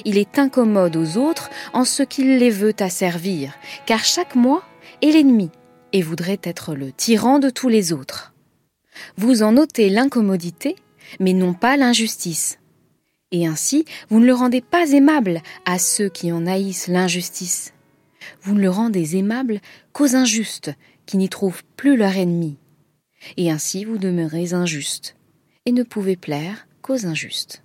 Il 0.06 0.18
est 0.18 0.40
incommode 0.40 0.96
aux 0.96 1.18
autres 1.18 1.50
en 1.74 1.84
ce 1.84 2.02
qu'il 2.02 2.38
les 2.38 2.52
veut 2.52 2.74
asservir, 2.80 3.52
car 3.86 4.06
chaque 4.06 4.36
moi 4.36 4.64
est 5.02 5.12
l'ennemi 5.12 5.52
et 5.92 6.02
voudrait 6.02 6.40
être 6.42 6.74
le 6.74 6.94
tyran 6.94 7.40
de 7.40 7.50
tous 7.50 7.68
les 7.68 7.92
autres. 7.92 8.34
Vous 9.18 9.44
en 9.44 9.52
notez 9.52 9.90
l'incommodité, 9.90 10.78
mais 11.20 11.34
non 11.34 11.54
pas 11.54 11.76
l'injustice. 11.76 12.60
Et 13.34 13.46
ainsi, 13.46 13.84
vous 14.10 14.22
ne 14.22 14.26
le 14.26 14.36
rendez 14.36 14.62
pas 14.62 14.90
aimable 14.92 15.42
à 15.66 15.80
ceux 15.80 16.08
qui 16.08 16.32
en 16.32 16.48
haïssent 16.48 16.88
l'injustice. 16.88 17.74
Vous 18.42 18.56
ne 18.56 18.62
le 18.62 18.70
rendez 18.70 19.18
aimable 19.18 19.60
qu'aux 19.92 20.16
injustes, 20.16 20.72
qui 21.06 21.18
n'y 21.18 21.28
trouvent 21.28 21.64
plus 21.76 21.98
leur 21.98 22.16
ennemi 22.16 22.58
et 23.38 23.52
ainsi 23.52 23.86
vous 23.86 23.98
demeurez 23.98 24.54
injuste, 24.54 25.16
et 25.66 25.72
ne 25.72 25.84
pouvez 25.84 26.16
plaire 26.16 26.68
qu'aux 26.82 27.06
injustes. 27.06 27.64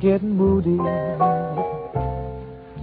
Getting 0.00 0.36
moody. 0.36 0.80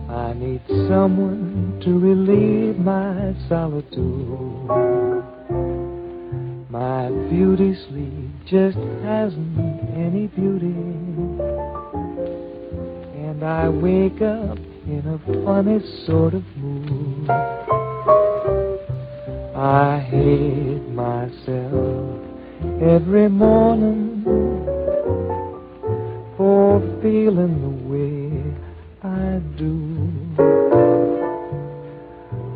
I 0.08 0.34
need 0.36 0.62
someone 0.88 1.82
to 1.84 2.00
relieve 2.00 2.80
my 2.80 3.36
solitude. 3.50 5.29
My 6.72 7.10
beauty 7.10 7.74
sleep 7.74 8.30
just 8.46 8.78
hasn't 9.02 9.58
any 9.90 10.28
beauty. 10.28 10.68
And 13.18 13.44
I 13.44 13.70
wake 13.70 14.22
up 14.22 14.60
in 14.86 15.02
a 15.08 15.18
funny 15.44 15.80
sort 16.06 16.36
of 16.36 16.44
mood. 16.58 17.28
I 19.56 19.98
hate 20.12 20.88
myself 20.90 22.20
every 22.80 23.30
morning 23.30 24.24
for 26.38 26.80
feeling 27.02 27.62
the 27.66 27.74
way 27.90 28.44
I 29.02 29.42
do. 29.58 29.98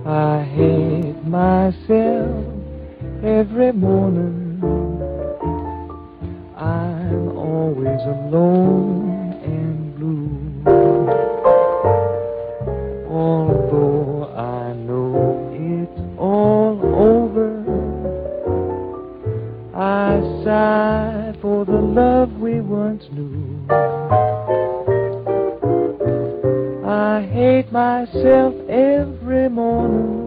I 0.05 0.43
hate 0.43 1.25
myself 1.25 2.42
every 3.23 3.71
morning. 3.71 4.59
I'm 6.57 7.37
always 7.37 8.01
alone 8.01 9.31
and 9.45 9.95
blue. 9.95 10.63
Although 13.09 14.33
I 14.35 14.73
know 14.73 15.49
it's 15.53 16.19
all 16.19 16.81
over, 16.83 17.63
I 19.73 20.19
sigh 20.43 21.33
for 21.41 21.63
the 21.63 21.71
love 21.71 22.33
we 22.33 22.59
once 22.59 23.05
knew. 23.13 23.65
I 26.85 27.21
hate 27.31 27.71
myself 27.71 28.53
every 28.67 29.47
morning. 29.47 30.23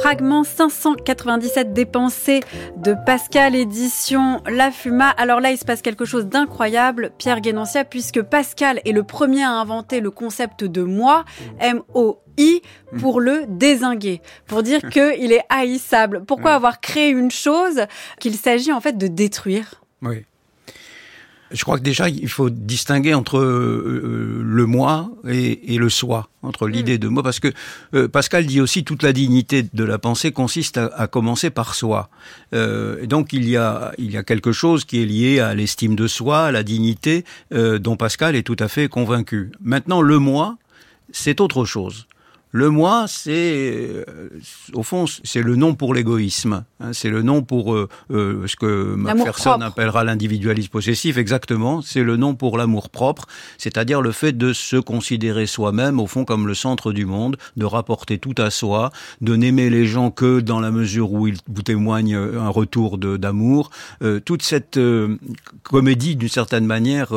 Fragment 0.00 0.44
597 0.44 1.74
dépensé 1.74 2.40
de 2.78 2.96
Pascal 3.04 3.54
Édition 3.54 4.40
La 4.46 4.70
Fuma. 4.70 5.10
Alors 5.10 5.40
là, 5.40 5.50
il 5.50 5.58
se 5.58 5.66
passe 5.66 5.82
quelque 5.82 6.06
chose 6.06 6.26
d'incroyable, 6.26 7.12
Pierre 7.18 7.42
Guénancia, 7.42 7.84
puisque 7.84 8.22
Pascal 8.22 8.80
est 8.86 8.92
le 8.92 9.02
premier 9.02 9.42
à 9.42 9.50
inventer 9.50 10.00
le 10.00 10.10
concept 10.10 10.64
de 10.64 10.82
moi, 10.82 11.26
M-O-I, 11.58 12.62
pour 12.98 13.20
le 13.20 13.44
désinguer, 13.48 14.22
pour 14.46 14.62
dire 14.62 14.80
qu'il 14.90 15.30
est 15.30 15.44
haïssable. 15.50 16.24
Pourquoi 16.24 16.54
avoir 16.54 16.80
créé 16.80 17.10
une 17.10 17.30
chose 17.30 17.82
qu'il 18.18 18.36
s'agit 18.36 18.72
en 18.72 18.80
fait 18.80 18.96
de 18.96 19.08
détruire? 19.08 19.82
Oui. 20.00 20.24
Je 21.50 21.64
crois 21.64 21.78
que 21.78 21.82
déjà, 21.82 22.08
il 22.08 22.28
faut 22.28 22.48
distinguer 22.48 23.12
entre 23.12 23.38
euh, 23.38 23.42
euh, 23.42 24.42
le 24.44 24.66
moi 24.66 25.10
et, 25.28 25.78
le 25.78 25.88
soi, 25.88 26.28
entre 26.42 26.68
mm. 26.68 26.70
l'idée 26.70 26.98
de 26.98 27.08
moi, 27.08 27.22
parce 27.22 27.40
que 27.40 27.48
euh, 27.94 28.06
Pascal 28.06 28.46
dit 28.46 28.60
aussi 28.60 28.84
toute 28.84 29.02
la 29.02 29.12
dignité 29.12 29.64
de 29.72 29.84
la 29.84 29.98
pensée 29.98 30.30
consiste 30.30 30.78
à, 30.78 31.06
commencer 31.08 31.50
par 31.50 31.74
soi. 31.74 32.08
et 32.52 33.06
donc 33.06 33.32
il 33.32 33.48
y 33.48 33.56
a 33.56 33.92
il 33.98 34.10
y 34.10 34.16
a 34.16 34.22
quelque 34.22 34.52
chose 34.52 34.84
qui 34.84 35.02
est 35.02 35.06
lié 35.06 35.40
à 35.40 35.54
l'estime 35.54 35.96
de 35.96 36.06
soi, 36.06 36.46
à 36.46 36.52
la 36.52 36.62
dignité, 36.62 37.24
dont 37.52 37.96
Pascal 37.96 38.36
est 38.36 38.42
tout 38.42 38.56
à 38.58 38.68
fait 38.68 38.88
convaincu. 38.88 39.50
Maintenant, 39.60 40.02
le 40.02 40.18
moi, 40.18 40.56
c'est 41.10 41.40
autre 41.40 41.64
chose. 41.64 42.06
Le 42.52 42.68
moi, 42.68 43.04
c'est 43.06 43.32
euh, 43.32 44.04
au 44.72 44.82
fond, 44.82 45.04
c'est 45.06 45.42
le 45.42 45.54
nom 45.54 45.74
pour 45.74 45.94
l'égoïsme. 45.94 46.64
Hein, 46.80 46.92
c'est 46.92 47.08
le 47.08 47.22
nom 47.22 47.42
pour 47.42 47.74
euh, 47.74 47.88
euh, 48.10 48.46
ce 48.48 48.56
que 48.56 48.94
Macpherson 48.96 49.60
appellera 49.60 50.02
l'individualisme 50.02 50.70
possessif. 50.70 51.16
Exactement, 51.16 51.80
c'est 51.80 52.02
le 52.02 52.16
nom 52.16 52.34
pour 52.34 52.58
l'amour 52.58 52.90
propre, 52.90 53.26
c'est-à-dire 53.56 54.02
le 54.02 54.10
fait 54.10 54.32
de 54.32 54.52
se 54.52 54.76
considérer 54.76 55.46
soi-même 55.46 56.00
au 56.00 56.08
fond 56.08 56.24
comme 56.24 56.48
le 56.48 56.54
centre 56.54 56.92
du 56.92 57.06
monde, 57.06 57.36
de 57.56 57.64
rapporter 57.64 58.18
tout 58.18 58.34
à 58.36 58.50
soi, 58.50 58.90
de 59.20 59.36
n'aimer 59.36 59.70
les 59.70 59.86
gens 59.86 60.10
que 60.10 60.40
dans 60.40 60.58
la 60.58 60.72
mesure 60.72 61.12
où 61.12 61.28
ils 61.28 61.38
vous 61.48 61.62
témoignent 61.62 62.16
un 62.16 62.48
retour 62.48 62.98
d'amour. 62.98 63.70
toute 64.24 64.42
cette 64.42 64.78
comédie, 65.62 66.16
d'une 66.16 66.28
certaine 66.28 66.66
manière, 66.66 67.12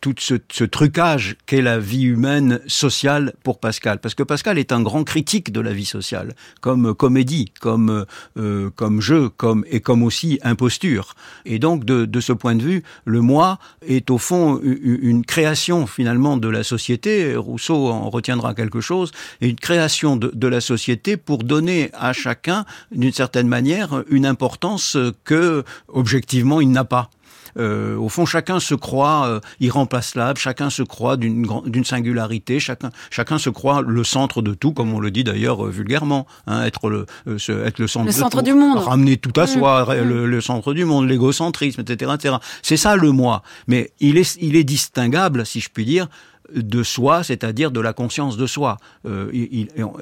tout 0.00 0.14
ce, 0.18 0.34
ce 0.50 0.64
trucage 0.64 1.36
qu'est 1.46 1.62
la 1.62 1.78
vie 1.78 2.04
humaine 2.04 2.60
sociale 2.66 3.34
pour 3.42 3.58
Pascal, 3.60 3.98
parce 3.98 4.14
que 4.14 4.22
Pascal 4.22 4.58
est 4.58 4.72
un 4.72 4.77
un 4.78 4.82
grand 4.82 5.04
critique 5.04 5.52
de 5.52 5.60
la 5.60 5.72
vie 5.72 5.84
sociale, 5.84 6.34
comme 6.60 6.94
comédie, 6.94 7.52
comme 7.60 8.06
euh, 8.36 8.70
comme 8.74 9.00
jeu, 9.00 9.28
comme 9.28 9.64
et 9.68 9.80
comme 9.80 10.02
aussi 10.02 10.38
imposture. 10.42 11.14
Et 11.44 11.58
donc 11.58 11.84
de, 11.84 12.04
de 12.04 12.20
ce 12.20 12.32
point 12.32 12.54
de 12.54 12.62
vue, 12.62 12.82
le 13.04 13.20
moi 13.20 13.58
est 13.86 14.10
au 14.10 14.18
fond 14.18 14.60
une 14.62 15.24
création 15.24 15.86
finalement 15.86 16.36
de 16.36 16.48
la 16.48 16.62
société. 16.62 17.36
Rousseau 17.36 17.88
en 17.88 18.08
retiendra 18.10 18.54
quelque 18.54 18.80
chose, 18.80 19.10
et 19.40 19.48
une 19.48 19.56
création 19.68 20.16
de, 20.16 20.30
de 20.34 20.48
la 20.48 20.60
société 20.60 21.16
pour 21.16 21.38
donner 21.44 21.90
à 21.92 22.12
chacun, 22.12 22.64
d'une 22.92 23.12
certaine 23.12 23.48
manière, 23.48 24.04
une 24.08 24.26
importance 24.26 24.96
que 25.24 25.64
objectivement 25.88 26.60
il 26.60 26.70
n'a 26.70 26.84
pas. 26.84 27.10
Euh, 27.56 27.96
au 27.96 28.08
fond, 28.08 28.26
chacun 28.26 28.60
se 28.60 28.74
croit 28.74 29.26
euh, 29.26 29.40
irremplaçable, 29.60 30.38
chacun 30.38 30.70
se 30.70 30.82
croit 30.82 31.16
d'une 31.16 31.84
singularité, 31.84 32.60
chacun, 32.60 32.90
chacun 33.10 33.38
se 33.38 33.50
croit 33.50 33.82
le 33.82 34.04
centre 34.04 34.42
de 34.42 34.54
tout, 34.54 34.72
comme 34.72 34.92
on 34.92 35.00
le 35.00 35.10
dit 35.10 35.24
d'ailleurs 35.24 35.64
euh, 35.66 35.70
vulgairement, 35.70 36.26
hein, 36.46 36.64
être, 36.64 36.88
le, 36.90 37.06
euh, 37.26 37.66
être 37.66 37.78
le 37.78 37.86
centre, 37.86 38.06
Le 38.06 38.12
de 38.12 38.16
centre 38.16 38.38
tout, 38.38 38.44
du 38.44 38.52
monde. 38.54 38.78
ramener 38.78 39.16
tout 39.16 39.32
à 39.40 39.44
Mm. 39.44 39.46
soi, 39.48 39.84
Mm. 39.88 40.08
le, 40.08 40.26
le 40.26 40.40
centre 40.40 40.74
du 40.74 40.84
monde, 40.84 41.08
l'égocentrisme, 41.08 41.80
etc., 41.80 42.12
etc. 42.14 42.36
C'est 42.62 42.76
ça 42.76 42.96
le 42.96 43.12
moi. 43.12 43.42
Mais 43.66 43.90
il 44.00 44.18
est, 44.18 44.36
il 44.40 44.56
est 44.56 44.64
distinguable, 44.64 45.46
si 45.46 45.60
je 45.60 45.68
puis 45.70 45.84
dire, 45.84 46.08
de 46.54 46.82
soi, 46.82 47.22
c'est-à-dire 47.22 47.70
de 47.70 47.80
la 47.80 47.92
conscience 47.92 48.36
de 48.36 48.46
soi. 48.46 48.78
Euh, 49.06 49.30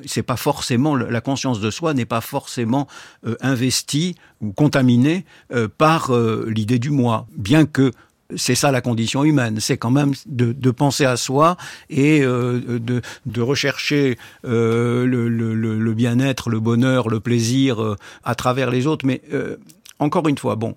c'est 0.06 0.22
pas 0.22 0.36
forcément 0.36 0.94
la 0.94 1.20
conscience 1.20 1.60
de 1.60 1.70
soi 1.70 1.94
n'est 1.94 2.06
pas 2.06 2.20
forcément 2.20 2.86
euh, 3.26 3.36
investie 3.40 4.14
ou 4.40 4.52
contaminée 4.52 5.24
euh, 5.52 5.68
par 5.68 6.12
l'idée 6.46 6.78
du 6.78 6.90
moi, 6.90 7.26
bien 7.36 7.66
que 7.66 7.92
c'est 8.34 8.56
ça 8.56 8.72
la 8.72 8.80
condition 8.80 9.22
humaine, 9.22 9.60
c'est 9.60 9.76
quand 9.76 9.92
même 9.92 10.12
de, 10.26 10.70
penser 10.72 11.04
à 11.04 11.16
soi 11.16 11.56
et 11.90 12.22
de, 12.22 13.00
rechercher 13.40 14.18
le, 14.42 15.92
bien-être, 15.92 16.50
le 16.50 16.58
bonheur, 16.58 17.08
le 17.08 17.20
plaisir 17.20 17.96
à 18.24 18.34
travers 18.34 18.70
les 18.70 18.88
autres. 18.88 19.06
Mais 19.06 19.22
encore 20.00 20.26
une 20.26 20.38
fois, 20.38 20.56
bon, 20.56 20.74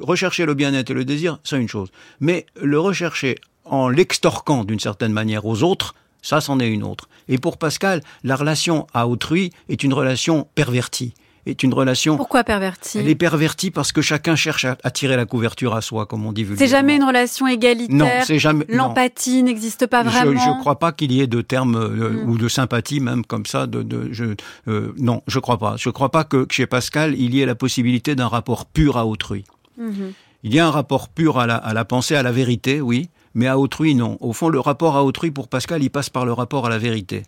rechercher 0.00 0.46
le 0.46 0.54
bien-être 0.54 0.90
et 0.90 0.94
le 0.94 1.04
désir, 1.04 1.40
c'est 1.42 1.60
une 1.60 1.68
chose. 1.68 1.90
Mais 2.20 2.46
le 2.60 2.78
rechercher 2.78 3.36
en 3.64 3.88
l'extorquant 3.88 4.64
d'une 4.64 4.80
certaine 4.80 5.12
manière 5.12 5.46
aux 5.46 5.62
autres, 5.62 5.94
ça, 6.22 6.40
c'en 6.40 6.60
est 6.60 6.68
une 6.68 6.84
autre. 6.84 7.08
Et 7.28 7.38
pour 7.38 7.58
Pascal, 7.58 8.00
la 8.22 8.36
relation 8.36 8.86
à 8.94 9.08
autrui 9.08 9.52
est 9.68 9.82
une 9.82 9.92
relation 9.92 10.46
pervertie. 10.54 11.14
Est 11.44 11.64
une 11.64 11.74
relation. 11.74 12.16
Pourquoi 12.16 12.44
perverti 12.44 12.98
Elle 12.98 13.08
est 13.08 13.16
pervertie 13.16 13.72
parce 13.72 13.90
que 13.90 14.00
chacun 14.00 14.36
cherche 14.36 14.64
à, 14.64 14.90
tirer 14.92 15.16
la 15.16 15.26
couverture 15.26 15.74
à 15.74 15.80
soi, 15.80 16.06
comme 16.06 16.24
on 16.24 16.30
dit 16.30 16.44
vulgairement. 16.44 16.64
C'est 16.64 16.70
jamais 16.70 16.94
une 16.94 17.02
relation 17.02 17.48
égalitaire? 17.48 17.96
Non, 17.96 18.08
c'est 18.24 18.38
jamais. 18.38 18.64
L'empathie 18.68 19.42
n'existe 19.42 19.88
pas 19.88 20.04
vraiment. 20.04 20.40
Je 20.40 20.48
ne 20.50 20.60
crois 20.60 20.78
pas 20.78 20.92
qu'il 20.92 21.10
y 21.10 21.20
ait 21.20 21.26
de 21.26 21.40
termes 21.40 21.74
euh, 21.74 22.10
Mm. 22.10 22.30
ou 22.30 22.38
de 22.38 22.46
sympathie 22.46 23.00
même 23.00 23.24
comme 23.26 23.44
ça. 23.44 23.66
De, 23.66 23.82
de, 23.82 24.08
je, 24.12 24.36
euh, 24.68 24.92
non, 24.98 25.22
je 25.26 25.40
crois 25.40 25.58
pas. 25.58 25.74
Je 25.76 25.90
crois 25.90 26.10
pas 26.10 26.22
que 26.22 26.46
chez 26.48 26.66
Pascal 26.66 27.16
il 27.18 27.34
y 27.34 27.40
ait 27.40 27.46
la 27.46 27.56
possibilité 27.56 28.14
d'un 28.14 28.28
rapport 28.28 28.64
pur 28.66 28.96
à 28.96 29.04
autrui. 29.04 29.44
Mhm. 29.78 30.12
Il 30.44 30.54
y 30.54 30.60
a 30.60 30.66
un 30.68 30.70
rapport 30.70 31.08
pur 31.08 31.40
à 31.40 31.48
la, 31.48 31.56
à 31.56 31.74
la 31.74 31.84
pensée, 31.84 32.14
à 32.14 32.22
la 32.22 32.30
vérité, 32.30 32.80
oui, 32.80 33.08
mais 33.34 33.46
à 33.46 33.58
autrui, 33.58 33.94
non. 33.94 34.16
Au 34.20 34.32
fond, 34.32 34.48
le 34.48 34.60
rapport 34.60 34.96
à 34.96 35.04
autrui, 35.04 35.30
pour 35.30 35.48
Pascal, 35.48 35.82
il 35.82 35.90
passe 35.90 36.10
par 36.10 36.24
le 36.24 36.32
rapport 36.32 36.66
à 36.66 36.70
la 36.70 36.78
vérité, 36.78 37.22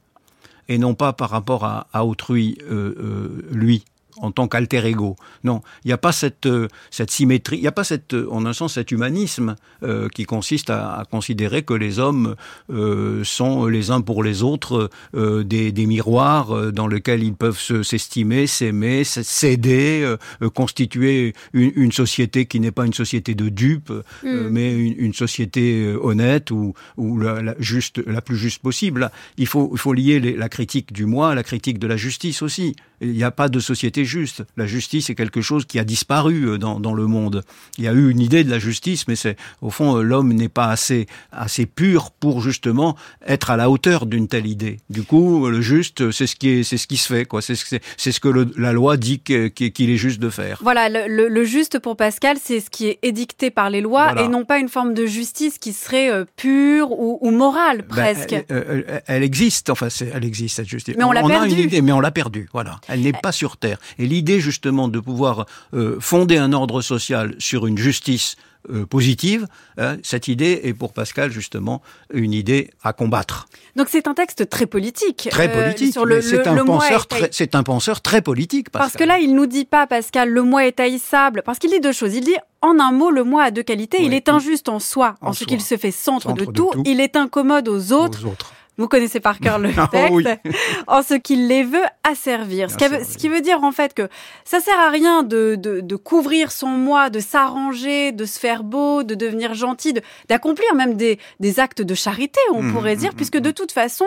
et 0.69 0.79
non 0.79 0.95
pas 0.95 1.13
par 1.13 1.31
rapport 1.31 1.65
à, 1.65 2.05
autrui, 2.05 2.59
euh, 2.63 2.95
euh, 2.99 3.49
lui 3.51 3.85
en 4.19 4.31
tant 4.31 4.49
qu'alter 4.49 4.85
ego. 4.87 5.17
Non, 5.43 5.61
il 5.85 5.89
n'y 5.89 5.93
a 5.93 5.99
pas 5.99 6.13
cette, 6.13 6.47
euh, 6.47 6.69
cette 6.91 7.11
symétrie, 7.11 7.57
il 7.59 7.63
n'y 7.63 7.67
a 7.69 7.73
pas 7.73 7.85
cette, 7.85 8.15
euh, 8.15 8.29
en 8.31 8.47
un 8.47 8.53
sens 8.53 8.75
cet 8.75 8.91
humanisme 8.93 9.57
euh, 9.83 10.09
qui 10.09 10.25
consiste 10.25 10.71
à, 10.71 10.95
à 11.01 11.05
considérer 11.05 11.63
que 11.63 11.75
les 11.75 11.99
hommes 11.99 12.37
euh, 12.73 13.23
sont 13.25 13.67
les 13.67 13.91
uns 13.91 14.01
pour 14.01 14.23
les 14.23 14.43
autres 14.43 14.91
euh, 15.17 15.43
des, 15.45 15.73
des 15.73 15.87
miroirs 15.87 16.73
dans 16.73 16.87
lesquels 16.87 17.23
ils 17.23 17.35
peuvent 17.35 17.59
se- 17.59 17.83
s'estimer, 17.83 18.47
s'aimer, 18.47 19.05
s'aider, 19.05 20.15
constituer 20.55 21.35
une, 21.53 21.73
une 21.77 21.93
société 21.93 22.47
qui 22.47 22.61
n'est 22.61 22.71
pas 22.71 22.87
une 22.87 22.95
société 22.95 23.35
de 23.35 23.49
dupes, 23.49 23.93
Mm. 24.23 24.49
mais 24.51 24.73
une, 24.75 24.95
une 24.99 25.15
société 25.15 25.95
honnête 26.01 26.51
ou, 26.51 26.75
ou 26.97 27.19
la, 27.19 27.43
la 27.43 27.55
juste, 27.59 28.01
la 28.07 28.21
plus 28.23 28.37
juste 28.37 28.63
possible. 28.63 29.11
Il 29.37 29.47
faut, 29.47 29.71
il 29.73 29.79
faut 29.79 29.93
lier 29.93 30.21
les- 30.21 30.37
la 30.37 30.49
critique 30.49 30.93
du 30.93 31.05
moi 31.07 31.31
à 31.31 31.35
la 31.35 31.43
critique 31.43 31.79
de 31.79 31.87
la 31.87 31.97
justice 31.97 32.43
aussi. 32.43 32.77
Il 33.05 33.13
n'y 33.13 33.23
a 33.25 33.31
pas 33.31 33.49
de 33.49 33.61
société 33.61 34.05
juste. 34.05 34.43
La 34.57 34.67
justice 34.67 35.11
est 35.11 35.15
quelque 35.15 35.41
chose 35.41 35.65
qui 35.67 35.79
a 35.79 35.85
disparu 35.85 36.49
euh, 36.49 36.59
dans, 36.59 36.81
dans 36.81 36.95
le 36.95 37.07
monde. 37.07 37.43
Il 37.79 37.85
y 37.85 37.89
a 37.89 37.93
eu 37.93 38.11
une 38.11 38.21
idée 38.21 38.45
de 38.45 38.51
la 38.51 38.59
justice, 38.59 39.07
mais 39.09 39.17
c'est 39.17 39.37
au 39.61 39.71
fond 39.71 39.97
euh, 39.99 40.03
l'homme 40.03 40.33
n'est 40.33 40.49
pas 40.49 40.69
assez 40.69 41.07
assez 41.33 41.67
pur 41.67 42.11
pour 42.11 42.41
justement 42.41 42.97
être 43.27 43.51
à 43.51 43.57
la 43.57 43.69
hauteur 43.71 44.07
d'une 44.07 44.29
telle 44.29 44.47
idée. 44.47 44.79
Du 44.91 45.03
coup, 45.03 45.49
le 45.49 45.61
juste, 45.61 46.11
c'est 46.11 46.27
ce 46.27 46.37
qui 46.37 46.49
est, 46.49 46.63
c'est 46.65 46.77
ce 46.79 46.87
qui 46.87 46.97
se 46.97 47.13
fait, 47.13 47.25
quoi. 47.25 47.43
C'est 47.43 47.55
ce, 47.55 47.65
que- 47.65 47.83
c'est 47.97 48.13
ce 48.13 48.21
que 48.21 48.29
le- 48.29 48.51
la 48.57 48.73
loi 48.73 48.97
dit 48.97 49.21
qu'il 49.21 49.91
est 49.91 49.97
juste 49.97 50.21
de 50.21 50.31
faire. 50.31 50.59
Voilà, 50.63 50.89
le, 50.89 51.45
juste 51.45 51.79
pour 51.79 51.97
Pascal, 51.97 52.37
c'est 52.43 52.61
ce 52.61 52.71
qui 52.71 52.87
est 52.87 52.99
édicté 53.03 53.51
par 53.51 53.71
les 53.71 53.81
lois 53.81 54.05
Voilà. 54.13 54.23
et 54.23 54.29
non 54.29 54.45
pas 54.45 54.59
une 54.59 54.69
forme 54.69 54.95
de 54.95 55.07
justice 55.07 55.59
qui 55.59 55.73
serait 55.73 56.11
euh, 56.11 56.25
pure 56.37 56.91
ou, 56.93 57.19
ou 57.21 57.31
morale 57.31 57.79
Ben, 57.89 58.15
presque. 58.15 58.33
elle, 58.33 58.45
elle- 58.49 59.03
elle 59.07 59.23
existe, 59.23 59.71
enfin, 59.71 59.89
elle 60.13 60.25
existe 60.25 60.57
cette 60.57 60.69
justice. 60.69 60.95
Mais 60.97 61.05
on 61.05 61.13
l'a 61.13 61.21
a 61.21 61.27
perdue. 61.29 61.55
une 61.55 61.61
idée, 61.61 61.83
mais 61.83 61.93
on 61.93 62.01
l'a 62.01 62.11
perdue. 62.11 62.49
Voilà, 62.53 62.81
elle 62.95 63.01
n'est 63.01 63.13
pas 63.13 63.33
sur 63.33 63.57
terre. 63.57 63.79
Et 63.99 64.07
l'idée 64.07 64.41
justement 64.41 64.89
de 64.89 65.01
pouvoir 65.01 65.47
euh, 65.75 65.99
fonder 66.01 66.39
un 66.39 66.53
ordre 66.53 66.81
social 66.81 67.35
sur 67.39 67.67
une 67.67 67.77
justice 67.77 68.37
euh, 68.71 68.87
positive, 68.87 69.47
hein, 69.77 69.97
cette 70.03 70.29
idée 70.29 70.61
est 70.63 70.73
pour 70.73 70.93
Pascal 70.93 71.31
justement 71.31 71.83
une 72.13 72.33
idée 72.33 72.71
à 72.83 72.93
combattre. 72.93 73.47
Donc 73.77 73.89
c'est 73.91 74.07
un 74.07 74.15
texte 74.15 74.49
très 74.49 74.67
politique. 74.67 75.29
Très 75.31 75.51
euh, 75.51 75.63
politique. 75.65 75.93
c'est 76.23 76.47
un 76.47 76.65
penseur 76.65 77.03
est 77.03 77.09
très, 77.09 77.29
c'est 77.33 77.55
un 77.57 77.63
penseur 77.65 78.01
très 78.01 78.23
politique. 78.23 78.71
Pascal. 78.71 78.87
Parce 78.87 78.97
que 78.97 79.05
là, 79.05 79.19
il 79.19 79.35
nous 79.35 79.47
dit 79.47 79.65
pas, 79.65 79.87
Pascal, 79.87 80.31
le 80.31 80.43
moi 80.43 80.67
est 80.67 80.79
haïssable. 80.81 81.43
Parce 81.45 81.59
qu'il 81.59 81.71
dit 81.71 81.81
deux 81.81 81.93
choses. 81.93 82.15
Il 82.15 82.25
dit, 82.25 82.37
en 82.63 82.79
un 82.79 82.93
mot, 82.93 83.11
le 83.11 83.25
moi 83.25 83.43
a 83.43 83.51
deux 83.51 83.65
qualités. 83.65 84.03
Il 84.03 84.15
est 84.15 84.29
injuste 84.29 84.69
en 84.69 84.79
soi, 84.79 85.17
en, 85.21 85.31
En 85.31 85.33
ce 85.33 85.45
qu'il 85.45 85.61
se 85.61 85.77
fait 85.77 85.91
centre, 85.91 86.29
Centre 86.29 86.47
de, 86.47 86.51
tout. 86.51 86.71
Il 86.87 87.01
est 87.01 87.17
incommode 87.17 87.69
aux 87.69 87.93
autres. 87.93 88.25
aux 88.25 88.31
autres. 88.31 88.55
Vous 88.77 88.89
connaissez 88.89 89.21
par 89.21 89.39
cœur 89.39 89.59
le 89.59 89.71
Ah, 89.77 89.89
texte. 89.91 90.13
oui. 90.13 90.25
en 90.87 91.03
ce 91.03 91.15
qu'il 91.15 91.47
les 91.49 91.63
veut 91.63 91.85
asservir. 92.03 92.71
Ce 92.71 92.77
qui, 92.77 92.87
veut, 92.89 93.05
ce 93.05 93.17
qui 93.17 93.29
veut 93.29 93.41
dire 93.41 93.63
en 93.63 93.73
fait 93.73 93.95
que 93.95 94.09
ça 94.45 94.61
sert 94.61 94.79
à 94.79 94.91
rien 94.91 95.23
de, 95.23 95.55
de, 95.57 95.81
de 95.81 95.97
couvrir 95.97 96.51
son 96.53 96.69
moi, 96.69 97.11
de 97.11 97.21
s'arranger, 97.21 98.13
de 98.13 98.25
se 98.25 98.39
faire 98.39 98.65
beau, 98.65 99.03
de 99.03 99.15
devenir 99.15 99.55
gentil, 99.55 99.93
de- 99.93 100.03
d'accomplir 100.29 100.75
même 100.75 100.95
des, 100.97 101.19
des 101.41 101.61
actes 101.61 101.83
de 101.83 101.95
charité, 101.95 102.41
on 102.53 102.63
Mmh, 102.63 102.73
pourrait 102.73 102.95
mmh, 102.97 102.99
dire, 102.99 103.13
mmh, 103.13 103.17
puisque 103.17 103.37
de 103.39 103.51
toute 103.51 103.73
façon, 103.73 104.07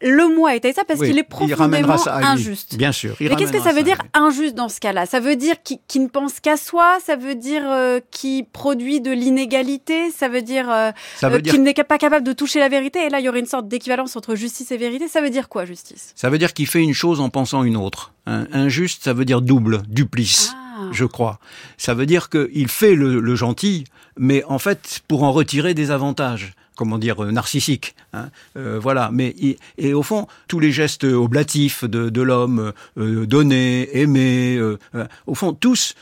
le 0.00 0.26
moi 0.34 0.56
est 0.56 0.72
ça 0.72 0.82
parce 0.84 0.98
Oui, 1.00 1.08
qu'il 1.08 1.18
est 1.18 1.22
profondément 1.22 1.96
ça 1.98 2.14
à 2.14 2.26
injuste. 2.32 2.76
Bien 2.76 2.90
sûr. 2.92 3.14
Mais 3.20 3.34
qu'est-ce 3.36 3.52
que 3.52 3.60
ça 3.60 3.72
veut 3.72 3.78
à 3.80 3.82
dire 3.82 3.98
injuste 4.14 4.54
dans 4.54 4.68
ce 4.68 4.80
cas-là? 4.80 5.06
Ça 5.06 5.20
veut 5.20 5.36
dire 5.36 5.62
qui, 5.62 5.80
qui 5.86 6.00
ne 6.00 6.08
pense 6.08 6.40
qu'à 6.40 6.56
soi 6.56 6.98
Ça 7.04 7.14
veut 7.16 7.34
dire 7.36 7.62
euh, 7.66 8.00
qui 8.10 8.42
produit 8.52 9.00
de 9.00 9.10
l'inégalité 9.12 10.10
Ça 10.10 10.28
veut 10.28 10.42
dire, 10.42 10.70
euh, 10.70 10.90
euh, 11.22 11.38
dire 11.40 11.52
qu'il 11.54 11.62
n'est 11.62 11.74
pas 11.74 11.98
capable 11.98 12.26
de 12.26 12.32
toucher 12.32 12.58
la 12.60 12.68
vérité 12.68 13.00
Et 13.06 13.08
là, 13.10 13.20
il 13.20 13.24
y 13.24 13.28
aurait 13.28 13.40
une 13.40 13.46
sorte 13.46 13.68
entre 14.16 14.34
justice 14.34 14.70
et 14.72 14.76
vérité. 14.76 15.08
Ça 15.08 15.20
veut 15.20 15.30
dire 15.30 15.48
quoi, 15.48 15.64
justice? 15.64 16.12
Ça 16.16 16.30
veut 16.30 16.38
dire 16.38 16.52
qu'il 16.52 16.66
fait 16.66 16.82
une 16.82 16.94
chose 16.94 17.20
en 17.20 17.28
pensant 17.30 17.62
une 17.64 17.76
autre. 17.76 18.12
Un- 18.26 18.46
injuste, 18.52 19.04
ça 19.04 19.12
veut 19.12 19.24
dire 19.24 19.40
double, 19.42 19.82
duplice, 19.88 20.52
Ah. 20.54 20.88
je 20.92 21.04
crois. 21.04 21.38
Ça 21.76 21.94
veut 21.94 22.06
dire 22.06 22.28
qu'il 22.28 22.68
fait 22.68 22.94
le, 22.94 23.20
le 23.20 23.34
gentil, 23.36 23.84
mais 24.18 24.44
en 24.44 24.58
fait 24.58 25.00
pour 25.08 25.22
en 25.22 25.32
retirer 25.32 25.74
des 25.74 25.90
avantages. 25.90 26.54
Comment 26.74 26.96
dire, 26.98 27.22
euh, 27.22 27.30
narcissiques. 27.30 27.94
hein. 28.14 28.30
Euh, 28.56 28.78
voilà. 28.80 29.10
Mais 29.12 29.36
et 29.76 29.92
au 29.92 30.02
fond, 30.02 30.26
tous 30.48 30.58
les 30.58 30.72
gestes 30.72 31.04
oblatifs 31.04 31.84
de, 31.84 32.08
de 32.08 32.22
l'homme, 32.22 32.72
euh, 32.96 33.26
donner, 33.26 33.90
aimer, 34.00 34.56
euh, 34.56 34.78
au 35.26 35.34
fond, 35.34 35.52
tous 35.52 35.94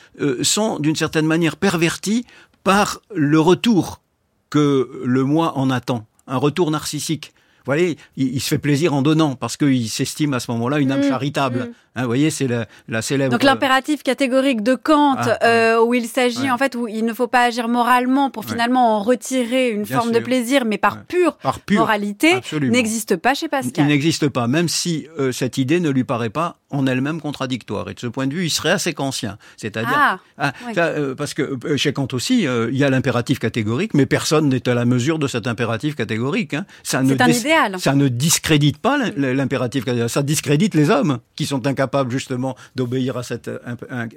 sont 0.42 0.78
d'une 0.78 0.94
certaine 0.94 1.26
manière 1.26 1.56
pervertis 1.56 2.24
par 2.62 3.00
le 3.14 3.40
retour 3.40 4.00
que 4.48 5.02
le 5.04 5.24
moi 5.24 5.58
en 5.58 5.70
attend, 5.70 6.06
un 6.28 6.36
retour 6.36 6.70
narcissique. 6.70 7.32
Voyez, 7.66 7.96
il, 8.16 8.34
il 8.34 8.40
se 8.40 8.48
fait 8.48 8.58
plaisir 8.58 8.94
en 8.94 9.02
donnant 9.02 9.34
parce 9.36 9.56
qu'il 9.56 9.88
s'estime 9.88 10.34
à 10.34 10.40
ce 10.40 10.50
moment-là 10.52 10.78
une 10.78 10.90
âme 10.92 11.00
Mm, 11.00 11.08
charitable. 11.08 11.58
mm. 11.60 11.72
Hein, 11.96 12.02
vous 12.02 12.06
voyez, 12.06 12.30
c'est 12.30 12.46
la, 12.46 12.66
la 12.88 13.02
célèbre. 13.02 13.32
Donc 13.32 13.42
l'impératif 13.42 14.04
catégorique 14.04 14.62
de 14.62 14.76
Kant, 14.76 15.16
Ah, 15.18 15.38
euh, 15.44 15.82
où 15.82 15.92
il 15.92 16.06
s'agit 16.06 16.42
Ouais. 16.42 16.50
en 16.50 16.56
fait 16.56 16.76
où 16.76 16.86
il 16.86 17.04
ne 17.04 17.12
faut 17.12 17.26
pas 17.26 17.42
agir 17.42 17.66
moralement 17.66 18.30
pour 18.30 18.44
Ouais. 18.44 18.50
finalement 18.52 18.96
en 18.96 19.02
retirer 19.02 19.70
une 19.70 19.82
Bien 19.82 19.96
forme 19.98 20.12
de 20.12 20.20
plaisir, 20.20 20.64
mais 20.64 20.78
par 20.78 20.94
Ouais. 20.94 21.00
pure 21.08 21.36
par 21.38 21.58
pure, 21.58 21.80
moralité, 21.80 22.40
n'existe 22.60 23.16
pas 23.16 23.34
chez 23.34 23.46
Il 23.46 23.48
Pascal. 23.50 23.86
n'existe 23.86 24.28
pas, 24.28 24.46
même 24.46 24.68
si 24.68 25.08
euh, 25.18 25.32
cette 25.32 25.58
idée 25.58 25.80
ne 25.80 25.90
lui 25.90 26.04
paraît 26.04 26.30
pas 26.30 26.58
en 26.70 26.86
elle-même 26.86 27.20
contradictoire. 27.20 27.90
Et 27.90 27.94
de 27.94 27.98
ce 28.00 28.06
point 28.06 28.28
de 28.28 28.34
vue, 28.34 28.44
il 28.44 28.50
serait 28.50 28.70
assez 28.70 28.92
kantien. 28.94 29.36
C'est-à-dire, 29.56 29.90
Ah, 29.92 30.20
Ah, 30.38 30.52
euh, 30.78 31.16
parce 31.16 31.34
que 31.34 31.58
chez 31.76 31.92
Kant 31.92 32.06
aussi, 32.12 32.42
il 32.44 32.76
y 32.76 32.84
a 32.84 32.90
l'impératif 32.90 33.40
catégorique, 33.40 33.94
mais 33.94 34.06
personne 34.06 34.48
n'est 34.48 34.68
à 34.68 34.74
la 34.74 34.84
mesure 34.84 35.18
de 35.18 35.26
cet 35.26 35.48
impératif 35.48 35.96
catégorique. 35.96 36.54
Hein. 36.54 36.66
Ça 36.84 37.02
ne 37.02 37.08
C'est 37.08 37.20
un 37.20 37.26
dis- 37.26 37.32
Ça 37.78 37.94
ne 37.94 38.08
discrédite 38.08 38.78
pas 38.78 38.96
l'im- 38.98 39.12
l'impératif 39.16 39.84
catégorique. 39.84 40.10
Ça 40.12 40.22
discrédite 40.22 40.74
les 40.74 40.90
hommes 40.90 41.18
qui 41.36 41.46
sont 41.46 41.66
incapables 41.66 42.10
justement 42.10 42.56
d'obéir 42.76 43.16
à 43.16 43.22
cet 43.22 43.48
euh, 43.48 43.58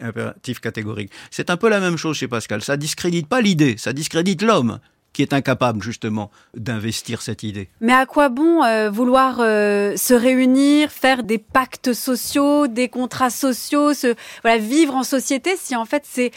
impératif 0.02 0.60
catégorique. 0.60 1.12
C'est 1.32 1.50
un 1.50 1.58
peu 1.58 1.70
la 1.70 1.80
même 1.80 1.98
chose 1.98 2.18
chez 2.18 2.28
Pascal. 2.28 2.62
Ça 2.62 2.78
discrédite 2.78 3.28
pas 3.28 3.42
l'idée, 3.42 3.76
ça 3.78 3.94
discrédite 3.94 4.42
l'homme 4.42 4.80
qui 5.14 5.22
est 5.22 5.34
incapable 5.34 5.84
justement 5.84 6.32
d'investir 6.56 7.22
cette 7.22 7.44
idée. 7.44 7.70
Mais 7.82 7.94
à 7.94 8.08
quoi 8.08 8.30
bon 8.30 8.64
euh, 8.64 8.90
vouloir 8.90 9.38
euh, 9.42 9.96
se 9.96 10.16
réunir, 10.16 10.90
faire 10.90 11.22
des 11.24 11.38
pactes 11.38 11.94
sociaux, 11.94 12.66
des 12.68 12.90
contrats 12.90 13.30
sociaux, 13.30 13.94
se, 13.94 14.16
voilà, 14.42 14.58
vivre 14.58 14.96
en 14.96 15.04
société 15.04 15.52
si 15.56 15.76
en 15.76 15.86
fait 15.86 16.04
c'est 16.08 16.32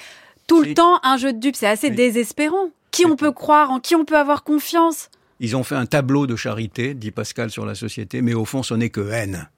tout 0.47 0.61
le 0.63 0.75
temps 0.75 1.01
un 1.05 1.17
jeu 1.17 1.33
de 1.33 1.39
dupes 1.39 1.57
C'est 1.57 1.67
assez 1.67 1.89
désespérant. 1.91 2.69
Qui 2.91 3.05
on 3.07 3.17
peut 3.17 3.33
croire, 3.33 3.71
en 3.71 3.81
qui 3.81 3.95
on 3.95 4.05
peut 4.05 4.17
avoir 4.17 4.43
confiance? 4.45 5.09
Ils 5.41 5.57
ont 5.57 5.64
fait 5.64 5.74
un 5.74 5.87
tableau 5.87 6.26
de 6.26 6.37
charité, 6.37 6.95
dit 6.95 7.11
Pascal, 7.11 7.51
sur 7.51 7.66
la 7.66 7.74
société, 7.74 8.22
mais 8.22 8.34
au 8.34 8.45
fond 8.45 8.62
ce 8.62 8.74
n'est 8.74 8.91
que 8.91 9.11
haine. 9.11 9.49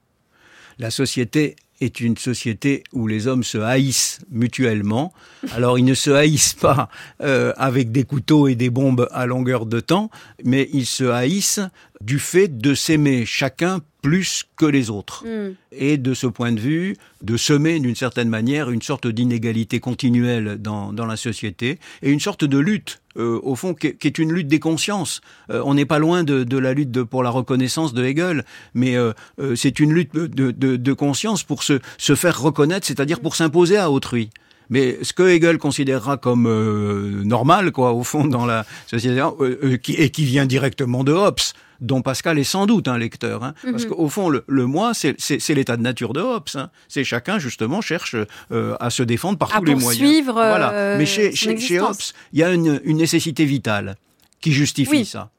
La 0.77 0.91
société 0.91 1.55
est 1.81 1.99
une 1.99 2.17
société 2.17 2.83
où 2.93 3.07
les 3.07 3.27
hommes 3.27 3.43
se 3.43 3.57
haïssent 3.57 4.19
mutuellement. 4.29 5.13
Alors 5.51 5.79
ils 5.79 5.85
ne 5.85 5.93
se 5.93 6.09
haïssent 6.11 6.53
pas 6.53 6.89
euh, 7.21 7.53
avec 7.57 7.91
des 7.91 8.03
couteaux 8.03 8.47
et 8.47 8.55
des 8.55 8.69
bombes 8.69 9.07
à 9.11 9.25
longueur 9.25 9.65
de 9.65 9.79
temps, 9.79 10.09
mais 10.43 10.69
ils 10.73 10.85
se 10.85 11.05
haïssent 11.05 11.61
du 12.01 12.19
fait 12.19 12.57
de 12.59 12.73
s'aimer 12.73 13.25
chacun 13.25 13.79
plus 14.01 14.45
que 14.55 14.65
les 14.65 14.89
autres. 14.89 15.25
Mm. 15.25 15.55
Et 15.73 15.97
de 15.97 16.13
ce 16.13 16.27
point 16.27 16.51
de 16.53 16.59
vue, 16.59 16.95
de 17.21 17.35
semer 17.35 17.79
d'une 17.79 17.95
certaine 17.95 18.29
manière 18.29 18.69
une 18.69 18.81
sorte 18.81 19.07
d'inégalité 19.07 19.79
continuelle 19.81 20.57
dans, 20.59 20.93
dans 20.93 21.05
la 21.05 21.17
société 21.17 21.77
et 22.01 22.09
une 22.11 22.21
sorte 22.21 22.45
de 22.45 22.57
lutte, 22.57 23.01
euh, 23.17 23.39
au 23.43 23.55
fond, 23.55 23.73
qui 23.73 23.87
est, 23.87 23.97
qui 23.97 24.07
est 24.07 24.17
une 24.17 24.31
lutte 24.31 24.47
des 24.47 24.59
consciences. 24.59 25.19
Euh, 25.51 25.61
on 25.65 25.73
n'est 25.73 25.85
pas 25.85 25.99
loin 25.99 26.23
de, 26.23 26.45
de 26.45 26.57
la 26.57 26.73
lutte 26.73 26.91
de- 26.91 27.03
pour 27.03 27.21
la 27.21 27.29
reconnaissance 27.29 27.93
de 27.93 28.05
Hegel, 28.05 28.45
mais 28.73 28.95
euh, 28.95 29.11
euh, 29.41 29.55
c'est 29.57 29.79
une 29.81 29.91
lutte 29.93 30.13
de, 30.15 30.51
de, 30.51 30.77
de 30.77 30.93
conscience 30.93 31.43
pour 31.43 31.63
se, 31.63 31.79
se 31.97 32.15
faire 32.15 32.39
reconnaître, 32.41 32.87
c'est-à-dire 32.87 33.19
pour 33.19 33.35
s'imposer 33.35 33.77
à 33.77 33.91
autrui. 33.91 34.29
Mais 34.69 34.99
ce 35.01 35.11
que 35.13 35.23
Hegel 35.23 35.57
considérera 35.57 36.15
comme 36.17 36.45
euh, 36.47 37.23
normal, 37.25 37.71
quoi, 37.71 37.91
au 37.91 38.03
fond, 38.03 38.25
dans 38.25 38.45
la 38.45 38.65
société, 38.87 39.19
euh, 39.19 39.31
euh, 39.63 39.77
qui, 39.77 39.93
et 39.95 40.11
qui 40.11 40.23
vient 40.23 40.45
directement 40.45 41.03
de 41.03 41.11
Hobbes, 41.11 41.39
dont 41.81 42.01
Pascal 42.01 42.37
est 42.39 42.43
sans 42.43 42.65
doute 42.65 42.87
un 42.87 42.97
lecteur, 42.97 43.43
hein, 43.43 43.53
parce 43.71 43.83
Mhm. 43.85 43.89
qu'au 43.91 44.09
fond, 44.09 44.29
le, 44.29 44.43
le 44.47 44.65
moi, 44.65 44.93
c'est- 44.93 45.15
l'état 45.53 45.77
de 45.77 45.81
nature 45.81 46.13
de 46.13 46.21
Hobbes. 46.21 46.43
Hein. 46.55 46.69
C'est 46.87 47.03
chacun 47.03 47.39
justement 47.39 47.81
cherche 47.81 48.15
euh, 48.51 48.75
à 48.79 48.89
se 48.89 49.03
défendre 49.03 49.37
par 49.37 49.53
À 49.55 49.59
tous 49.59 49.65
les 49.65 49.75
moyens. 49.75 50.27
euh, 50.29 50.31
Voilà. 50.31 50.97
Mais 50.97 51.05
chez. 51.05 51.79
Hobbes, 51.79 51.95
il 52.33 52.39
y 52.39 52.43
a 52.43 52.51
une, 52.53 52.81
une 52.83 52.97
nécessité 52.97 53.45
vitale 53.45 53.95
qui 54.41 54.51
justifie 54.51 54.89
Oui. 54.91 55.05
ça. 55.05 55.29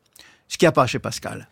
Ce 0.48 0.56
qu'il 0.58 0.66
n'y 0.66 0.70
a 0.70 0.72
pas 0.72 0.86
chez 0.86 0.98
Pascal. 0.98 1.48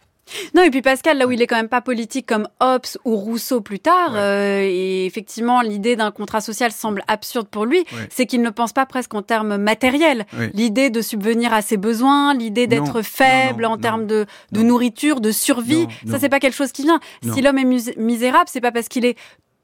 Non, 0.54 0.62
et 0.62 0.70
puis 0.70 0.82
Pascal, 0.82 1.18
là 1.18 1.26
où 1.26 1.30
il 1.30 1.40
est 1.42 1.46
quand 1.46 1.56
même 1.56 1.68
pas 1.68 1.80
politique 1.80 2.26
comme 2.26 2.48
Hobbes 2.60 2.86
ou 3.04 3.16
Rousseau 3.16 3.60
plus 3.60 3.80
tard, 3.80 4.12
euh, 4.14 4.60
et 4.62 5.06
effectivement 5.06 5.60
l'idée 5.60 5.96
d'un 5.96 6.10
contrat 6.10 6.40
social 6.40 6.70
semble 6.72 7.02
absurde 7.08 7.48
pour 7.48 7.64
lui, 7.64 7.78
Ouais. 7.78 8.08
c'est 8.10 8.26
qu'il 8.26 8.42
ne 8.42 8.50
pense 8.50 8.72
pas 8.72 8.86
presque 8.86 9.14
en 9.14 9.22
termes 9.22 9.56
matériels. 9.56 10.26
L'idée 10.54 10.90
de 10.90 11.00
subvenir 11.00 11.52
à 11.52 11.62
ses 11.62 11.76
besoins, 11.76 12.34
l'idée 12.34 12.66
d'être 12.66 13.02
faible 13.02 13.62
non, 13.62 13.68
non, 13.70 13.74
en 13.74 13.78
termes 13.78 14.06
de, 14.06 14.26
de 14.52 14.62
nourriture, 14.62 15.20
de 15.20 15.30
survie, 15.30 15.86
ça 16.08 16.18
c'est 16.18 16.28
pas 16.28 16.40
quelque 16.40 16.54
chose 16.56 16.72
qui 16.72 16.82
vient. 16.82 17.00
Si 17.32 17.40
l'homme 17.42 17.58
est 17.58 17.96
misérable, 17.96 18.46
c'est 18.48 18.60
pas 18.60 18.72
parce 18.72 18.88
qu'il 18.88 19.04
est 19.04 19.16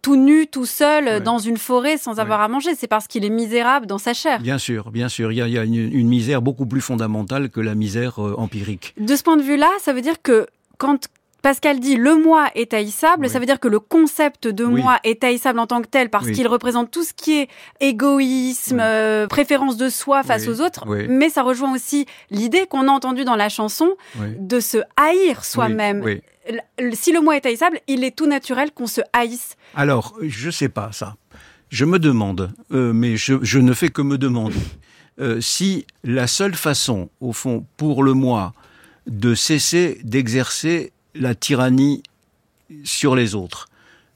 tout 0.05 0.17
nu, 0.17 0.47
tout 0.47 0.67
seul, 0.67 1.05
Ouais. 1.07 1.21
dans 1.21 1.39
une 1.39 1.57
forêt 1.57 1.97
sans 1.97 2.21
avoir 2.21 2.41
à 2.43 2.49
manger, 2.49 2.75
c'est 2.77 2.87
parce 2.87 3.07
qu'il 3.09 3.25
est 3.25 3.31
misérable 3.31 3.87
dans 3.87 3.99
sa 3.99 4.13
chair. 4.13 4.39
Bien 4.41 4.59
sûr, 4.59 4.91
bien 4.91 5.09
sûr. 5.09 5.33
Il 5.33 5.37
y 5.39 5.43
a, 5.43 5.49
il 5.49 5.55
y 5.55 5.59
a 5.59 5.65
une, 5.65 5.75
une 5.75 6.09
misère 6.09 6.43
beaucoup 6.43 6.67
plus 6.67 6.83
fondamentale 6.83 7.49
que 7.49 7.61
la 7.61 7.75
misère 7.75 8.23
euh, 8.23 8.35
empirique. 8.37 8.95
De 8.99 9.17
ce 9.17 9.23
point 9.23 9.37
de 9.39 9.43
vue-là, 9.43 9.71
ça 9.81 9.93
veut 9.95 10.03
dire 10.03 10.21
que 10.23 10.47
quand 10.79 11.09
Pascal 11.41 11.79
dit 11.79 11.97
le 11.97 12.15
moi 12.17 12.49
est 12.55 12.73
haïssable, 12.73 13.25
Oui. 13.27 13.29
ça 13.31 13.39
veut 13.39 13.45
dire 13.47 13.61
que 13.61 13.69
le 13.69 13.79
concept 13.79 14.47
de 14.49 14.65
Oui. 14.65 14.81
moi 14.83 14.99
est 15.05 15.23
haïssable 15.25 15.59
en 15.59 15.67
tant 15.67 15.83
que 15.83 15.89
tel 15.89 16.09
parce 16.09 16.27
Oui. 16.27 16.33
qu'il 16.33 16.49
représente 16.49 16.91
tout 16.91 17.03
ce 17.05 17.13
qui 17.13 17.39
est 17.41 17.49
égoïsme, 17.81 18.79
euh, 18.81 19.27
préférence 19.27 19.77
de 19.77 19.89
soi 19.89 20.23
face 20.23 20.49
aux 20.49 20.61
autres. 20.61 20.85
Mais 21.09 21.29
ça 21.31 21.43
rejoint 21.43 21.73
aussi 21.75 22.07
l'idée 22.31 22.67
qu'on 22.67 22.89
a 22.89 22.93
entendue 22.93 23.25
dans 23.25 23.37
la 23.37 23.49
chanson 23.49 23.91
de 24.39 24.61
se 24.61 24.79
haïr 24.97 25.45
soi-même. 25.45 26.03
Si 26.93 27.13
le 27.13 27.21
moi 27.21 27.37
est 27.37 27.47
haïssable, 27.47 27.81
il 27.87 28.05
est 28.05 28.15
tout 28.15 28.27
naturel 28.27 28.71
qu'on 28.73 28.87
se 28.87 29.01
haïsse. 29.13 29.57
Alors, 29.75 30.15
je 30.23 30.51
sais 30.51 30.69
pas 30.69 30.93
ça. 30.93 31.17
Je 31.71 31.85
me 31.85 31.99
demande, 31.99 32.53
euh, 32.73 32.93
mais 32.93 33.17
je, 33.17 33.35
je 33.43 33.59
ne 33.59 33.73
fais 33.73 33.89
que 33.89 34.03
me 34.03 34.19
demander, 34.19 34.57
euh, 35.21 35.41
si 35.41 35.87
la 36.05 36.27
seule 36.27 36.55
façon, 36.55 37.09
au 37.21 37.33
fond, 37.33 37.65
pour 37.77 38.03
le 38.03 38.13
moi, 38.13 38.53
de 39.07 39.35
cesser 39.35 40.01
d'exercer 40.05 40.93
la 41.15 41.35
tyrannie 41.35 42.03
sur 42.85 43.17
les 43.17 43.35
autres, 43.35 43.69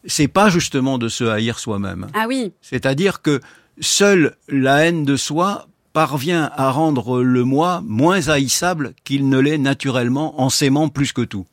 c'est 0.04 0.28
pas 0.28 0.48
justement 0.48 0.98
de 0.98 1.08
se 1.08 1.24
haïr 1.24 1.58
soi-même. 1.58 2.08
Ah 2.14 2.26
oui, 2.28 2.52
C'est-à-dire 2.60 3.22
que 3.22 3.40
seule 3.80 4.36
la 4.48 4.84
haine 4.84 5.04
de 5.04 5.16
soi 5.16 5.66
parvient 5.92 6.50
à 6.56 6.70
rendre 6.70 7.22
le 7.22 7.44
moi 7.44 7.82
moins 7.84 8.28
haïssable 8.28 8.92
qu'il 9.04 9.28
ne 9.28 9.38
l'est 9.38 9.58
naturellement 9.58 10.40
en 10.40 10.50
s'aimant 10.50 10.88
plus 10.88 11.12
que 11.12 11.22
tout. 11.22 11.46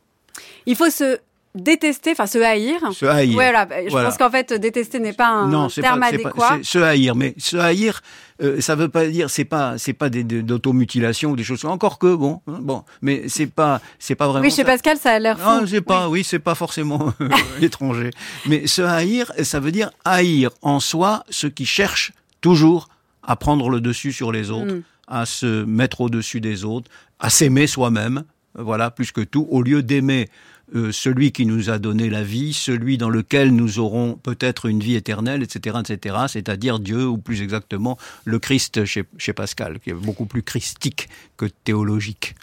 Il 0.65 0.75
faut 0.75 0.89
se 0.89 1.17
détester, 1.53 2.11
enfin 2.11 2.27
se 2.27 2.37
haïr. 2.37 2.79
Se 2.91 3.05
haïr. 3.05 3.31
Voilà, 3.33 3.65
je 3.85 3.89
Voilà. 3.89 4.09
pense 4.09 4.17
qu'en 4.17 4.29
fait 4.29 4.51
détester 4.53 4.99
n'est 4.99 5.13
pas 5.13 5.27
un 5.29 5.47
non, 5.47 5.67
terme 5.69 6.01
pas, 6.01 6.09
pas- 6.09 6.13
adéquat. 6.13 6.57
c'est 6.57 6.63
se 6.65 6.79
haïr, 6.79 7.15
mais 7.15 7.33
se 7.37 7.55
haïr, 7.55 8.01
euh, 8.41 8.59
ça 8.59 8.75
veut 8.75 8.89
pas 8.89 9.05
dire, 9.07 9.29
c'est 9.29 9.45
pas, 9.45 9.77
c'est 9.77 9.93
pas 9.93 10.09
des, 10.09 10.23
d'automutilation 10.25 11.31
ou 11.31 11.35
des 11.37 11.45
choses. 11.45 11.63
Encore 11.63 11.97
que 11.97 12.13
bon, 12.13 12.41
hein, 12.47 12.57
bon, 12.61 12.83
mais 13.01 13.23
c'est 13.29 13.47
pas, 13.47 13.79
c'est 13.99 14.15
pas 14.15 14.27
vraiment. 14.27 14.43
oui, 14.43 14.49
chez 14.51 14.63
ça. 14.63 14.65
Pascal, 14.65 14.97
ça 14.97 15.11
a 15.11 15.19
l'air 15.19 15.39
fou. 15.39 15.49
Non, 15.49 15.65
c'est 15.65 15.79
pas, 15.81 16.09
oui, 16.09 16.25
c'est 16.25 16.39
pas 16.39 16.55
forcément 16.55 17.13
euh, 17.21 17.29
étranger. 17.61 18.11
Mais 18.47 18.67
se 18.67 18.81
haïr, 18.81 19.31
ça 19.43 19.61
veut 19.61 19.71
dire 19.71 19.91
haïr 20.03 20.49
en 20.61 20.81
soi 20.81 21.23
ce 21.29 21.47
qui 21.47 21.65
cherche 21.65 22.11
toujours 22.41 22.89
à 23.23 23.37
prendre 23.37 23.69
le 23.69 23.79
dessus 23.79 24.11
sur 24.11 24.31
les 24.33 24.51
autres, 24.51 24.73
Mm. 24.73 24.81
à 25.07 25.25
se 25.25 25.63
mettre 25.63 26.01
au-dessus 26.01 26.41
des 26.41 26.65
autres, 26.65 26.91
à 27.19 27.29
s'aimer 27.29 27.65
soi-même, 27.67 28.23
voilà, 28.57 28.91
plus 28.91 29.11
que 29.11 29.21
tout, 29.21 29.47
au 29.49 29.61
lieu 29.61 29.83
d'aimer 29.83 30.29
euh, 30.73 30.91
celui 30.91 31.31
qui 31.31 31.45
nous 31.45 31.69
a 31.69 31.77
donné 31.77 32.09
la 32.09 32.23
vie, 32.23 32.51
celui 32.51 32.97
dans 32.97 33.09
lequel 33.09 33.53
nous 33.53 33.79
aurons 33.79 34.15
peut-être 34.15 34.65
une 34.65 34.79
vie 34.79 34.95
éternelle, 34.95 35.43
etc., 35.43 35.77
etc., 35.87 36.15
c'est-à-dire 36.27 36.79
Dieu, 36.79 37.05
ou 37.05 37.17
plus 37.17 37.41
exactement 37.41 37.97
le 38.23 38.39
Christ 38.39 38.85
chez, 38.85 39.03
chez 39.17 39.33
Pascal, 39.33 39.79
qui 39.79 39.91
est 39.91 39.93
beaucoup 39.93 40.25
plus 40.25 40.41
christique 40.41 41.07
que 41.37 41.45
théologique. 41.45 42.35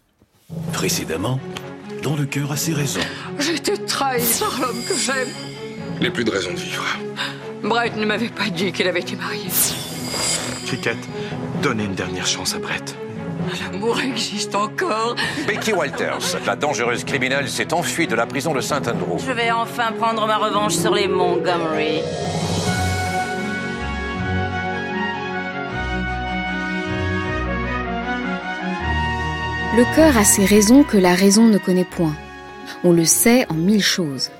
Précédemment, 0.72 1.40
dans 2.02 2.16
le 2.16 2.24
cœur 2.24 2.52
a 2.52 2.56
ses 2.56 2.74
raisons. 2.74 3.00
J'ai 3.38 3.56
été 3.56 3.74
trahie 3.84 4.22
par 4.38 4.60
l'homme 4.60 4.82
que 4.88 4.96
j'aime. 4.96 5.28
Je 5.98 6.02
n'ai 6.02 6.10
plus 6.10 6.24
de 6.24 6.30
raison 6.30 6.52
de 6.52 6.58
vivre. 6.58 6.84
Brett 7.62 7.96
ne 7.96 8.04
m'avait 8.04 8.28
pas 8.28 8.50
dit 8.50 8.72
qu'il 8.72 8.86
avait 8.86 9.00
été 9.00 9.16
marié. 9.16 9.48
Chiquette, 10.64 11.08
donnez 11.62 11.84
une 11.84 11.94
dernière 11.94 12.26
chance 12.26 12.54
à 12.54 12.58
Brett. 12.58 12.96
L'amour 13.60 14.00
existe 14.00 14.54
encore. 14.54 15.16
Becky 15.46 15.72
Walters, 15.72 16.38
la 16.46 16.56
dangereuse 16.56 17.04
criminelle, 17.04 17.48
s'est 17.48 17.72
enfuie 17.72 18.06
de 18.06 18.14
la 18.14 18.26
prison 18.26 18.54
de 18.54 18.60
Saint-Andrew. 18.60 19.18
Je 19.18 19.32
vais 19.32 19.50
enfin 19.50 19.92
prendre 19.92 20.26
ma 20.26 20.36
revanche 20.36 20.74
sur 20.74 20.94
les 20.94 21.08
Montgomery. 21.08 22.00
Le 29.74 29.96
cœur 29.96 30.16
a 30.18 30.24
ses 30.24 30.44
raisons 30.44 30.84
que 30.84 30.98
la 30.98 31.14
raison 31.14 31.46
ne 31.46 31.58
connaît 31.58 31.86
point. 31.86 32.14
On 32.84 32.92
le 32.92 33.04
sait 33.04 33.46
en 33.48 33.54
mille 33.54 33.82
choses. 33.82 34.30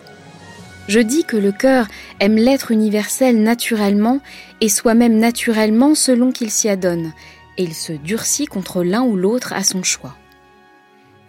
Je 0.89 1.01
dis 1.01 1.25
que 1.25 1.37
le 1.37 1.53
cœur 1.53 1.87
aime 2.21 2.37
l'être 2.37 2.71
universel 2.71 3.43
naturellement 3.43 4.21
et 4.61 4.69
soi-même 4.69 5.19
naturellement 5.19 5.95
selon 5.95 6.33
qu'il 6.33 6.51
s'y 6.51 6.69
adonne, 6.69 7.13
et 7.59 7.65
il 7.65 7.75
se 7.75 7.93
durcit 7.93 8.47
contre 8.47 8.83
l'un 8.83 9.03
ou 9.03 9.17
l'autre 9.17 9.53
à 9.53 9.63
son 9.63 9.83
choix. 9.83 10.17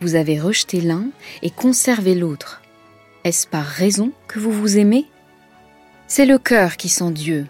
Vous 0.02 0.16
avez 0.16 0.40
rejeté 0.40 0.82
l'un 0.82 1.08
et 1.42 1.50
conservé 1.50 2.16
l'autre. 2.16 2.62
Est-ce 3.24 3.48
par 3.48 3.66
raison 3.66 4.12
que 4.28 4.40
vous 4.40 4.52
vous 4.52 4.78
aimez? 4.78 5.06
C'est 6.08 6.26
le 6.26 6.38
cœur 6.38 6.78
qui 6.78 6.90
sent 6.90 7.12
Dieu, 7.12 7.48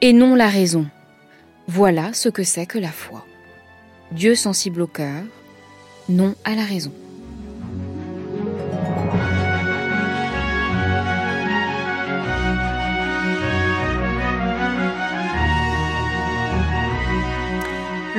et 0.00 0.12
non 0.12 0.34
la 0.34 0.48
raison. 0.48 0.86
Voilà 1.68 2.12
ce 2.12 2.28
que 2.28 2.42
c'est 2.42 2.66
que 2.66 2.78
la 2.78 2.90
foi. 2.90 3.24
Dieu 4.10 4.34
sensible 4.34 4.82
au 4.82 4.86
cœur, 4.86 5.22
non 6.08 6.34
à 6.44 6.54
la 6.54 6.64
raison. 6.64 6.92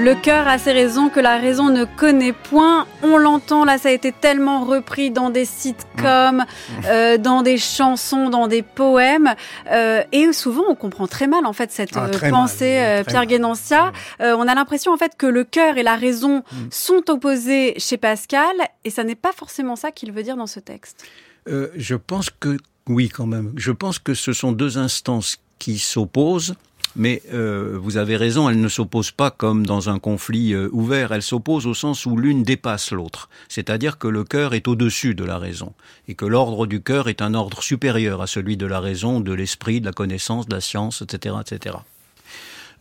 Le 0.04 0.16
cœur 0.16 0.49
a 0.49 0.58
ses 0.58 0.74
raisons 0.74 1.08
que 1.08 1.22
la 1.22 1.38
raison 1.38 1.70
ne 1.70 1.86
connaît 1.86 2.34
point. 2.34 2.86
On 3.04 3.16
l'entend, 3.16 3.64
là, 3.64 3.78
ça 3.78 3.88
a 3.88 3.93
été 3.93 4.12
tellement 4.12 4.66
repris 4.66 5.12
dans 5.12 5.30
des 5.30 5.45
sitcoms, 5.45 6.43
euh, 6.88 7.18
dans 7.18 7.41
des 7.41 7.58
chansons, 7.58 8.30
dans 8.30 8.49
des 8.49 8.64
poèmes. 8.64 9.34
Euh, 9.72 10.04
et 10.12 10.34
souvent, 10.34 10.66
on 10.68 10.76
comprend 10.76 11.08
très 11.08 11.26
mal, 11.28 11.45
en 11.45 11.54
fait, 11.54 11.72
cette 11.72 11.91
Ah, 11.95 12.08
euh, 12.14 12.30
pensée, 12.30 12.76
mal, 12.82 13.06
Pierre. 13.06 13.26
Guénancia. 13.28 13.93
Euh, 14.20 14.36
on 14.38 14.45
a 14.45 14.54
l'impression, 14.56 14.91
en 14.91 14.97
fait, 14.97 15.14
que 15.18 15.26
le 15.26 15.45
cœur 15.45 15.78
et 15.78 15.84
la 15.84 15.95
raison 15.95 16.43
Mm. 16.51 16.68
sont 16.70 17.10
opposés 17.10 17.74
chez 17.78 17.95
Pascal. 17.95 18.54
Et 18.84 18.89
ça 18.89 19.06
n'est 19.06 19.16
pas 19.16 19.32
forcément 19.32 19.78
ça 19.78 19.91
qu'il 19.91 20.12
veut 20.12 20.24
dire 20.24 20.36
dans 20.36 20.47
ce 20.47 20.60
texte. 20.60 21.06
Je 21.47 21.95
pense 21.95 22.30
que 22.30 22.58
oui, 22.89 23.08
quand 23.08 23.26
même. 23.26 23.54
Je 23.56 23.72
pense 23.72 23.99
que 23.99 24.14
ce 24.16 24.34
sont 24.34 24.51
deux 24.51 24.78
instances 24.78 25.38
qui 25.60 25.80
s'opposent 25.80 26.56
Mais 26.96 27.24
euh, 27.34 27.78
vous 27.82 27.98
avez 27.98 28.18
raison, 28.18 28.50
elle 28.50 28.62
ne 28.62 28.68
s'oppose 28.68 29.12
pas 29.12 29.32
comme 29.32 29.66
dans 29.66 29.89
un 29.89 29.98
conflit 29.98 30.54
euh, 30.54 30.70
ouvert, 30.72 31.12
elle 31.12 31.24
s'oppose 31.24 31.66
au 31.66 31.74
sens 31.74 32.06
où 32.06 32.16
l'une 32.18 32.44
dépasse 32.44 32.91
l'autre. 32.91 33.30
C'est-à-dire 33.50 33.98
que 33.98 34.08
le 34.08 34.24
cœur 34.24 34.54
est 34.54 34.68
au-dessus 34.68 35.16
de 35.16 35.24
la 35.24 35.39
raison, 35.39 35.74
et 36.08 36.14
que 36.14 36.26
l'ordre 36.26 36.68
du 36.68 36.82
cœur 36.82 37.10
est 37.10 37.22
un 37.22 37.34
ordre 37.34 37.64
supérieur 37.64 38.22
à 38.22 38.28
celui 38.28 38.58
de 38.58 38.68
la 38.68 38.80
raison, 38.80 39.20
de 39.22 39.34
l'esprit, 39.34 39.82
de 39.82 39.86
la 39.86 39.91
connaissance, 39.91 40.48
de 40.48 40.54
la 40.54 40.62
science, 40.62 41.02
etc. 41.02 41.36
etc. 41.41 41.78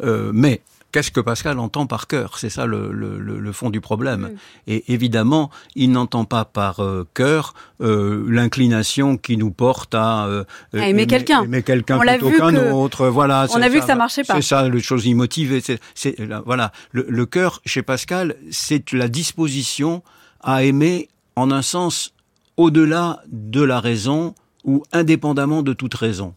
Euh, 0.02 0.30
mais 0.34 0.60
Qu'est-ce 0.92 1.10
que 1.10 1.20
Pascal 1.20 1.58
entend 1.58 1.86
par 1.86 2.06
cœur? 2.06 2.38
C'est 2.38 2.50
ça 2.50 2.66
le, 2.66 2.92
le, 2.92 3.18
le, 3.18 3.52
fond 3.52 3.70
du 3.70 3.80
problème. 3.80 4.20
Mm. 4.20 4.36
Et 4.66 4.92
évidemment, 4.92 5.50
il 5.74 5.90
n'entend 5.90 6.26
pas 6.26 6.44
par 6.44 6.80
euh, 6.80 7.08
cœur 7.14 7.54
euh, 7.80 8.26
l'inclination 8.28 9.16
qui 9.16 9.38
nous 9.38 9.50
porte 9.50 9.94
à, 9.94 10.26
euh, 10.26 10.44
à 10.74 10.88
aimer 10.88 11.06
quelqu'un, 11.06 11.44
aimer 11.44 11.62
quelqu'un 11.62 11.98
plutôt 11.98 12.30
qu'un 12.30 12.72
autre. 12.72 13.06
Voilà. 13.06 13.46
On 13.54 13.62
a 13.62 13.68
vu 13.70 13.76
ça, 13.76 13.80
que 13.80 13.86
ça 13.86 13.94
marchait 13.94 14.24
pas. 14.24 14.34
C'est 14.34 14.42
ça, 14.42 14.68
les 14.68 14.80
choses 14.80 15.06
immotivées. 15.06 15.62
C'est 15.94 16.16
voilà. 16.44 16.72
Le, 16.90 17.06
le 17.08 17.26
cœur 17.26 17.62
chez 17.64 17.82
Pascal, 17.82 18.36
c'est 18.50 18.92
la 18.92 19.08
disposition 19.08 20.02
à 20.42 20.62
aimer 20.62 21.08
en 21.36 21.50
un 21.50 21.62
sens 21.62 22.12
au-delà 22.58 23.22
de 23.28 23.62
la 23.62 23.80
raison 23.80 24.34
ou 24.64 24.82
indépendamment 24.92 25.62
de 25.62 25.72
toute 25.72 25.94
raison. 25.94 26.34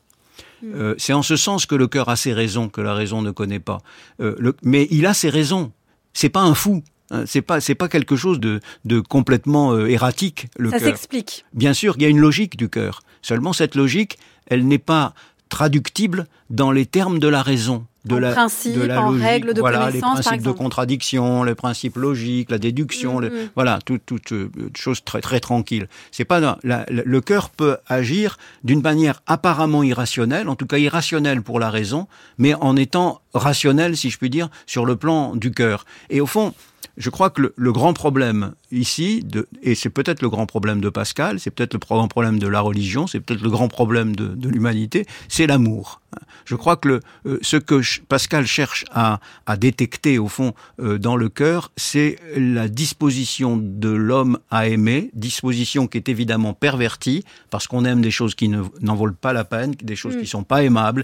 Euh, 0.74 0.96
c'est 0.98 1.14
en 1.14 1.22
ce 1.22 1.36
sens 1.36 1.66
que 1.66 1.76
le 1.76 1.88
cœur 1.88 2.10
a 2.10 2.16
ses 2.16 2.34
raisons 2.34 2.70
que 2.70 2.82
la 2.82 2.94
raison 2.94 3.22
ne 3.22 3.32
connaît 3.32 3.60
pas. 3.60 3.80
Euh, 4.20 4.54
mais 4.64 4.88
il 4.92 5.06
a 5.06 5.14
ses 5.14 5.30
raisons. 5.30 5.72
C'est 6.14 6.30
pas 6.30 6.42
un 6.42 6.56
fou. 6.56 6.84
Hein. 7.12 7.26
c'est 7.28 7.44
pas 7.44 7.62
c'est 7.62 7.76
pas 7.76 7.88
quelque 7.88 8.16
chose 8.16 8.40
de, 8.40 8.62
de 8.84 9.00
complètement 9.00 9.74
euh, 9.74 9.88
erratique 9.88 10.48
le 10.58 10.72
Ça 10.72 10.80
s'explique. 10.80 11.46
Bien 11.54 11.74
sûr, 11.74 11.94
il 11.98 12.02
y 12.02 12.06
a 12.06 12.10
une 12.10 12.20
logique 12.20 12.58
du 12.58 12.68
cœur. 12.68 13.02
Seulement 13.22 13.54
cette 13.54 13.76
logique, 13.76 14.18
elle 14.48 14.68
n'est 14.68 14.80
pas 14.80 15.14
traductible 15.50 16.26
dans 16.50 16.72
les 16.72 16.86
termes 16.86 17.20
de 17.20 17.28
la 17.28 17.44
raison 17.44 17.86
de 18.06 18.16
en 18.16 18.20
la, 18.20 18.32
principe, 18.32 18.76
de 18.76 18.82
la 18.84 19.02
en 19.02 19.10
logique, 19.12 19.24
règle 19.28 19.54
de 19.54 19.60
voilà, 19.62 19.90
les 19.90 20.00
principes 20.00 20.42
de 20.44 20.52
contradiction, 20.52 21.44
les 21.44 21.56
principes 21.56 21.96
logiques, 21.98 22.52
la 22.52 22.58
déduction, 22.58 23.20
Mm, 23.20 23.26
mm. 23.26 23.50
voilà, 23.56 23.80
toutes 23.86 24.06
toute, 24.06 24.32
euh, 24.34 24.50
choses 24.76 25.04
très 25.04 25.22
très 25.22 25.40
tranquilles. 25.40 25.88
C'est 26.12 26.26
pas 26.26 26.40
dans- 26.42 26.58
la- 26.64 26.86
la- 26.90 27.04
le 27.06 27.22
cœur 27.22 27.50
peut 27.50 27.78
agir 27.88 28.38
d'une 28.64 28.82
manière 28.82 29.22
apparemment 29.28 29.84
irrationnelle, 29.84 30.50
en 30.50 30.56
tout 30.56 30.68
cas 30.68 30.78
irrationnelle 30.78 31.42
pour 31.42 31.60
la 31.60 31.70
raison, 31.70 32.08
mais 32.38 32.54
en 32.54 32.76
étant 32.76 33.22
rationnel, 33.36 33.96
si 33.98 34.10
je 34.10 34.18
puis 34.18 34.30
dire, 34.30 34.50
sur 34.66 34.86
le 34.86 34.96
plan 34.96 35.36
du 35.36 35.52
cœur. 35.52 35.86
Et 36.10 36.22
au 36.22 36.26
fond, 36.26 36.54
je 36.98 37.10
crois 37.10 37.30
que 37.30 37.42
le, 37.42 37.54
le 37.58 37.72
grand 37.74 37.92
problème 37.94 38.54
ici, 38.72 39.22
de, 39.24 39.48
et 39.62 39.76
c'est 39.76 39.90
peut-être 39.90 40.22
le 40.22 40.30
grand 40.30 40.46
problème 40.46 40.80
de 40.80 40.90
Pascal, 40.90 41.40
c'est 41.42 41.52
peut-être 41.52 41.74
le 41.74 41.80
grand 41.80 42.08
problème 42.08 42.40
de 42.40 42.48
la 42.48 42.62
religion, 42.62 43.06
c'est 43.08 43.20
peut-être 43.20 43.42
le 43.42 43.50
grand 43.50 43.68
problème 43.68 44.16
de, 44.16 44.28
de 44.28 44.50
l'humanité, 44.50 45.06
c'est 45.28 45.46
l'amour. 45.48 46.00
Je 46.46 46.56
crois 46.56 46.78
que 46.78 46.88
le, 46.88 47.00
euh, 47.26 47.40
ce 47.42 47.58
que 47.58 47.82
Pascal 48.08 48.46
cherche 48.48 48.86
à, 48.94 49.20
à 49.46 49.58
détecter 49.58 50.18
au 50.20 50.30
fond 50.30 50.54
euh, 50.80 50.98
dans 50.98 51.18
le 51.18 51.28
cœur, 51.28 51.74
c'est 51.76 52.18
la 52.38 52.70
disposition 52.70 53.58
de 53.58 53.90
l'homme 53.90 54.40
à 54.50 54.68
aimer, 54.70 55.10
disposition 55.14 55.88
qui 55.88 55.98
est 55.98 56.08
évidemment 56.08 56.54
pervertie 56.54 57.26
parce 57.50 57.68
qu'on 57.68 57.84
aime 57.84 58.02
des 58.02 58.12
choses 58.12 58.36
qui 58.36 58.48
ne- 58.48 58.64
n'en 58.80 58.96
valent 58.96 59.16
pas 59.20 59.34
la 59.34 59.44
peine, 59.44 59.72
des 59.82 59.98
choses 59.98 60.16
Mm. 60.16 60.20
qui 60.22 60.28
sont 60.28 60.44
pas 60.44 60.64
aimables, 60.64 61.04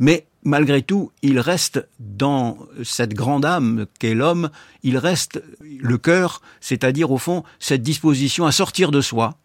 mais 0.00 0.26
malgré 0.42 0.82
tout, 0.82 1.10
il 1.22 1.38
reste 1.38 1.86
dans 1.98 2.58
cette 2.82 3.14
grande 3.14 3.44
âme 3.44 3.86
qu'est 3.98 4.14
l'homme, 4.14 4.50
il 4.82 4.98
reste 4.98 5.42
le 5.60 5.98
cœur, 5.98 6.40
c'est-à-dire 6.60 7.10
au 7.10 7.18
fond 7.18 7.44
cette 7.58 7.82
disposition 7.82 8.46
à 8.46 8.52
sortir 8.52 8.90
de 8.90 9.00
soi, 9.00 9.36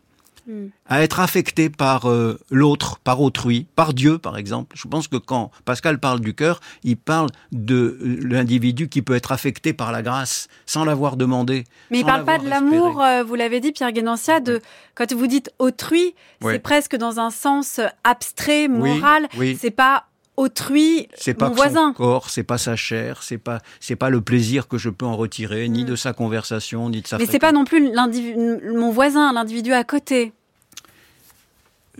à 0.87 1.01
être 1.01 1.19
affecté 1.19 1.69
par 1.71 2.07
euh, 2.07 2.39
l'autre, 2.51 2.99
par 2.99 3.19
autrui, 3.19 3.65
par 3.75 3.93
Dieu 3.93 4.19
par 4.19 4.37
exemple. 4.37 4.75
Je 4.77 4.87
pense 4.87 5.07
que 5.07 5.17
quand 5.17 5.49
Pascal 5.65 5.99
parle 5.99 6.19
du 6.19 6.35
cœur, 6.35 6.59
il 6.83 6.97
parle 6.97 7.29
de 7.51 7.97
euh, 7.99 8.19
l'individu 8.21 8.87
qui 8.87 9.01
peut 9.01 9.15
être 9.15 9.31
affecté 9.31 9.73
par 9.73 9.91
la 9.91 10.03
grâce 10.03 10.47
sans 10.67 10.85
l'avoir 10.85 11.17
demandé. 11.17 11.63
Mais 11.89 11.99
il 11.99 12.05
parle 12.05 12.25
pas 12.25 12.37
de 12.37 12.47
l'amour, 12.47 13.01
euh, 13.01 13.23
vous 13.23 13.33
l'avez 13.33 13.59
dit, 13.59 13.71
Pierre 13.71 13.91
Guénancia, 13.91 14.39
de 14.39 14.61
quand 14.93 15.11
vous 15.13 15.27
dites 15.27 15.51
autrui, 15.57 16.13
c'est 16.43 16.59
presque 16.59 16.95
dans 16.95 17.19
un 17.19 17.31
sens 17.31 17.79
abstrait, 18.03 18.67
moral. 18.67 19.27
oui. 19.37 19.57
C'est 19.59 19.71
pas 19.71 20.05
autrui, 20.37 21.07
C'est 21.15 21.33
pas 21.33 21.45
mon 21.49 21.51
que 21.51 21.57
son 21.57 21.63
voisin. 21.63 21.93
corps, 21.93 22.29
c'est 22.29 22.43
pas 22.43 22.57
sa 22.57 22.75
chair, 22.75 23.23
c'est 23.23 23.37
pas 23.37 23.59
c'est 23.79 23.95
pas 23.95 24.09
le 24.09 24.21
plaisir 24.21 24.67
que 24.67 24.77
je 24.77 24.89
peux 24.89 25.05
en 25.05 25.15
retirer, 25.15 25.67
ni 25.69 25.85
de 25.85 25.95
sa 25.95 26.13
conversation, 26.13 26.89
ni 26.89 27.01
de 27.01 27.07
sa 27.07 27.17
Mm. 27.17 27.19
Mais 27.21 27.25
c'est 27.25 27.39
pas 27.39 27.51
non 27.51 27.65
plus 27.65 27.81
mon 28.73 28.91
voisin, 28.91 29.31
l'individu 29.33 29.73
à 29.73 29.83
côté. 29.83 30.33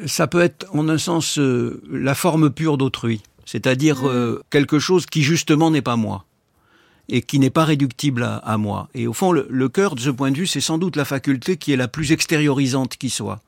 ça 0.06 0.28
peut 0.28 0.42
être 0.42 0.66
en 0.74 0.90
un 0.90 0.98
sens 0.98 1.40
euh, 1.40 1.82
la 1.90 2.16
forme 2.16 2.50
pure 2.50 2.78
d'autrui, 2.78 3.22
c'est-à-dire 3.46 4.08
euh, 4.08 4.44
quelque 4.50 4.78
chose 4.80 5.06
qui 5.06 5.22
justement 5.24 5.72
n'est 5.72 5.82
pas 5.82 5.96
moi 5.96 6.26
et 7.08 7.22
qui 7.22 7.40
n'est 7.40 7.52
pas 7.52 7.64
réductible 7.66 8.24
à, 8.24 8.38
à 8.38 8.58
moi. 8.58 8.90
Et 8.96 9.08
au 9.08 9.14
fond, 9.14 9.32
le, 9.32 9.48
le 9.50 9.70
cœur, 9.70 9.96
de 9.96 10.00
ce 10.02 10.10
point 10.10 10.32
de 10.32 10.38
vue, 10.38 10.48
c'est 10.48 10.60
sans 10.60 10.78
doute 10.80 10.96
la 10.96 11.06
faculté 11.06 11.56
qui 11.56 11.72
est 11.72 11.78
la 11.78 11.88
plus 11.88 12.12
extériorisante 12.12 12.98
qui 12.98 13.10
soit. 13.10 13.40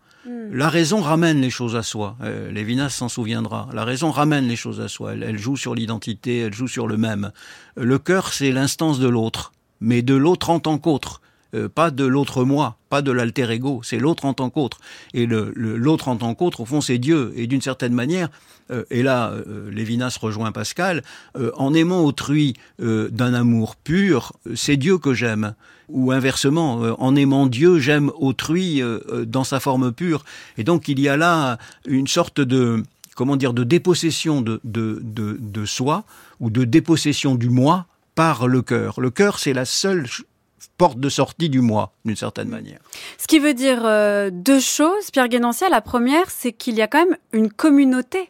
La 0.52 0.70
raison 0.70 1.02
ramène 1.02 1.40
les 1.40 1.50
choses 1.50 1.76
à 1.76 1.84
soi. 1.84 2.18
Euh, 2.22 2.52
Lévinas 2.52 2.90
s'en 2.90 3.10
souviendra. 3.10 3.70
La 3.74 3.86
raison 3.86 4.12
ramène 4.12 4.48
les 4.48 4.56
choses 4.56 4.82
à 4.82 4.88
soi. 4.88 5.14
Elle, 5.14 5.24
elle 5.24 5.38
joue 5.38 5.56
sur 5.56 5.74
l'identité, 5.74 6.40
elle 6.40 6.54
joue 6.54 6.68
sur 6.68 6.88
le 6.88 6.98
même. 6.98 7.32
Le 7.76 7.98
cœur, 7.98 8.34
c'est 8.34 8.52
l'instance 8.52 9.00
de 9.00 9.08
l'autre, 9.08 9.54
mais 9.80 10.02
de 10.02 10.16
l'autre 10.16 10.50
en 10.50 10.60
tant 10.60 10.78
qu'autre. 10.78 11.22
Euh, 11.58 11.70
pas 11.70 11.92
de 11.92 12.06
l'autre 12.06 12.44
moi, 12.44 12.78
pas 12.90 13.02
de 13.02 13.12
l'alter 13.12 13.50
ego, 13.52 13.82
c'est 13.84 13.98
l'autre 13.98 14.26
en 14.26 14.34
tant 14.34 14.50
qu'autre. 14.50 14.80
Et 15.14 15.26
l'autre 15.26 16.08
en 16.08 16.16
tant 16.16 16.34
qu'autre, 16.36 16.62
au 16.62 16.66
fond, 16.66 16.82
c'est 16.82 16.98
Dieu. 16.98 17.34
Et 17.36 17.48
d'une 17.48 17.62
certaine 17.62 17.94
manière, 17.94 18.30
euh, 18.72 18.84
et 18.90 19.04
là, 19.04 19.32
euh, 19.32 19.70
Lévinas 19.72 20.18
rejoint 20.22 20.52
Pascal, 20.52 21.04
en 21.56 21.74
aimant 21.74 22.04
autrui 22.04 22.54
d'un 22.80 23.34
amour 23.34 23.76
pur, 23.76 24.34
c'est 24.56 24.78
Dieu 24.78 24.98
que 24.98 25.14
j'aime. 25.14 25.54
Ou 25.90 26.12
inversement, 26.12 26.82
en 27.00 27.16
aimant 27.16 27.48
Dieu, 27.48 27.80
j'aime 27.80 28.12
autrui 28.18 28.82
dans 29.26 29.46
sa 29.46 29.62
forme 29.62 29.94
pure. 29.94 30.26
Et 30.58 30.66
donc, 30.66 30.90
il 30.90 31.00
y 31.00 31.08
a 31.08 31.16
là 31.16 31.58
une 31.88 32.08
sorte 32.08 32.42
de, 32.42 32.84
comment 33.16 33.38
dire, 33.38 33.54
de 33.54 33.64
dépossession 33.64 34.42
de, 34.42 34.60
de, 34.66 35.00
de, 35.02 35.38
de 35.40 35.66
soi, 35.66 36.04
ou 36.42 36.50
de 36.50 36.66
dépossession 36.66 37.36
du 37.36 37.50
moi 37.50 37.86
par 38.16 38.48
le 38.48 38.62
cœur. 38.62 39.00
Le 39.00 39.12
cœur, 39.12 39.40
c'est 39.40 39.54
la 39.54 39.64
seule 39.64 40.08
porte 40.78 41.00
de 41.00 41.10
sortie 41.10 41.50
du 41.50 41.62
moi, 41.62 41.94
d'une 42.06 42.16
certaine 42.16 42.50
manière. 42.50 42.80
Ce 43.18 43.28
qui 43.28 43.40
veut 43.40 43.54
dire 43.54 43.82
euh, 43.86 44.30
deux 44.32 44.60
choses, 44.60 45.12
Pierre 45.12 45.28
Guénancia. 45.28 45.70
La 45.70 45.82
première, 45.82 46.30
c'est 46.30 46.52
qu'il 46.52 46.76
y 46.76 46.82
a 46.82 46.88
quand 46.88 47.06
même 47.06 47.18
une 47.34 47.52
communauté 47.52 48.30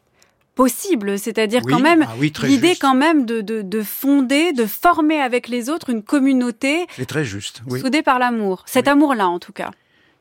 possible, 0.55 1.19
c'est-à-dire 1.19 1.61
Oui, 1.65 1.71
quand 1.73 1.79
même 1.79 2.05
ah 2.07 2.13
oui, 2.19 2.33
l'idée 2.43 2.75
quand 2.79 2.95
même 2.95 3.25
de, 3.25 3.41
de, 3.41 3.61
de 3.61 3.81
fonder, 3.83 4.53
de 4.53 4.65
former 4.65 5.19
avec 5.21 5.47
les 5.49 5.69
autres 5.69 5.89
une 5.91 6.01
communauté 6.01 6.87
C'est 6.95 7.05
très 7.05 7.25
juste. 7.25 7.61
Oui. 7.67 7.79
soudée 7.79 8.01
par 8.01 8.17
l'amour. 8.17 8.63
Cet 8.65 8.87
amour-là, 8.87 9.27
en 9.27 9.39
tout 9.39 9.53
cas. 9.53 9.69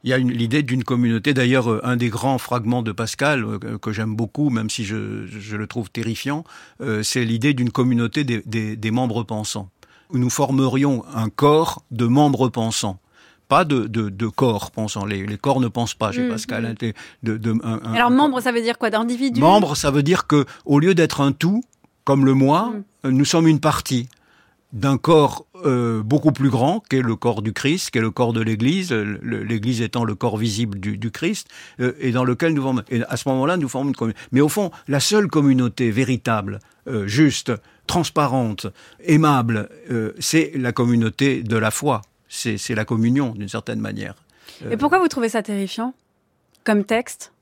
Il 0.05 0.11
y 0.11 0.13
a 0.13 0.19
l'idée 0.19 0.63
d'une 0.63 0.85
communauté. 0.85 1.33
D'ailleurs, 1.35 1.69
euh, 1.73 1.81
un 1.85 1.97
des 1.97 2.11
grands 2.11 2.39
fragments 2.39 2.83
de 2.83 2.93
Pascal 2.93 3.45
euh, 3.45 3.59
que- 3.59 3.77
que 3.79 3.93
j'aime 3.93 4.15
beaucoup, 4.15 4.51
même 4.51 4.69
si 4.71 4.85
je, 4.85 5.27
je 5.27 5.57
le 5.57 5.67
trouve 5.67 5.91
terrifiant, 5.91 6.45
euh, 6.83 7.03
c'est 7.03 7.25
l'idée 7.25 7.55
d'une 7.55 7.71
communauté 7.71 8.23
des, 8.23 8.43
des- 8.47 8.77
des 8.77 8.91
membres 8.91 9.25
pensants. 9.25 9.71
Où 10.13 10.19
nous 10.19 10.31
formerions 10.31 11.05
un 11.15 11.29
corps 11.29 11.83
de 11.91 12.07
membres 12.07 12.49
pensants. 12.49 12.99
Pas 13.49 13.65
de, 13.65 13.87
de, 13.87 14.09
de 14.09 14.27
corps 14.27 14.71
pensants. 14.73 15.05
Les, 15.05 15.25
les 15.27 15.39
corps 15.39 15.61
ne 15.61 15.69
pensent 15.69 15.95
pas 15.95 16.11
chez 16.13 16.25
Mm, 16.27 16.31
Pascal. 16.31 16.63
mm. 16.63 16.67
hein, 16.67 16.75
des- 16.79 16.95
de, 17.23 17.37
de- 17.37 17.53
un- 17.65 17.81
un- 17.85 17.95
Alors, 17.95 18.11
membre, 18.11 18.41
ça 18.41 18.51
veut 18.53 18.63
dire 18.63 18.77
quoi? 18.79 18.91
D'individu 18.91 19.41
Membre, 19.41 19.77
ça 19.77 19.91
veut 19.91 20.03
dire 20.03 20.27
que 20.27 20.45
au 20.65 20.79
lieu 20.81 20.95
d'être 20.95 21.21
un 21.21 21.33
tout, 21.33 21.63
comme 22.05 22.25
le 22.25 22.35
moi, 22.35 22.73
Mm. 23.05 23.09
nous 23.11 23.25
sommes 23.25 23.47
une 23.49 23.61
partie 23.61 24.09
d'un 24.73 24.99
corps 24.99 25.47
euh, 25.65 26.03
beaucoup 26.03 26.33
plus 26.33 26.51
grand, 26.51 26.81
qu'est 26.81 27.03
le 27.03 27.17
corps 27.17 27.43
du 27.43 27.53
Christ, 27.53 27.91
qu'est 27.91 28.01
le 28.01 28.11
corps 28.11 28.33
de 28.33 28.41
l'Église, 28.41 28.93
l'Église 28.93 29.81
étant 29.81 30.05
le 30.05 30.15
corps 30.15 30.37
visible 30.37 30.79
du, 30.79 30.99
du 30.99 31.11
Christ, 31.11 31.49
euh, 31.81 31.93
et 32.01 32.11
dans 32.11 32.25
lequel 32.25 32.53
nous 32.53 32.63
formons. 32.63 32.83
Et 32.91 33.03
à 33.05 33.17
ce 33.17 33.29
moment-là, 33.29 33.57
nous 33.57 33.69
formons 33.69 33.91
une 33.91 33.97
communauté. 33.97 34.21
Mais 34.33 34.41
au 34.41 34.49
fond, 34.49 34.71
la 34.89 35.01
seule 35.01 35.29
communauté 35.29 35.91
véritable, 35.91 36.59
euh, 36.89 37.07
juste, 37.07 37.53
transparente, 37.87 38.67
aimable, 39.05 39.69
c'est 40.19 40.51
la 40.57 40.73
communauté 40.73 41.45
de 41.45 41.57
la 41.57 41.71
foi. 41.71 42.03
C'est 42.29 42.75
la 42.75 42.85
communion, 42.85 43.31
d'une 43.31 43.49
certaine 43.49 43.79
manière. 43.79 44.17
Et 44.69 44.77
pourquoi 44.77 44.99
vous 44.99 45.07
trouvez 45.07 45.29
ça 45.29 45.43
terrifiant 45.43 45.95
comme 46.65 46.85
texte? 46.85 47.33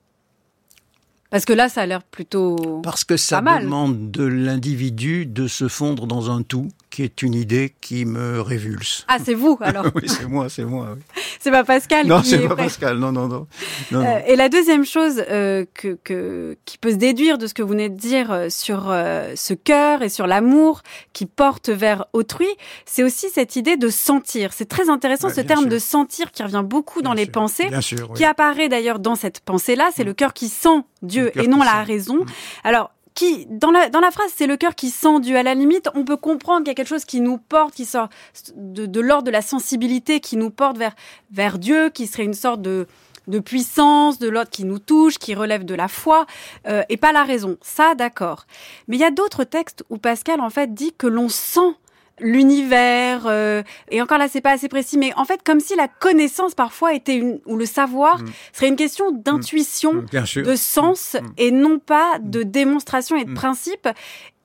Parce 1.31 1.45
que 1.45 1.53
là, 1.53 1.67
ça 1.67 1.81
a 1.81 1.85
l'air 1.85 2.03
plutôt. 2.03 2.79
Parce 2.83 3.03
que 3.03 3.17
ça 3.17 3.41
demande 3.41 4.11
de 4.11 4.23
l'individu 4.23 5.25
de 5.25 5.47
se 5.47 5.67
fondre 5.67 6.07
dans 6.07 6.31
un 6.31 6.43
tout, 6.43 6.69
qui 6.95 7.03
est 7.03 7.21
une 7.23 7.33
idée 7.33 7.75
qui 7.81 8.05
me 8.05 8.39
révulse. 8.39 9.03
Ah, 9.09 9.17
c'est 9.21 9.33
vous 9.33 9.57
alors 9.61 9.85
oui, 9.95 10.03
c'est 10.07 10.27
moi, 10.27 10.47
c'est 10.47 10.63
moi. 10.63 10.95
oui. 10.95 11.21
C'est 11.41 11.51
pas 11.51 11.65
Pascal 11.65 12.07
Non, 12.07 12.21
c'est 12.23 12.37
est 12.37 12.47
pas 12.47 12.55
prêt. 12.55 12.63
Pascal. 12.63 12.97
Non, 12.99 13.11
non, 13.11 13.27
non. 13.27 13.47
non, 13.91 13.99
non. 13.99 14.05
Euh, 14.05 14.19
et 14.27 14.37
la 14.37 14.47
deuxième 14.47 14.85
chose 14.85 15.21
euh, 15.29 15.65
que, 15.73 15.97
que, 16.05 16.57
qui 16.63 16.77
peut 16.77 16.91
se 16.91 16.95
déduire 16.95 17.37
de 17.37 17.47
ce 17.47 17.53
que 17.53 17.61
vous 17.61 17.67
venez 17.69 17.89
de 17.89 17.97
dire 17.97 18.31
euh, 18.31 18.47
sur 18.49 18.85
euh, 18.89 19.33
ce 19.35 19.53
cœur 19.53 20.03
et 20.03 20.07
sur 20.09 20.25
l'amour 20.25 20.83
qui 21.11 21.25
porte 21.25 21.67
vers 21.67 22.05
autrui, 22.13 22.47
c'est 22.85 23.03
aussi 23.03 23.27
cette 23.29 23.57
idée 23.57 23.75
de 23.75 23.89
sentir. 23.89 24.53
C'est 24.53 24.69
très 24.69 24.89
intéressant 24.89 25.27
Ouais, 25.27 25.33
ce 25.33 25.41
terme 25.41 25.63
sûr. 25.63 25.69
de 25.71 25.79
sentir 25.79 26.31
qui 26.31 26.43
revient 26.43 26.63
beaucoup 26.63 27.01
dans 27.01 27.13
les 27.13 27.25
pensées, 27.25 27.67
Bien 27.67 27.81
sûr, 27.81 28.07
oui. 28.11 28.17
qui 28.17 28.23
apparaît 28.23 28.69
d'ailleurs 28.69 28.99
dans 28.99 29.15
cette 29.15 29.41
pensée-là. 29.41 29.89
C'est 29.93 30.05
le 30.05 30.13
cœur 30.13 30.31
qui 30.33 30.47
sent 30.47 30.83
Dieu 31.01 31.31
et 31.37 31.47
non 31.49 31.57
la 31.59 31.65
sent. 31.65 31.77
Mm. 31.81 31.83
raison. 31.87 32.25
Alors, 32.63 32.91
qui, 33.15 33.47
dans 33.49 33.71
la, 33.71 33.89
dans 33.89 34.01
la 34.01 34.11
phrase, 34.11 34.31
c'est 34.35 34.45
le 34.45 34.57
cœur 34.57 34.75
qui 34.75 34.89
sent 34.89 35.21
Dieu. 35.21 35.37
À 35.37 35.43
la 35.43 35.55
limite, 35.55 35.89
on 35.95 36.03
peut 36.03 36.17
comprendre 36.17 36.59
qu'il 36.59 36.67
y 36.67 36.71
a 36.71 36.75
quelque 36.75 36.89
chose 36.89 37.05
qui 37.05 37.21
nous 37.21 37.37
porte, 37.37 37.73
qui 37.73 37.85
sort 37.85 38.09
de, 38.55 38.85
de 38.85 38.99
l'ordre 38.99 39.23
de 39.23 39.31
la 39.31 39.41
sensibilité, 39.41 40.19
qui 40.19 40.37
nous 40.37 40.49
porte 40.49 40.77
vers, 40.77 40.93
vers 41.31 41.57
Dieu, 41.57 41.89
qui 41.89 42.07
serait 42.07 42.25
une 42.25 42.33
sorte 42.33 42.61
de, 42.61 42.87
de 43.27 43.39
puissance, 43.39 44.19
de 44.19 44.27
l'autre 44.27 44.49
qui 44.49 44.65
nous 44.65 44.79
touche, 44.79 45.17
qui 45.17 45.33
relève 45.33 45.63
de 45.63 45.75
la 45.75 45.87
foi, 45.87 46.25
euh, 46.67 46.83
et 46.89 46.97
pas 46.97 47.13
la 47.13 47.23
raison. 47.23 47.57
Ça, 47.61 47.95
d'accord. 47.95 48.45
Mais 48.87 48.97
il 48.97 48.99
y 48.99 49.05
a 49.05 49.11
d'autres 49.11 49.45
textes 49.45 49.83
où 49.89 49.97
Pascal, 49.97 50.41
en 50.41 50.49
fait, 50.49 50.73
dit 50.73 50.93
que 50.93 51.07
l'on 51.07 51.29
sent 51.29 51.73
l'univers 52.19 53.23
euh, 53.27 53.63
et 53.91 54.01
encore 54.01 54.17
là 54.17 54.27
c'est 54.29 54.41
pas 54.41 54.51
assez 54.51 54.69
précis 54.69 54.97
mais 54.97 55.11
en 55.15 55.25
fait 55.25 55.41
comme 55.43 55.59
si 55.59 55.75
la 55.75 55.87
connaissance 55.87 56.55
parfois 56.55 56.93
était 56.93 57.15
une 57.15 57.39
ou 57.45 57.55
le 57.57 57.65
savoir 57.65 58.19
Mm. 58.21 58.25
serait 58.53 58.67
une 58.69 58.75
question 58.75 59.11
d'intuition 59.11 59.93
Mm, 59.93 60.05
bien 60.11 60.25
sûr. 60.25 60.45
de 60.45 60.55
sens 60.55 61.15
Mm. 61.21 61.25
et 61.37 61.51
non 61.51 61.79
pas 61.79 62.17
de 62.21 62.43
démonstration 62.43 63.15
et 63.17 63.25
de 63.25 63.31
Mm. 63.31 63.35
principe 63.35 63.87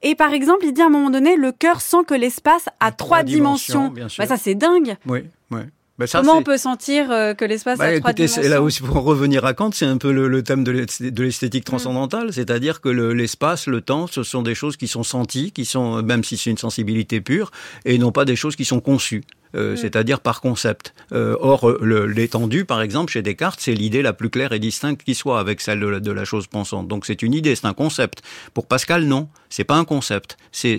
et 0.02 0.14
par 0.14 0.32
exemple 0.32 0.64
il 0.64 0.72
dit 0.72 0.82
à 0.82 0.86
un 0.86 0.90
moment 0.90 1.10
donné 1.10 1.36
le 1.36 1.52
cœur 1.52 1.80
sent 1.80 2.04
que 2.06 2.14
l'espace 2.14 2.68
a 2.80 2.90
trois, 2.92 3.22
dimensions, 3.22 3.80
dimensions, 3.88 3.94
bien 3.94 4.08
sûr. 4.08 4.22
Bah, 4.22 4.28
ça 4.28 4.36
c'est 4.36 4.54
dingue 4.54 4.96
Oui, 5.06 5.20
oui. 5.50 5.60
Ça, 6.06 6.20
comment 6.20 6.38
on 6.38 6.42
peut 6.42 6.56
sentir 6.58 7.10
euh, 7.10 7.34
que 7.34 7.44
l'espace 7.44 7.78
Bah, 7.78 7.86
a 7.86 7.98
trois 7.98 8.10
écoutez, 8.10 8.28
c'est- 8.28 8.40
dimensions 8.40 8.54
là 8.54 8.62
aussi, 8.62 8.82
pour 8.82 9.02
revenir 9.04 9.44
à 9.44 9.54
Kant, 9.54 9.70
c'est 9.72 9.86
un 9.86 9.96
peu 9.98 10.12
le, 10.12 10.28
le 10.28 10.42
thème 10.42 10.64
de 10.64 10.70
l'est- 10.72 11.02
de 11.02 11.22
l'esthétique 11.22 11.64
transcendantale, 11.64 12.32
c'est-à-dire 12.32 12.80
que 12.80 12.88
le- 12.88 13.12
l'espace, 13.12 13.66
le 13.66 13.80
temps, 13.80 14.06
ce 14.06 14.22
sont 14.22 14.42
des 14.42 14.54
choses 14.54 14.76
qui 14.76 14.88
sont 14.88 15.02
senties, 15.02 15.52
qui 15.52 15.64
sont, 15.64 16.02
même 16.02 16.24
si 16.24 16.36
c'est 16.36 16.50
une 16.50 16.58
sensibilité 16.58 17.20
pure, 17.20 17.50
et 17.84 17.98
non 17.98 18.12
pas 18.12 18.24
des 18.24 18.36
choses 18.36 18.56
qui 18.56 18.64
sont 18.64 18.80
conçues. 18.80 19.24
euh, 19.56 19.72
Mm. 19.72 19.76
c'est-à-dire 19.78 20.20
par 20.20 20.40
concept. 20.40 20.94
Euh, 21.12 21.34
or, 21.40 21.68
l'étendue, 22.06 22.64
par 22.64 22.82
exemple, 22.82 23.10
chez 23.12 23.20
Descartes, 23.20 23.58
c'est 23.60 23.74
l'idée 23.74 24.00
la 24.00 24.12
plus 24.12 24.30
claire 24.30 24.52
et 24.52 24.60
distincte 24.60 25.02
qui 25.02 25.16
soit 25.16 25.40
avec 25.40 25.60
celle 25.60 25.80
de 25.80 25.88
la, 25.88 25.98
de 25.98 26.12
la 26.12 26.24
chose 26.24 26.46
pensante. 26.46 26.86
Donc 26.86 27.04
c'est 27.04 27.20
une 27.20 27.34
idée, 27.34 27.56
c'est 27.56 27.66
un 27.66 27.72
concept. 27.74 28.22
Pour 28.54 28.66
Pascal, 28.66 29.06
non, 29.06 29.28
c'est 29.48 29.64
pas 29.64 29.74
un 29.74 29.84
concept, 29.84 30.36
c'est 30.52 30.78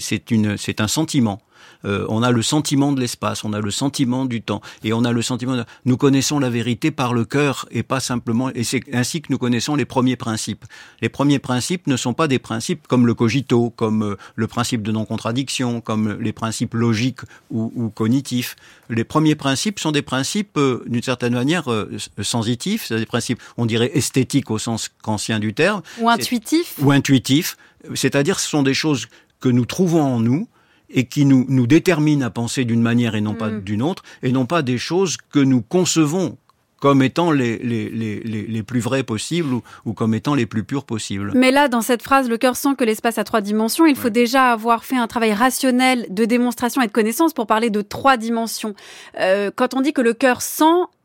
un 0.80 0.88
sentiment. 0.88 1.42
Euh, 1.86 2.06
on 2.10 2.24
a 2.24 2.32
le 2.32 2.42
sentiment 2.42 2.92
de 2.92 3.00
l'espace, 3.00 3.44
on 3.44 3.54
a 3.54 3.60
le 3.60 3.72
sentiment 3.72 4.26
du 4.26 4.42
temps, 4.42 4.62
et 4.84 4.94
on 4.94 5.04
a 5.04 5.12
le 5.12 5.22
sentiment. 5.22 5.56
De... 5.56 5.66
Nous 5.86 5.98
connaissons 5.98 6.40
la 6.40 6.50
vérité 6.50 6.92
par 6.92 7.14
le 7.14 7.26
cœur 7.26 7.66
et 7.72 7.84
pas 7.84 8.00
simplement. 8.00 8.50
Et 8.54 8.64
c'est 8.64 8.82
ainsi 8.94 9.22
que 9.22 9.32
nous 9.32 9.38
connaissons 9.38 9.76
les 9.76 9.86
premiers 9.86 10.16
principes. 10.16 10.66
Les 11.02 11.10
premiers 11.10 11.40
principes 11.40 11.88
ne 11.88 11.98
sont 11.98 12.14
pas 12.14 12.28
des 12.28 12.40
principes 12.40 12.88
comme 12.88 13.08
le 13.08 13.14
cogito, 13.14 13.70
comme 13.72 14.04
euh, 14.04 14.18
le 14.36 14.48
principe 14.48 14.84
de 14.84 14.92
non-contradiction, 14.92 15.82
comme 15.82 16.18
les 16.20 16.34
principes 16.34 16.74
logiques 16.74 17.22
ou, 17.50 17.72
ou 17.76 17.90
cognitifs. 17.90 18.56
Les 18.90 19.04
premiers 19.04 19.36
principes 19.36 19.80
sont 19.80 19.92
des 19.92 20.02
principes 20.02 20.58
euh, 20.58 20.84
d'une 20.88 21.04
certaine 21.04 21.34
manière 21.34 21.72
euh, 21.72 21.98
sensitifs, 22.22 22.86
c'est 22.88 22.98
des 22.98 23.06
principes, 23.06 23.42
on 23.58 23.66
dirait 23.66 23.92
esthétiques 23.94 24.52
au 24.52 24.58
sens 24.58 24.90
ancien 25.06 25.40
du 25.40 25.54
terme, 25.54 25.82
ou 26.00 26.10
intuitif 26.10 26.76
ou 26.80 26.92
intuitifs. 26.92 27.58
C'est-à-dire, 27.96 28.40
ce 28.40 28.50
sont 28.50 28.64
des 28.64 28.74
choses 28.74 29.08
que 29.40 29.50
nous 29.50 29.66
trouvons 29.66 30.04
en 30.04 30.20
nous 30.20 30.48
et 30.94 31.06
qui 31.06 31.26
nous, 31.26 31.46
nous 31.50 31.68
déterminent 31.68 32.26
à 32.26 32.30
penser 32.30 32.66
d'une 32.66 32.82
manière 32.82 33.16
et 33.16 33.22
non 33.22 33.34
pas 33.34 33.50
Mm. 33.50 33.62
d'une 33.62 33.82
autre, 33.82 34.04
et 34.24 34.32
non 34.32 34.46
pas 34.46 34.62
des 34.62 34.78
choses 34.78 35.18
que 35.32 35.40
nous 35.40 35.62
concevons 35.62 36.38
comme 36.80 37.04
étant 37.04 37.32
les, 37.32 37.60
les, 37.60 37.90
les, 37.90 38.22
les, 38.22 38.42
les 38.48 38.64
plus 38.64 38.80
vraies 38.80 39.04
possibles 39.04 39.54
ou, 39.54 39.62
ou 39.86 39.94
comme 39.94 40.16
étant 40.16 40.34
les 40.34 40.48
plus 40.48 40.64
pures 40.64 40.84
possibles. 40.84 41.32
Mais 41.36 41.52
là, 41.52 41.68
dans 41.68 41.84
cette 41.84 42.02
phrase, 42.02 42.28
le 42.28 42.38
cœur 42.40 42.56
sent 42.56 42.70
que 42.76 42.84
l'espace 42.84 43.20
a 43.20 43.24
trois 43.24 43.42
dimensions. 43.42 43.86
Il 43.86 43.96
faut 43.96 44.10
déjà 44.10 44.52
avoir 44.52 44.84
fait 44.84 44.98
un 44.98 45.06
travail 45.06 45.34
rationnel 45.34 46.08
de 46.10 46.26
démonstration 46.26 46.82
et 46.82 46.88
de 46.88 46.92
connaissance 46.92 47.34
pour 47.34 47.46
parler 47.46 47.70
de 47.70 47.82
trois 47.84 48.18
dimensions. 48.18 48.74
Euh, 49.20 49.52
quand 49.56 49.76
on 49.76 49.82
dit 49.82 49.94
que 49.94 50.02
le 50.02 50.14
cœur 50.14 50.42
sent, 50.42 50.64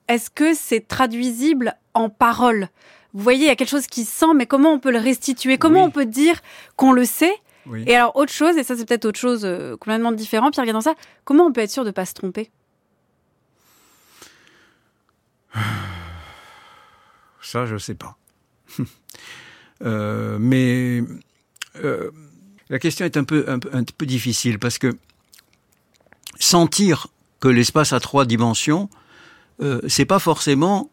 est-ce 0.08 0.30
que 0.30 0.54
c'est 0.54 0.88
traduisible 0.88 1.74
en 1.92 2.08
paroles? 2.08 2.68
Vous 3.12 3.22
voyez, 3.22 3.44
il 3.44 3.48
y 3.48 3.50
a 3.50 3.56
quelque 3.56 3.68
chose 3.68 3.86
qui 3.86 4.04
sent, 4.04 4.32
mais 4.34 4.46
comment 4.46 4.72
on 4.72 4.78
peut 4.78 4.92
le 4.92 4.98
restituer? 4.98 5.58
Comment 5.58 5.84
on 5.84 5.90
peut 5.90 6.06
dire 6.06 6.40
qu'on 6.76 6.92
le 6.92 7.04
sait 7.04 7.34
Oui. 7.68 7.84
Et 7.86 7.94
alors, 7.96 8.14
autre 8.16 8.32
chose, 8.32 8.56
et 8.56 8.62
ça 8.64 8.76
c'est 8.76 8.86
peut-être 8.86 9.04
autre 9.06 9.18
chose 9.18 9.44
euh, 9.44 9.76
complètement 9.76 10.12
différent, 10.12 10.50
Pierre 10.50 10.72
dans 10.72 10.80
ça, 10.80 10.94
comment 11.24 11.44
on 11.46 11.52
peut 11.52 11.60
être 11.62 11.70
sûr 11.70 11.82
de 11.84 11.88
ne 11.88 11.92
pas 11.92 12.04
se 12.06 12.14
tromper? 12.14 12.50
Ça, 17.42 17.66
je 17.66 17.76
sais 17.78 17.94
pas. 17.94 18.16
Euh, 19.84 20.38
mais 20.40 21.02
euh, 21.84 22.10
la 22.70 22.78
question 22.78 23.04
est 23.04 23.18
un 23.18 23.24
peu, 23.24 23.44
un, 23.46 23.58
peu- 23.58 23.68
un 23.74 23.84
peu 23.84 24.06
difficile 24.06 24.58
parce 24.58 24.78
que 24.78 24.96
sentir 26.38 27.08
que 27.40 27.48
l'espace 27.48 27.92
a 27.92 28.00
trois 28.00 28.24
dimensions, 28.24 28.88
euh, 29.60 29.82
c'est 29.86 30.06
pas 30.06 30.18
forcément 30.18 30.88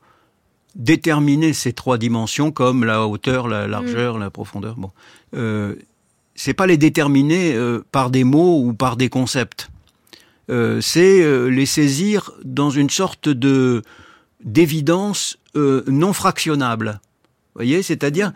déterminer 0.76 1.54
ces 1.54 1.72
trois 1.72 1.98
dimensions 1.98 2.52
comme 2.52 2.84
la 2.84 3.08
hauteur, 3.08 3.48
la 3.48 3.68
largeur, 3.68 4.20
la 4.20 4.30
profondeur. 4.30 4.76
Bon, 4.76 4.92
euh, 5.34 5.76
c'est 6.36 6.54
pas 6.54 6.68
les 6.68 6.78
déterminer 6.78 7.54
euh, 7.54 7.84
par 7.92 8.10
des 8.10 8.24
mots 8.24 8.60
ou 8.64 8.74
par 8.74 8.98
des 8.98 9.10
concepts. 9.10 9.70
Euh, 10.50 10.82
c'est 10.82 11.22
euh, 11.22 11.48
les 11.48 11.66
saisir 11.66 12.32
dans 12.44 12.70
une 12.70 12.90
sorte 12.90 13.30
de 13.30 13.82
d'évidence 14.44 15.38
non 15.56 16.14
fractionnable. 16.14 17.00
Vous 17.54 17.60
voyez, 17.60 17.84
c'est-à-dire 17.84 18.34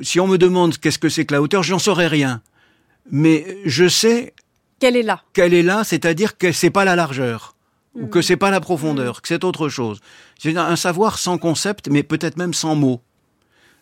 si 0.00 0.18
on 0.18 0.26
me 0.26 0.38
demande 0.38 0.78
qu'est-ce 0.78 0.98
que 0.98 1.08
c'est 1.10 1.24
que 1.26 1.34
la 1.34 1.42
hauteur, 1.42 1.62
j'en 1.62 1.78
saurais 1.78 2.06
rien. 2.08 2.40
Mais 3.10 3.58
je 3.66 3.86
sais 3.86 4.34
Quelle 4.80 4.96
est 4.96 5.02
là 5.02 5.22
qu'elle 5.32 5.54
est 5.54 5.62
là, 5.62 5.84
c'est-à-dire 5.84 6.36
que 6.38 6.50
c'est 6.52 6.70
pas 6.70 6.84
la 6.84 6.96
largeur 6.96 7.54
ou 7.94 8.06
que 8.08 8.20
c'est 8.20 8.36
pas 8.36 8.50
la 8.50 8.60
profondeur, 8.60 9.22
que 9.22 9.28
c'est 9.28 9.44
autre 9.44 9.68
chose. 9.68 10.00
C'est 10.38 10.56
un- 10.56 10.64
un 10.66 10.76
savoir 10.76 11.18
sans 11.18 11.38
concept, 11.38 11.88
mais 11.90 12.02
peut-être 12.02 12.36
même 12.36 12.52
sans 12.54 12.74
mots, 12.74 13.00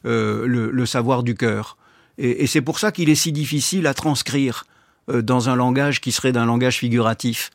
euh, 0.04 0.46
le, 0.46 0.70
le 0.70 0.86
savoir 0.86 1.22
du 1.22 1.34
cœur. 1.34 1.76
Et, 2.18 2.46
c'est 2.46 2.60
pour 2.60 2.78
ça 2.78 2.92
qu'il 2.92 3.10
est 3.10 3.14
si 3.14 3.32
difficile 3.32 3.86
à 3.86 3.94
transcrire 3.94 4.64
euh, 5.10 5.22
dans 5.22 5.48
un 5.48 5.56
langage 5.56 6.00
qui 6.00 6.12
serait 6.12 6.32
d'un 6.32 6.46
langage 6.46 6.78
figuratif. 6.78 7.50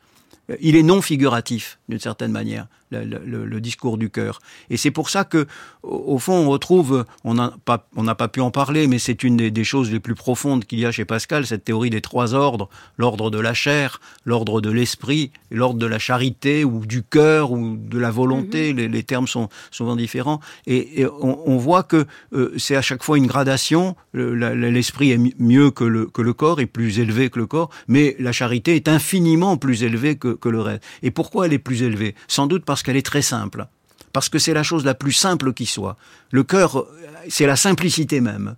Euh, 0.50 0.56
Il 0.60 0.76
est 0.76 0.82
non 0.82 1.02
figuratif, 1.02 1.78
d'une 1.88 2.00
certaine 2.00 2.32
manière, 2.32 2.66
le, 2.90 3.04
le- 3.04 3.22
le- 3.24 3.46
le 3.46 3.60
discours 3.60 3.98
du 3.98 4.10
cœur. 4.10 4.40
Et 4.68 4.76
c'est 4.76 4.90
pour 4.90 5.10
ça 5.10 5.24
que, 5.24 5.46
au, 5.82 6.14
au 6.14 6.18
fond, 6.18 6.34
on 6.34 6.48
retrouve, 6.50 7.04
on 7.24 7.34
n'a 7.34 7.54
pas, 7.64 7.88
on 7.96 8.02
n'a 8.02 8.14
pas 8.14 8.28
pu 8.28 8.40
en 8.40 8.50
parler, 8.50 8.86
mais 8.86 8.98
c'est 8.98 9.22
une 9.22 9.36
des, 9.36 9.50
des 9.50 9.64
choses 9.64 9.90
les 9.90 10.00
plus 10.00 10.14
profondes 10.14 10.64
qu'il 10.64 10.78
y 10.80 10.86
a 10.86 10.92
chez 10.92 11.04
Pascal, 11.04 11.46
cette 11.46 11.64
théorie 11.64 11.90
des 11.90 12.00
trois 12.00 12.34
ordres, 12.34 12.68
l'ordre 12.98 13.30
de 13.30 13.38
la 13.38 13.54
chair, 13.54 14.00
l'ordre 14.24 14.60
de 14.60 14.70
l'esprit, 14.70 15.30
l'ordre 15.50 15.78
de 15.78 15.86
la 15.86 15.98
charité, 15.98 16.64
ou 16.64 16.86
du 16.86 17.02
cœur, 17.02 17.52
ou 17.52 17.76
de 17.76 17.98
la 17.98 18.10
volonté, 18.10 18.72
les, 18.72 18.88
les 18.88 19.02
termes 19.02 19.26
sont 19.26 19.48
souvent 19.70 19.96
différents. 19.96 20.40
Et, 20.66 21.00
et 21.00 21.06
on, 21.06 21.48
on 21.48 21.56
voit 21.56 21.82
que 21.82 22.06
euh, 22.32 22.52
c'est 22.58 22.76
à 22.76 22.82
chaque 22.82 23.02
fois 23.02 23.18
une 23.18 23.26
gradation, 23.26 23.96
l'esprit 24.14 25.10
est 25.12 25.18
mi- 25.18 25.34
mieux 25.38 25.70
que 25.70 25.84
le, 25.84 26.06
que 26.06 26.22
le 26.22 26.32
corps, 26.32 26.60
est 26.60 26.66
plus 26.66 26.98
élevé 26.98 27.30
que 27.30 27.38
le 27.38 27.46
corps, 27.46 27.70
mais 27.88 28.16
la 28.18 28.32
charité 28.32 28.76
est 28.76 28.88
infiniment 28.88 29.56
plus 29.56 29.82
élevée 29.82 30.16
que, 30.16 30.28
que 30.28 30.48
le 30.48 30.60
reste. 30.60 30.82
Et 31.02 31.10
pourquoi 31.10 31.46
elle 31.46 31.52
est 31.52 31.58
plus 31.58 31.82
élevée? 31.82 32.14
Sans 32.28 32.46
doute 32.46 32.64
parce 32.64 32.79
qu'elle 32.82 32.96
est 32.96 33.06
très 33.06 33.22
simple. 33.22 33.66
Parce 34.12 34.28
que 34.28 34.38
c'est 34.38 34.54
la 34.54 34.62
chose 34.62 34.84
la 34.84 34.94
plus 34.94 35.12
simple 35.12 35.52
qui 35.52 35.66
soit. 35.66 35.96
Le 36.30 36.42
cœur, 36.42 36.86
c'est 37.28 37.46
la 37.46 37.56
simplicité 37.56 38.20
même. 38.20 38.56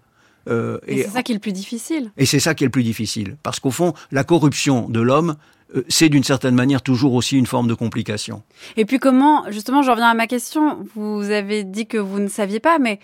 Euh, 0.48 0.78
Et 0.86 1.02
c'est 1.04 1.10
ça 1.10 1.22
qui 1.22 1.32
est 1.32 1.34
le 1.36 1.40
plus 1.40 1.52
difficile. 1.52 2.10
et 2.16 2.26
c'est 2.26 2.40
ça 2.40 2.54
qui 2.54 2.64
est 2.64 2.66
le 2.66 2.70
plus 2.72 2.82
difficile. 2.82 3.36
Parce 3.42 3.60
qu'au 3.60 3.70
fond, 3.70 3.92
la 4.10 4.24
corruption 4.24 4.88
de 4.88 5.00
l'homme, 5.00 5.36
euh, 5.76 5.84
c'est 5.88 6.08
d'une 6.08 6.24
certaine 6.24 6.54
manière 6.54 6.82
toujours 6.82 7.14
aussi 7.14 7.36
une 7.36 7.46
forme 7.46 7.68
de 7.68 7.74
complication. 7.74 8.42
Et 8.76 8.84
puis 8.84 8.98
comment, 8.98 9.44
justement, 9.50 9.82
je 9.82 9.90
reviens 9.90 10.08
à 10.08 10.14
ma 10.14 10.26
question, 10.26 10.84
vous 10.96 11.30
avez 11.30 11.64
dit 11.64 11.86
que 11.86 11.98
vous 11.98 12.18
ne 12.18 12.28
saviez 12.28 12.60
pas, 12.60 12.78
mais 12.78 12.98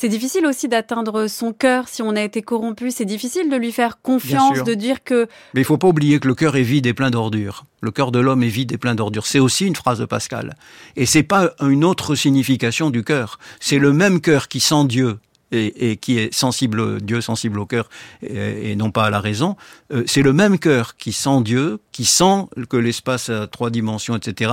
c'est 0.00 0.08
difficile 0.08 0.46
aussi 0.46 0.68
d'atteindre 0.68 1.26
son 1.26 1.52
cœur 1.52 1.88
si 1.88 2.02
on 2.02 2.14
a 2.14 2.22
été 2.22 2.40
corrompu, 2.40 2.92
c'est 2.92 3.04
difficile 3.04 3.50
de 3.50 3.56
lui 3.56 3.72
faire 3.72 4.00
confiance, 4.00 4.62
de 4.62 4.74
dire 4.74 5.02
que 5.02 5.26
Mais 5.54 5.62
il 5.62 5.64
faut 5.64 5.76
pas 5.76 5.88
oublier 5.88 6.20
que 6.20 6.28
le 6.28 6.36
cœur 6.36 6.54
est 6.54 6.62
vide 6.62 6.86
et 6.86 6.94
plein 6.94 7.10
d'ordures. 7.10 7.64
Le 7.80 7.90
cœur 7.90 8.12
de 8.12 8.20
l'homme 8.20 8.44
est 8.44 8.48
vide 8.48 8.70
et 8.70 8.78
plein 8.78 8.94
d'ordures. 8.94 9.26
C'est 9.26 9.40
aussi 9.40 9.66
une 9.66 9.74
phrase 9.74 9.98
de 9.98 10.04
Pascal. 10.04 10.54
Et 10.94 11.04
c'est 11.04 11.24
pas 11.24 11.50
une 11.60 11.82
autre 11.82 12.14
signification 12.14 12.90
du 12.90 13.02
cœur. 13.02 13.40
C'est 13.58 13.80
le 13.80 13.92
même 13.92 14.20
cœur 14.20 14.46
qui 14.46 14.60
sent 14.60 14.84
Dieu 14.84 15.18
et, 15.50 15.90
et 15.90 15.96
qui 15.96 16.18
est 16.18 16.32
sensible, 16.32 17.00
Dieu 17.00 17.20
sensible 17.20 17.58
au 17.58 17.66
cœur 17.66 17.88
et, 18.22 18.70
et 18.70 18.76
non 18.76 18.92
pas 18.92 19.06
à 19.06 19.10
la 19.10 19.18
raison. 19.18 19.56
Euh, 19.92 20.04
c'est 20.06 20.22
le 20.22 20.32
même 20.32 20.60
cœur 20.60 20.96
qui 20.96 21.12
sent 21.12 21.40
Dieu, 21.42 21.80
qui 21.90 22.04
sent 22.04 22.46
que 22.68 22.76
l'espace 22.76 23.30
a 23.30 23.48
trois 23.48 23.70
dimensions, 23.70 24.14
etc. 24.14 24.52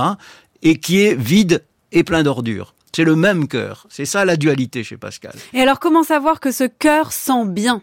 et 0.64 0.80
qui 0.80 1.02
est 1.02 1.14
vide 1.14 1.62
et 1.92 2.04
plein 2.04 2.22
d'ordures. 2.22 2.74
C'est 2.94 3.04
le 3.04 3.14
même 3.16 3.46
cœur. 3.46 3.86
C'est 3.90 4.06
ça 4.06 4.24
la 4.24 4.36
dualité 4.36 4.82
chez 4.82 4.96
Pascal. 4.96 5.34
Et 5.52 5.60
alors, 5.60 5.78
comment 5.80 6.02
savoir 6.02 6.40
que 6.40 6.50
ce 6.50 6.64
cœur 6.64 7.12
sent 7.12 7.44
bien 7.46 7.82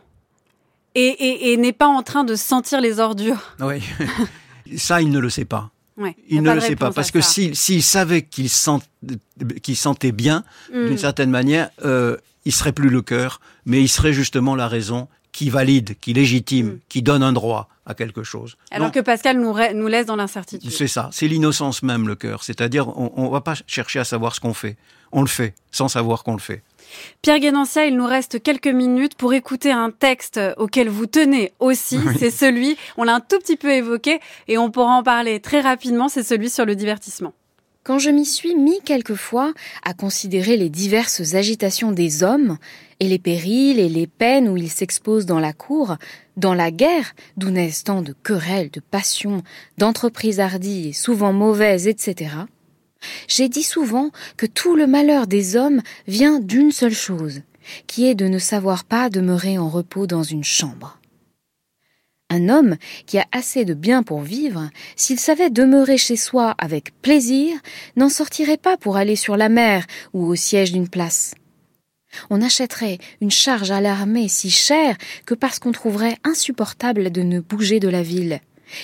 et, 0.96 1.02
et- 1.08 1.54
et 1.54 1.58
n'est 1.58 1.72
pas 1.74 1.88
en 1.88 2.02
train 2.04 2.24
de 2.24 2.36
sentir 2.36 2.82
les 2.82 3.00
ordures? 3.00 3.56
Oui. 3.60 3.84
ça, 4.78 5.02
il 5.02 5.10
ne 5.12 5.20
le 5.20 5.30
sait 5.30 5.46
pas. 5.46 5.70
Ouais, 5.98 6.16
Il 6.28 6.42
ne 6.42 6.52
le 6.52 6.60
sait 6.60 6.76
pas 6.76 6.92
parce 6.92 7.12
que 7.12 7.22
s'il 7.22 7.56
s'il 7.56 7.84
savait 7.84 8.24
qu'il 8.24 8.50
sent, 8.50 8.80
sentait 9.76 10.12
bien, 10.12 10.44
Mm. 10.74 10.88
d'une 10.88 10.98
certaine 10.98 11.30
manière, 11.30 11.70
euh, 11.86 12.18
il 12.46 12.52
serait 12.52 12.72
plus 12.72 12.90
le 12.90 13.04
cœur, 13.04 13.40
mais 13.66 13.80
il 13.82 13.88
serait 13.88 14.14
justement 14.14 14.56
la 14.56 14.68
raison 14.68 15.08
qui 15.34 15.50
valide, 15.50 15.98
qui 16.00 16.14
légitime, 16.14 16.80
qui 16.88 17.02
donne 17.02 17.24
un 17.24 17.34
droit 17.34 17.68
à 17.86 17.94
quelque 17.94 18.24
chose. 18.24 18.54
Mm. 18.54 18.76
Alors 18.76 18.88
Non, 18.88 18.92
que 18.92 19.00
Pascal 19.02 19.40
nous, 19.40 19.88
laisse 19.88 20.06
dans 20.06 20.16
l'incertitude. 20.16 20.72
c'est 20.72 20.88
ça, 20.88 21.10
c'est 21.12 21.28
l'innocence 21.28 21.84
même 21.84 22.08
le 22.08 22.16
cœur. 22.16 22.44
C'est-à-dire, 22.44 22.88
on, 22.88 23.12
on 23.18 23.30
va 23.30 23.42
pas 23.42 23.56
chercher 23.68 24.00
à 24.00 24.06
savoir 24.06 24.34
ce 24.34 24.40
qu'on 24.40 24.54
fait, 24.54 24.78
on 25.12 25.22
le 25.22 25.28
fait 25.28 25.56
sans 25.72 25.90
savoir 25.90 26.24
qu'on 26.24 26.34
le 26.34 26.40
fait. 26.40 26.64
Pierre 27.22 27.40
Guénancia, 27.40 27.86
il 27.86 27.96
nous 27.96 28.06
reste 28.06 28.42
quelques 28.42 28.68
minutes 28.68 29.16
pour 29.16 29.34
écouter 29.34 29.72
un 29.72 29.90
texte 29.90 30.40
auquel 30.58 30.90
vous 30.90 31.08
tenez 31.08 31.52
aussi. 31.60 32.00
C'est 32.20 32.32
celui, 32.32 32.78
on 32.98 33.04
l'a 33.04 33.16
un 33.16 33.20
tout 33.20 33.40
petit 33.40 33.58
peu 33.58 33.72
évoqué 33.72 34.20
et 34.48 34.58
on 34.58 34.70
pourra 34.70 34.94
en 34.94 35.04
parler 35.04 35.40
très 35.40 35.62
rapidement, 35.62 36.10
c'est 36.10 36.24
celui 36.24 36.50
sur 36.50 36.66
le 36.66 36.76
divertissement. 36.76 37.34
Quand 37.84 38.00
je 38.00 38.10
m'y 38.10 38.26
suis 38.26 38.56
mis 38.56 38.80
quelquefois 38.82 39.54
à 39.84 39.94
considérer 39.94 40.56
les 40.56 40.70
diverses 40.70 41.34
agitations 41.34 41.92
des 41.92 42.24
hommes, 42.24 42.58
et 43.02 43.10
les 43.10 43.20
périls 43.20 43.78
et 43.78 43.90
les 43.90 44.08
peines 44.08 44.48
où 44.48 44.56
ils 44.56 44.72
s'exposent 44.72 45.26
dans 45.26 45.40
la 45.40 45.52
cour, 45.52 45.98
dans 46.38 46.54
la 46.54 46.72
guerre, 46.72 47.14
d'où 47.36 47.50
naissent 47.50 47.84
tant 47.84 48.02
de 48.02 48.14
querelles, 48.24 48.72
de 48.72 48.80
passions, 48.80 49.44
d'entreprises 49.78 50.40
hardies 50.40 50.90
et 50.90 50.94
souvent 50.94 51.34
mauvaises, 51.34 51.88
etc., 51.88 52.32
j'ai 53.28 53.50
dit 53.50 53.64
souvent 53.64 54.12
que 54.38 54.46
tout 54.46 54.78
le 54.78 54.88
malheur 54.88 55.28
des 55.28 55.58
hommes 55.58 55.82
vient 56.08 56.40
d'une 56.40 56.72
seule 56.72 56.94
chose, 56.94 57.42
qui 57.86 58.06
est 58.06 58.16
de 58.16 58.30
ne 58.30 58.40
savoir 58.40 58.86
pas 58.86 59.10
demeurer 59.10 59.58
en 59.58 59.68
repos 59.68 60.08
dans 60.08 60.24
une 60.24 60.46
chambre. 60.46 61.00
Un 62.34 62.50
homme 62.50 62.78
qui 63.06 63.20
a 63.20 63.28
assez 63.32 63.64
de 63.64 63.76
bien 63.76 64.02
pour 64.02 64.22
vivre, 64.22 64.72
s'il 64.96 65.20
savait 65.20 65.52
demeurer 65.52 66.00
chez 66.00 66.16
soi 66.16 66.56
avec 66.58 67.00
plaisir, 67.04 67.56
n'en 67.96 68.10
sortirait 68.10 68.58
pas 68.58 68.76
pour 68.76 68.98
aller 68.98 69.16
sur 69.16 69.38
la 69.38 69.50
mer 69.50 69.86
ou 70.14 70.26
au 70.26 70.34
siège 70.34 70.72
d'une 70.72 70.90
place. 70.90 71.36
On 72.32 72.42
achèterait 72.42 72.98
une 73.22 73.30
charge 73.30 73.70
à 73.70 73.82
l'armée 73.82 74.30
si 74.30 74.50
chère 74.50 74.98
que 75.28 75.36
parce 75.36 75.60
qu'on 75.60 75.72
trouverait 75.72 76.18
insupportable 76.24 77.12
de 77.12 77.22
ne 77.22 77.40
bouger 77.40 77.80
de 77.80 77.88
la 77.88 78.02
ville, 78.02 78.40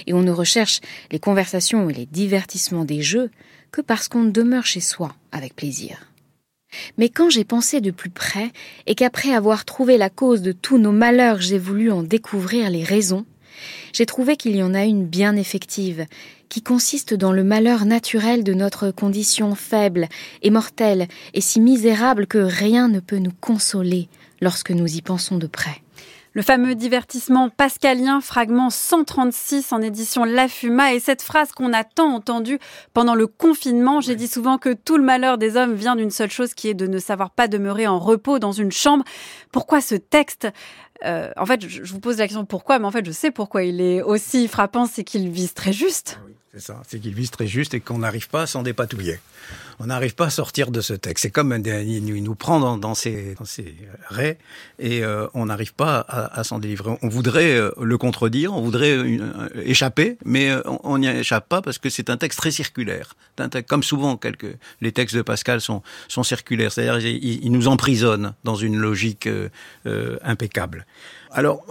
et 0.06 0.14
on 0.14 0.22
ne 0.22 0.32
recherche 0.32 0.80
les 1.12 1.20
conversations 1.20 1.90
et 1.90 1.94
les 1.94 2.06
divertissements 2.06 2.86
des 2.86 3.02
jeux 3.02 3.32
que 3.72 3.82
parce 3.82 4.08
qu'on 4.10 4.26
demeure 4.26 4.68
chez 4.68 4.80
soi 4.80 5.16
avec 5.32 5.56
plaisir. 5.56 6.06
Mais 7.00 7.10
quand 7.10 7.32
j'ai 7.32 7.46
pensé 7.46 7.82
de 7.82 7.90
plus 7.90 8.12
près, 8.12 8.52
et 8.86 8.94
qu'après 8.94 9.34
avoir 9.34 9.66
trouvé 9.66 9.98
la 9.98 10.12
cause 10.12 10.44
de 10.44 10.52
tous 10.52 10.78
nos 10.78 10.92
malheurs 10.92 11.42
j'ai 11.42 11.58
voulu 11.58 11.90
en 11.90 12.04
découvrir 12.04 12.70
les 12.70 12.84
raisons, 12.84 13.26
j'ai 13.94 14.06
trouvé 14.06 14.36
qu'il 14.36 14.56
y 14.56 14.64
en 14.64 14.74
a 14.74 14.84
une 14.84 15.06
bien 15.06 15.36
effective, 15.36 16.06
qui 16.50 16.62
consiste 16.62 17.14
dans 17.14 17.32
le 17.32 17.44
malheur 17.44 17.86
naturel 17.86 18.44
de 18.44 18.54
notre 18.54 18.92
condition 18.92 19.56
faible 19.56 20.08
et 20.42 20.50
mortelle, 20.50 21.08
et 21.34 21.42
si 21.42 21.60
misérable 21.60 22.28
que 22.28 22.40
rien 22.40 22.88
ne 22.88 23.00
peut 23.00 23.20
nous 23.20 23.34
consoler 23.40 24.10
lorsque 24.42 24.72
nous 24.72 24.96
y 24.96 25.02
pensons 25.02 25.38
de 25.38 25.48
près. 25.48 25.82
Le 26.34 26.44
fameux 26.44 26.76
divertissement 26.76 27.50
pascalien, 27.50 28.22
fragment 28.22 28.70
136 28.70 29.74
en 29.74 29.82
édition 29.82 30.26
La 30.26 30.48
Fuma, 30.48 30.94
et 30.94 31.00
cette 31.00 31.24
phrase 31.24 31.52
qu'on 31.52 31.74
a 31.74 31.84
tant 31.84 32.14
entendue 32.14 32.60
pendant 32.94 33.16
le 33.16 33.26
confinement. 33.26 34.00
J'ai 34.00 34.16
dit 34.16 34.28
souvent 34.28 34.60
que 34.60 34.74
tout 34.74 34.98
le 34.98 35.04
malheur 35.04 35.40
des 35.40 35.58
hommes 35.58 35.74
vient 35.74 35.96
d'une 35.96 36.12
seule 36.12 36.30
chose, 36.30 36.54
qui 36.54 36.70
est 36.70 36.76
de 36.76 36.86
ne 36.86 37.00
savoir 37.00 37.32
pas 37.32 37.48
demeurer 37.48 37.88
en 37.88 37.98
repos 37.98 38.38
dans 38.38 38.52
une 38.52 38.72
chambre. 38.72 39.04
Pourquoi 39.52 39.82
ce 39.82 39.96
texte? 39.96 40.48
Euh, 41.06 41.32
En 41.38 41.46
fait, 41.46 41.68
je 41.68 41.92
vous 41.92 42.00
pose 42.00 42.18
la 42.18 42.26
question 42.28 42.46
pourquoi, 42.46 42.80
mais 42.80 42.86
en 42.86 42.92
fait, 42.92 43.06
je 43.06 43.12
sais 43.12 43.32
pourquoi 43.32 43.64
il 43.64 43.82
est 43.82 44.02
aussi 44.02 44.48
frappant, 44.48 44.86
c'est 44.86 45.04
qu'il 45.04 45.30
vise 45.30 45.54
très 45.54 45.74
juste. 45.74 46.20
C'est 46.52 46.62
ça, 46.62 46.82
c'est 46.88 47.00
qu'il 47.00 47.14
vise 47.14 47.30
très 47.30 47.46
juste 47.46 47.76
et 47.76 47.80
qu'on 47.80 48.00
n'arrive 48.00 48.28
pas 48.28 48.42
à 48.42 48.48
s'en 48.48 48.64
dépatouiller. 48.64 49.20
On 49.78 49.86
n'arrive 49.86 50.16
pas 50.16 50.26
à 50.26 50.30
sortir 50.32 50.72
de 50.72 50.82
ce 50.82 50.96
texte. 50.96 51.22
C'est 51.22 51.30
comme 51.30 51.56
il 51.64 52.24
nous 52.24 52.34
prend 52.34 52.60
dans, 52.60 52.76
dans, 52.76 52.96
ses, 52.96 53.36
dans 53.36 53.46
ses 53.46 53.76
raies 54.08 54.40
et 54.80 55.04
euh, 55.04 55.28
on 55.36 55.46
n'arrive 55.46 55.76
pas 55.76 56.00
à, 56.00 56.40
à 56.40 56.44
s'en 56.44 56.58
délivrer. 56.58 56.98
On 57.04 57.08
voudrait 57.08 57.52
euh, 57.52 57.70
le 57.80 58.00
contredire, 58.00 58.52
on 58.56 58.62
voudrait 58.62 58.96
une, 58.96 59.22
euh, 59.22 59.62
échapper, 59.64 60.18
mais 60.26 60.52
on 60.66 60.98
n'y 60.98 61.08
échappe 61.08 61.48
pas 61.48 61.62
parce 61.62 61.78
que 61.78 61.92
c'est 61.92 62.10
un 62.10 62.18
texte 62.18 62.40
très 62.40 62.52
circulaire. 62.52 63.16
Un 63.38 63.50
texte, 63.50 63.70
comme 63.70 63.84
souvent, 63.84 64.18
quelques, 64.18 64.58
les 64.82 64.92
textes 64.92 65.16
de 65.16 65.22
Pascal 65.22 65.62
sont, 65.62 65.84
sont 66.08 66.24
circulaires, 66.24 66.72
c'est-à-dire 66.72 66.98
il, 67.08 67.46
il, 67.46 67.52
nous 67.52 67.68
emprisonne 67.68 68.34
dans 68.44 68.56
une 68.56 68.76
logique 68.76 69.30
impeccable. 70.24 70.88
Alors, 71.32 71.64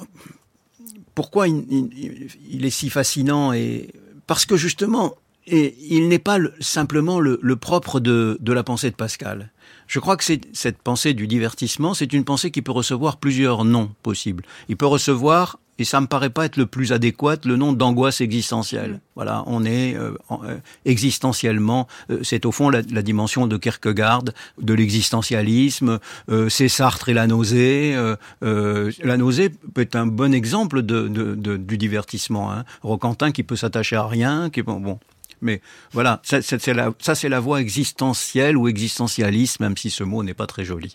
pourquoi 1.14 1.48
il, 1.48 1.66
il, 1.68 2.28
il 2.48 2.64
est 2.64 2.70
si 2.70 2.90
fascinant 2.90 3.52
et 3.52 3.90
parce 4.28 4.46
que 4.46 4.56
justement, 4.56 5.16
et 5.48 5.74
il 5.80 6.08
n'est 6.08 6.20
pas 6.20 6.38
le, 6.38 6.52
simplement 6.60 7.18
le, 7.18 7.38
propre 7.56 7.98
de, 7.98 8.36
de, 8.40 8.52
la 8.52 8.62
pensée 8.62 8.90
de 8.90 8.94
Pascal. 8.94 9.50
Je 9.86 9.98
crois 9.98 10.16
que 10.16 10.24
cette 10.24 10.78
pensée 10.78 11.14
du 11.14 11.26
divertissement, 11.26 11.94
c'est 11.94 12.12
une 12.12 12.24
pensée 12.24 12.50
qui 12.50 12.62
peut 12.62 12.70
recevoir 12.70 13.16
plusieurs 13.16 13.64
noms 13.64 13.90
possibles. 14.02 14.44
Il 14.68 14.76
peut 14.76 14.86
recevoir, 14.86 15.58
et 15.78 15.84
ça 15.84 16.00
me 16.00 16.06
paraît 16.06 16.30
pas 16.30 16.44
être 16.44 16.56
le 16.56 16.66
plus 16.66 16.92
adéquat, 16.92 17.36
le 17.44 17.56
nom 17.56 17.72
d'angoisse 17.72 18.20
existentielle. 18.20 19.00
Voilà, 19.14 19.44
on 19.46 19.64
est 19.64 19.96
euh, 19.96 20.12
euh, 20.30 20.56
existentiellement, 20.84 21.86
euh, 22.10 22.20
c'est 22.22 22.46
au 22.46 22.52
fond 22.52 22.70
la, 22.70 22.82
la, 22.90 23.02
dimension 23.02 23.46
de 23.46 23.56
Kierkegaard, 23.56 24.24
de 24.60 24.74
l'existentialisme, 24.74 25.98
euh, 26.30 26.48
c'est 26.48 26.68
Sartre 26.68 27.08
et 27.08 27.14
la 27.14 27.26
nausée. 27.26 27.94
Euh, 27.96 28.90
la 29.02 29.16
nausée 29.16 29.50
peut 29.50 29.80
être 29.80 29.96
un 29.96 30.06
bon 30.06 30.34
exemple 30.34 30.82
de, 30.82 31.08
de, 31.08 31.34
de 31.34 31.56
du 31.56 31.78
divertissement. 31.78 32.52
Hein. 32.52 32.64
Roquentin 32.82 33.32
qui 33.32 33.42
peut 33.42 33.56
s'attacher 33.56 33.96
à 33.96 34.06
rien, 34.06 34.50
qui 34.50 34.62
bon, 34.62 34.80
bon 34.80 34.98
mais 35.40 35.60
voilà, 35.92 36.20
ça 36.24 36.42
c'est 36.42 36.74
la, 36.74 36.92
la 37.24 37.40
voie 37.40 37.60
existentielle 37.60 38.56
ou 38.56 38.68
existentialiste, 38.68 39.60
même 39.60 39.76
si 39.76 39.90
ce 39.90 40.02
mot 40.04 40.22
n'est 40.22 40.34
pas 40.34 40.46
très 40.46 40.64
joli. 40.64 40.94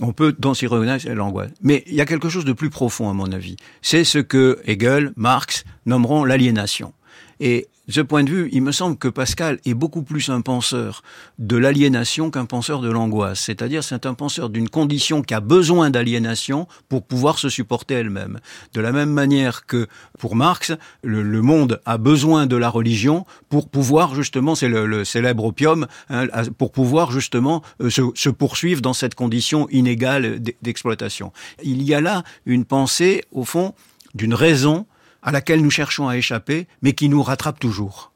On 0.00 0.12
peut 0.12 0.34
dans 0.38 0.54
s'y 0.54 0.66
reconnaître 0.66 1.08
l'angoisse. 1.10 1.50
Mais 1.60 1.84
il 1.86 1.94
y 1.94 2.00
a 2.00 2.06
quelque 2.06 2.28
chose 2.28 2.44
de 2.44 2.52
plus 2.52 2.70
profond, 2.70 3.08
à 3.10 3.12
mon 3.12 3.30
avis. 3.32 3.56
C'est 3.82 4.04
ce 4.04 4.18
que 4.18 4.60
Hegel, 4.64 5.12
Marx 5.16 5.64
nommeront 5.86 6.24
l'aliénation. 6.24 6.92
Et 7.40 7.68
ce 7.92 8.00
point 8.00 8.24
de 8.24 8.30
vue, 8.30 8.48
il 8.52 8.62
me 8.62 8.72
semble 8.72 8.96
que 8.96 9.08
Pascal 9.08 9.58
est 9.64 9.74
beaucoup 9.74 10.02
plus 10.02 10.30
un 10.30 10.40
penseur 10.40 11.02
de 11.38 11.56
l'aliénation 11.56 12.30
qu'un 12.30 12.44
penseur 12.44 12.80
de 12.80 12.90
l'angoisse. 12.90 13.40
C'est-à-dire, 13.40 13.84
c'est 13.84 14.06
un 14.06 14.14
penseur 14.14 14.50
d'une 14.50 14.68
condition 14.68 15.22
qui 15.22 15.34
a 15.34 15.40
besoin 15.40 15.90
d'aliénation 15.90 16.66
pour 16.88 17.04
pouvoir 17.04 17.38
se 17.38 17.48
supporter 17.48 17.94
elle-même. 17.94 18.40
De 18.72 18.80
la 18.80 18.92
même 18.92 19.10
manière 19.10 19.66
que 19.66 19.86
pour 20.18 20.36
Marx, 20.36 20.72
le, 21.02 21.42
monde 21.42 21.80
a 21.84 21.98
besoin 21.98 22.46
de 22.46 22.56
la 22.56 22.68
religion 22.68 23.26
pour 23.48 23.68
pouvoir 23.68 24.14
justement, 24.14 24.54
c'est 24.54 24.68
le, 24.68 25.04
célèbre 25.04 25.44
opium, 25.44 25.86
hein, 26.08 26.26
pour 26.56 26.72
pouvoir 26.72 27.10
justement 27.10 27.62
euh, 27.80 27.90
se, 27.90 28.28
poursuivre 28.28 28.80
dans 28.80 28.92
cette 28.92 29.14
condition 29.14 29.68
inégale 29.70 30.40
d'exploitation. 30.62 31.32
Il 31.62 31.82
y 31.82 31.94
a 31.94 32.00
là 32.00 32.22
une 32.46 32.64
pensée, 32.64 33.24
au 33.32 33.44
fond, 33.44 33.74
d'une 34.14 34.34
raison 34.34 34.86
à 35.22 35.32
laquelle 35.32 35.62
nous 35.62 35.70
cherchons 35.70 36.08
à 36.08 36.16
échapper, 36.16 36.66
mais 36.82 36.92
qui 36.92 37.08
nous 37.08 37.22
rattrape 37.22 37.60
toujours. 37.60 38.11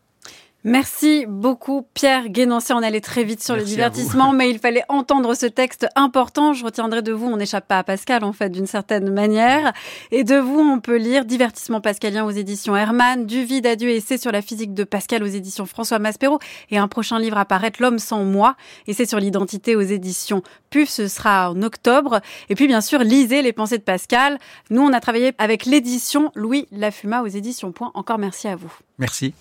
Merci 0.68 1.26
beaucoup 1.28 1.86
Pierre 1.94 2.28
Guénancier. 2.28 2.74
On 2.74 2.82
allait 2.82 3.00
très 3.00 3.22
vite 3.22 3.40
sur 3.40 3.54
Merci 3.54 3.70
le 3.70 3.76
divertissement, 3.76 4.32
mais 4.32 4.50
il 4.50 4.58
fallait 4.58 4.82
entendre 4.88 5.34
ce 5.34 5.46
texte 5.46 5.86
important. 5.94 6.54
Je 6.54 6.64
retiendrai 6.64 7.02
de 7.02 7.12
vous, 7.12 7.26
on 7.26 7.36
n'échappe 7.36 7.68
pas 7.68 7.78
à 7.78 7.84
Pascal 7.84 8.24
en 8.24 8.32
fait 8.32 8.50
d'une 8.50 8.66
certaine 8.66 9.12
manière. 9.12 9.72
Et 10.10 10.24
de 10.24 10.34
vous, 10.34 10.58
on 10.58 10.80
peut 10.80 10.96
lire 10.96 11.24
Divertissement 11.24 11.80
pascalien 11.80 12.24
aux 12.24 12.30
éditions 12.30 12.76
Hermann, 12.76 13.26
Du 13.26 13.44
vide 13.44 13.68
à 13.68 13.76
Dieu 13.76 13.96
c'est 14.04 14.18
sur 14.18 14.32
la 14.32 14.42
physique 14.42 14.74
de 14.74 14.82
Pascal 14.82 15.22
aux 15.22 15.26
éditions 15.26 15.66
François 15.66 16.00
Maspero 16.00 16.40
et 16.72 16.78
un 16.78 16.88
prochain 16.88 17.20
livre 17.20 17.38
apparaître 17.38 17.80
L'homme 17.80 18.00
sans 18.00 18.24
moi 18.24 18.56
c'est 18.92 19.06
sur 19.06 19.20
l'identité 19.20 19.76
aux 19.76 19.82
éditions 19.82 20.42
PUF, 20.70 20.88
ce 20.88 21.06
sera 21.06 21.52
en 21.52 21.62
octobre. 21.62 22.20
Et 22.48 22.56
puis 22.56 22.66
bien 22.66 22.80
sûr, 22.80 22.98
lisez 23.04 23.40
les 23.42 23.52
pensées 23.52 23.78
de 23.78 23.84
Pascal. 23.84 24.40
Nous, 24.70 24.82
on 24.82 24.92
a 24.92 24.98
travaillé 24.98 25.32
avec 25.38 25.64
l'édition 25.64 26.32
Louis 26.34 26.66
Lafuma 26.72 27.22
aux 27.22 27.28
éditions 27.28 27.70
Point. 27.70 27.92
Encore 27.94 28.18
merci 28.18 28.48
à 28.48 28.56
vous. 28.56 28.72
Merci. 28.98 29.32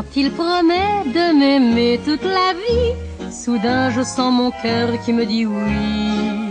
Quand 0.00 0.16
il 0.16 0.30
promet 0.30 1.04
de 1.04 1.38
m'aimer 1.38 2.00
toute 2.02 2.24
la 2.24 2.54
vie, 2.54 2.94
soudain 3.30 3.90
je 3.90 4.00
sens 4.00 4.32
mon 4.32 4.50
cœur 4.50 4.88
qui 5.04 5.12
me 5.12 5.26
dit 5.26 5.44
oui. 5.44 6.48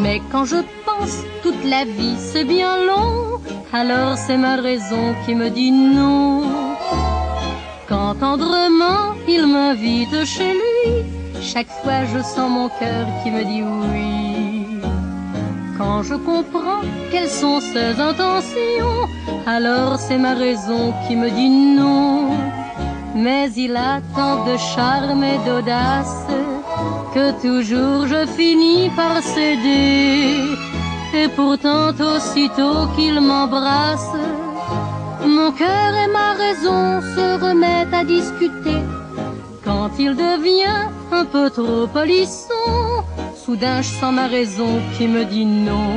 Mais 0.00 0.22
quand 0.30 0.44
je 0.44 0.58
pense 0.86 1.24
toute 1.42 1.64
la 1.64 1.84
vie 1.84 2.14
c'est 2.16 2.44
bien 2.44 2.76
long, 2.86 3.40
alors 3.72 4.16
c'est 4.16 4.36
ma 4.36 4.54
raison 4.54 5.16
qui 5.26 5.34
me 5.34 5.50
dit 5.50 5.72
non. 5.72 6.44
Quand 7.88 8.14
tendrement 8.14 9.16
il 9.26 9.44
m'invite 9.48 10.24
chez 10.24 10.52
lui, 10.52 11.02
chaque 11.42 11.72
fois 11.82 12.04
je 12.04 12.20
sens 12.22 12.48
mon 12.48 12.68
cœur 12.68 13.04
qui 13.24 13.32
me 13.32 13.42
dit 13.42 13.64
oui. 13.64 14.27
Quand 15.78 16.02
je 16.02 16.14
comprends 16.14 16.82
quelles 17.12 17.30
sont 17.30 17.60
ses 17.60 18.00
intentions, 18.00 19.06
alors 19.46 19.96
c'est 19.98 20.18
ma 20.18 20.34
raison 20.34 20.92
qui 21.06 21.14
me 21.14 21.30
dit 21.30 21.48
non. 21.48 22.30
Mais 23.14 23.50
il 23.56 23.76
a 23.76 24.00
tant 24.16 24.44
de 24.44 24.56
charme 24.56 25.22
et 25.22 25.38
d'audace 25.46 26.26
que 27.14 27.30
toujours 27.40 28.06
je 28.08 28.26
finis 28.26 28.90
par 28.96 29.22
céder. 29.22 30.42
Et 31.14 31.28
pourtant 31.36 31.90
aussitôt 32.14 32.86
qu'il 32.96 33.20
m'embrasse, 33.20 34.12
mon 35.24 35.52
cœur 35.52 35.90
et 36.04 36.10
ma 36.12 36.32
raison 36.44 37.00
se 37.14 37.44
remettent 37.44 37.94
à 37.94 38.04
discuter. 38.04 38.82
Quand 39.68 39.90
il 39.98 40.16
devient 40.16 40.88
un 41.12 41.26
peu 41.26 41.50
trop 41.50 41.86
polisson, 41.86 43.04
soudain 43.36 43.82
je 43.82 43.90
sens 44.00 44.14
ma 44.14 44.26
raison 44.26 44.80
qui 44.96 45.06
me 45.06 45.26
dit 45.26 45.44
non. 45.44 45.92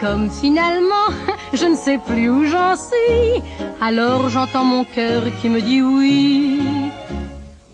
comme 0.00 0.30
finalement 0.30 1.08
je 1.52 1.66
ne 1.66 1.74
sais 1.74 1.98
plus 1.98 2.30
où 2.30 2.44
j'en 2.44 2.76
suis, 2.76 3.42
alors 3.80 4.28
j'entends 4.28 4.62
mon 4.62 4.84
cœur 4.84 5.24
qui 5.40 5.48
me 5.48 5.60
dit 5.60 5.82
oui. 5.82 6.60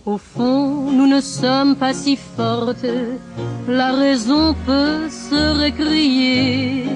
Au 0.07 0.17
fond, 0.17 0.91
nous 0.91 1.07
ne 1.07 1.21
sommes 1.21 1.77
pas 1.77 1.93
si 1.93 2.17
fortes, 2.17 2.95
la 3.69 3.93
raison 3.93 4.57
peut 4.65 5.11
se 5.11 5.59
récrier. 5.63 6.87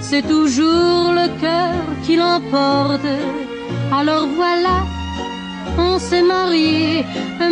C'est 0.00 0.22
toujours 0.22 1.06
le 1.20 1.26
cœur 1.40 1.82
qui 2.04 2.14
l'emporte, 2.14 3.10
alors 3.92 4.28
voilà, 4.36 4.76
on 5.80 5.98
s'est 5.98 6.22
mariés, 6.22 7.04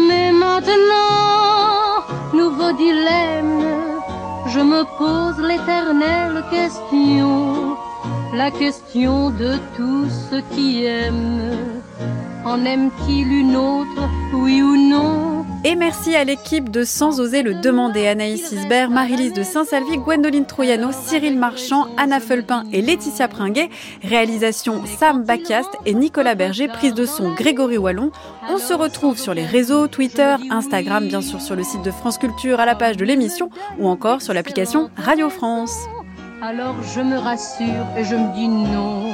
mais 0.09 0.33
maintenant, 0.33 2.05
nouveau 2.33 2.72
dilemme, 2.72 3.62
je 4.47 4.61
me 4.61 4.83
pose 4.99 5.39
l'éternelle 5.49 6.43
question, 6.51 7.76
la 8.35 8.51
question 8.51 9.31
de 9.31 9.53
tous 9.76 10.07
ceux 10.31 10.43
qui 10.55 10.85
aiment. 10.85 11.83
En 12.45 12.64
aime-t-il 12.64 13.29
une 13.43 13.57
autre, 13.57 14.03
oui 14.33 14.62
ou 14.62 14.76
non? 14.76 15.28
Et 15.65 15.75
merci 15.75 16.15
à 16.15 16.23
l'équipe 16.23 16.71
de 16.71 16.85
Sans 16.85 17.21
oser 17.21 17.43
le 17.43 17.55
demander. 17.55 18.07
Anaïs 18.07 18.53
Isbert, 18.53 18.91
Marie-Lise 18.91 19.33
de 19.33 19.43
Saint-Salvi, 19.43 19.99
Gwendoline 19.99 20.47
Troyano, 20.47 20.91
Cyril 20.93 21.37
Marchand, 21.37 21.89
Anna 21.97 22.21
Felpin 22.21 22.63
et 22.73 22.81
Laetitia 22.81 23.27
Pringuet. 23.27 23.69
Réalisation 24.05 24.85
Sam 24.87 25.25
Bacast 25.25 25.69
et 25.85 25.95
Nicolas 25.95 26.37
Berger, 26.37 26.69
prise 26.69 26.95
de 26.95 27.05
son 27.05 27.35
Grégory 27.35 27.77
Wallon. 27.77 28.13
On 28.49 28.59
se 28.59 28.73
retrouve 28.73 29.19
sur 29.19 29.35
les 29.35 29.45
réseaux, 29.45 29.89
Twitter, 29.89 30.37
Instagram, 30.49 31.09
bien 31.09 31.23
sûr 31.23 31.41
sur 31.41 31.57
le 31.57 31.65
site 31.65 31.83
de 31.83 31.91
France 31.91 32.19
Culture 32.19 32.61
à 32.61 32.67
la 32.67 32.77
page 32.77 32.97
de 32.97 33.05
l'émission 33.05 33.51
ou 33.81 33.89
encore 33.89 34.23
sur 34.23 34.35
l'application 34.35 34.91
Radio 34.97 35.29
France. 35.29 35.77
Alors 36.41 36.77
je 36.95 37.01
me 37.01 37.19
rassure 37.19 37.85
et 37.97 38.05
je 38.05 38.15
me 38.15 38.33
dis 38.33 38.47
non. 38.47 39.13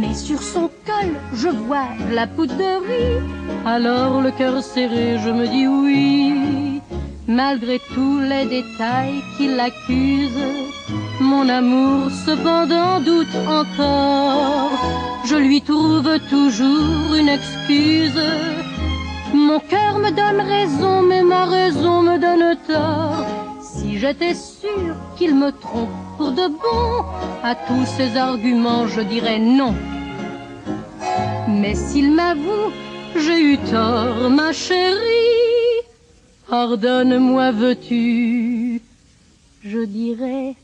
Mais 0.00 0.14
sur 0.14 0.40
son 0.40 0.70
col, 0.86 1.10
je 1.34 1.48
vois 1.48 1.88
la 2.12 2.26
poudrerie. 2.26 3.18
Alors 3.66 4.20
le 4.20 4.30
cœur 4.30 4.62
serré, 4.62 5.18
je 5.18 5.30
me 5.30 5.46
dis 5.48 5.66
oui. 5.66 6.80
Malgré 7.26 7.80
tous 7.94 8.20
les 8.20 8.46
détails 8.46 9.22
qui 9.36 9.48
l'accusent, 9.48 10.46
mon 11.20 11.48
amour 11.48 12.10
cependant 12.26 13.00
doute 13.00 13.36
encore. 13.48 14.70
Je 15.24 15.36
lui 15.36 15.60
trouve 15.60 16.10
toujours 16.30 17.14
une 17.20 17.28
excuse. 17.28 18.22
Mon 19.34 19.58
cœur 19.58 19.98
me 19.98 20.10
donne 20.10 20.42
raison, 20.46 21.02
mais 21.02 21.22
ma 21.22 21.44
raison 21.44 22.02
me 22.02 22.18
donne 22.18 22.56
tort. 22.68 23.47
J'étais 24.00 24.34
sûre 24.34 24.94
qu'il 25.16 25.34
me 25.34 25.50
trompe 25.50 25.90
pour 26.16 26.30
de 26.30 26.46
bon, 26.46 27.04
à 27.42 27.56
tous 27.56 27.84
ces 27.96 28.16
arguments 28.16 28.86
je 28.86 29.00
dirais 29.00 29.40
non. 29.40 29.74
Mais 31.48 31.74
s'il 31.74 32.12
m'avoue, 32.12 32.70
j'ai 33.16 33.40
eu 33.40 33.58
tort, 33.58 34.30
ma 34.30 34.52
chérie, 34.52 35.82
pardonne-moi, 36.48 37.50
veux-tu, 37.50 38.80
je 39.64 39.84
dirais 39.84 40.54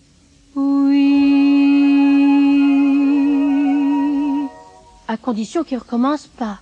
oui. 0.54 0.94
À 5.08 5.16
condition 5.16 5.64
qu'il 5.64 5.78
recommence 5.78 6.28
pas. 6.28 6.60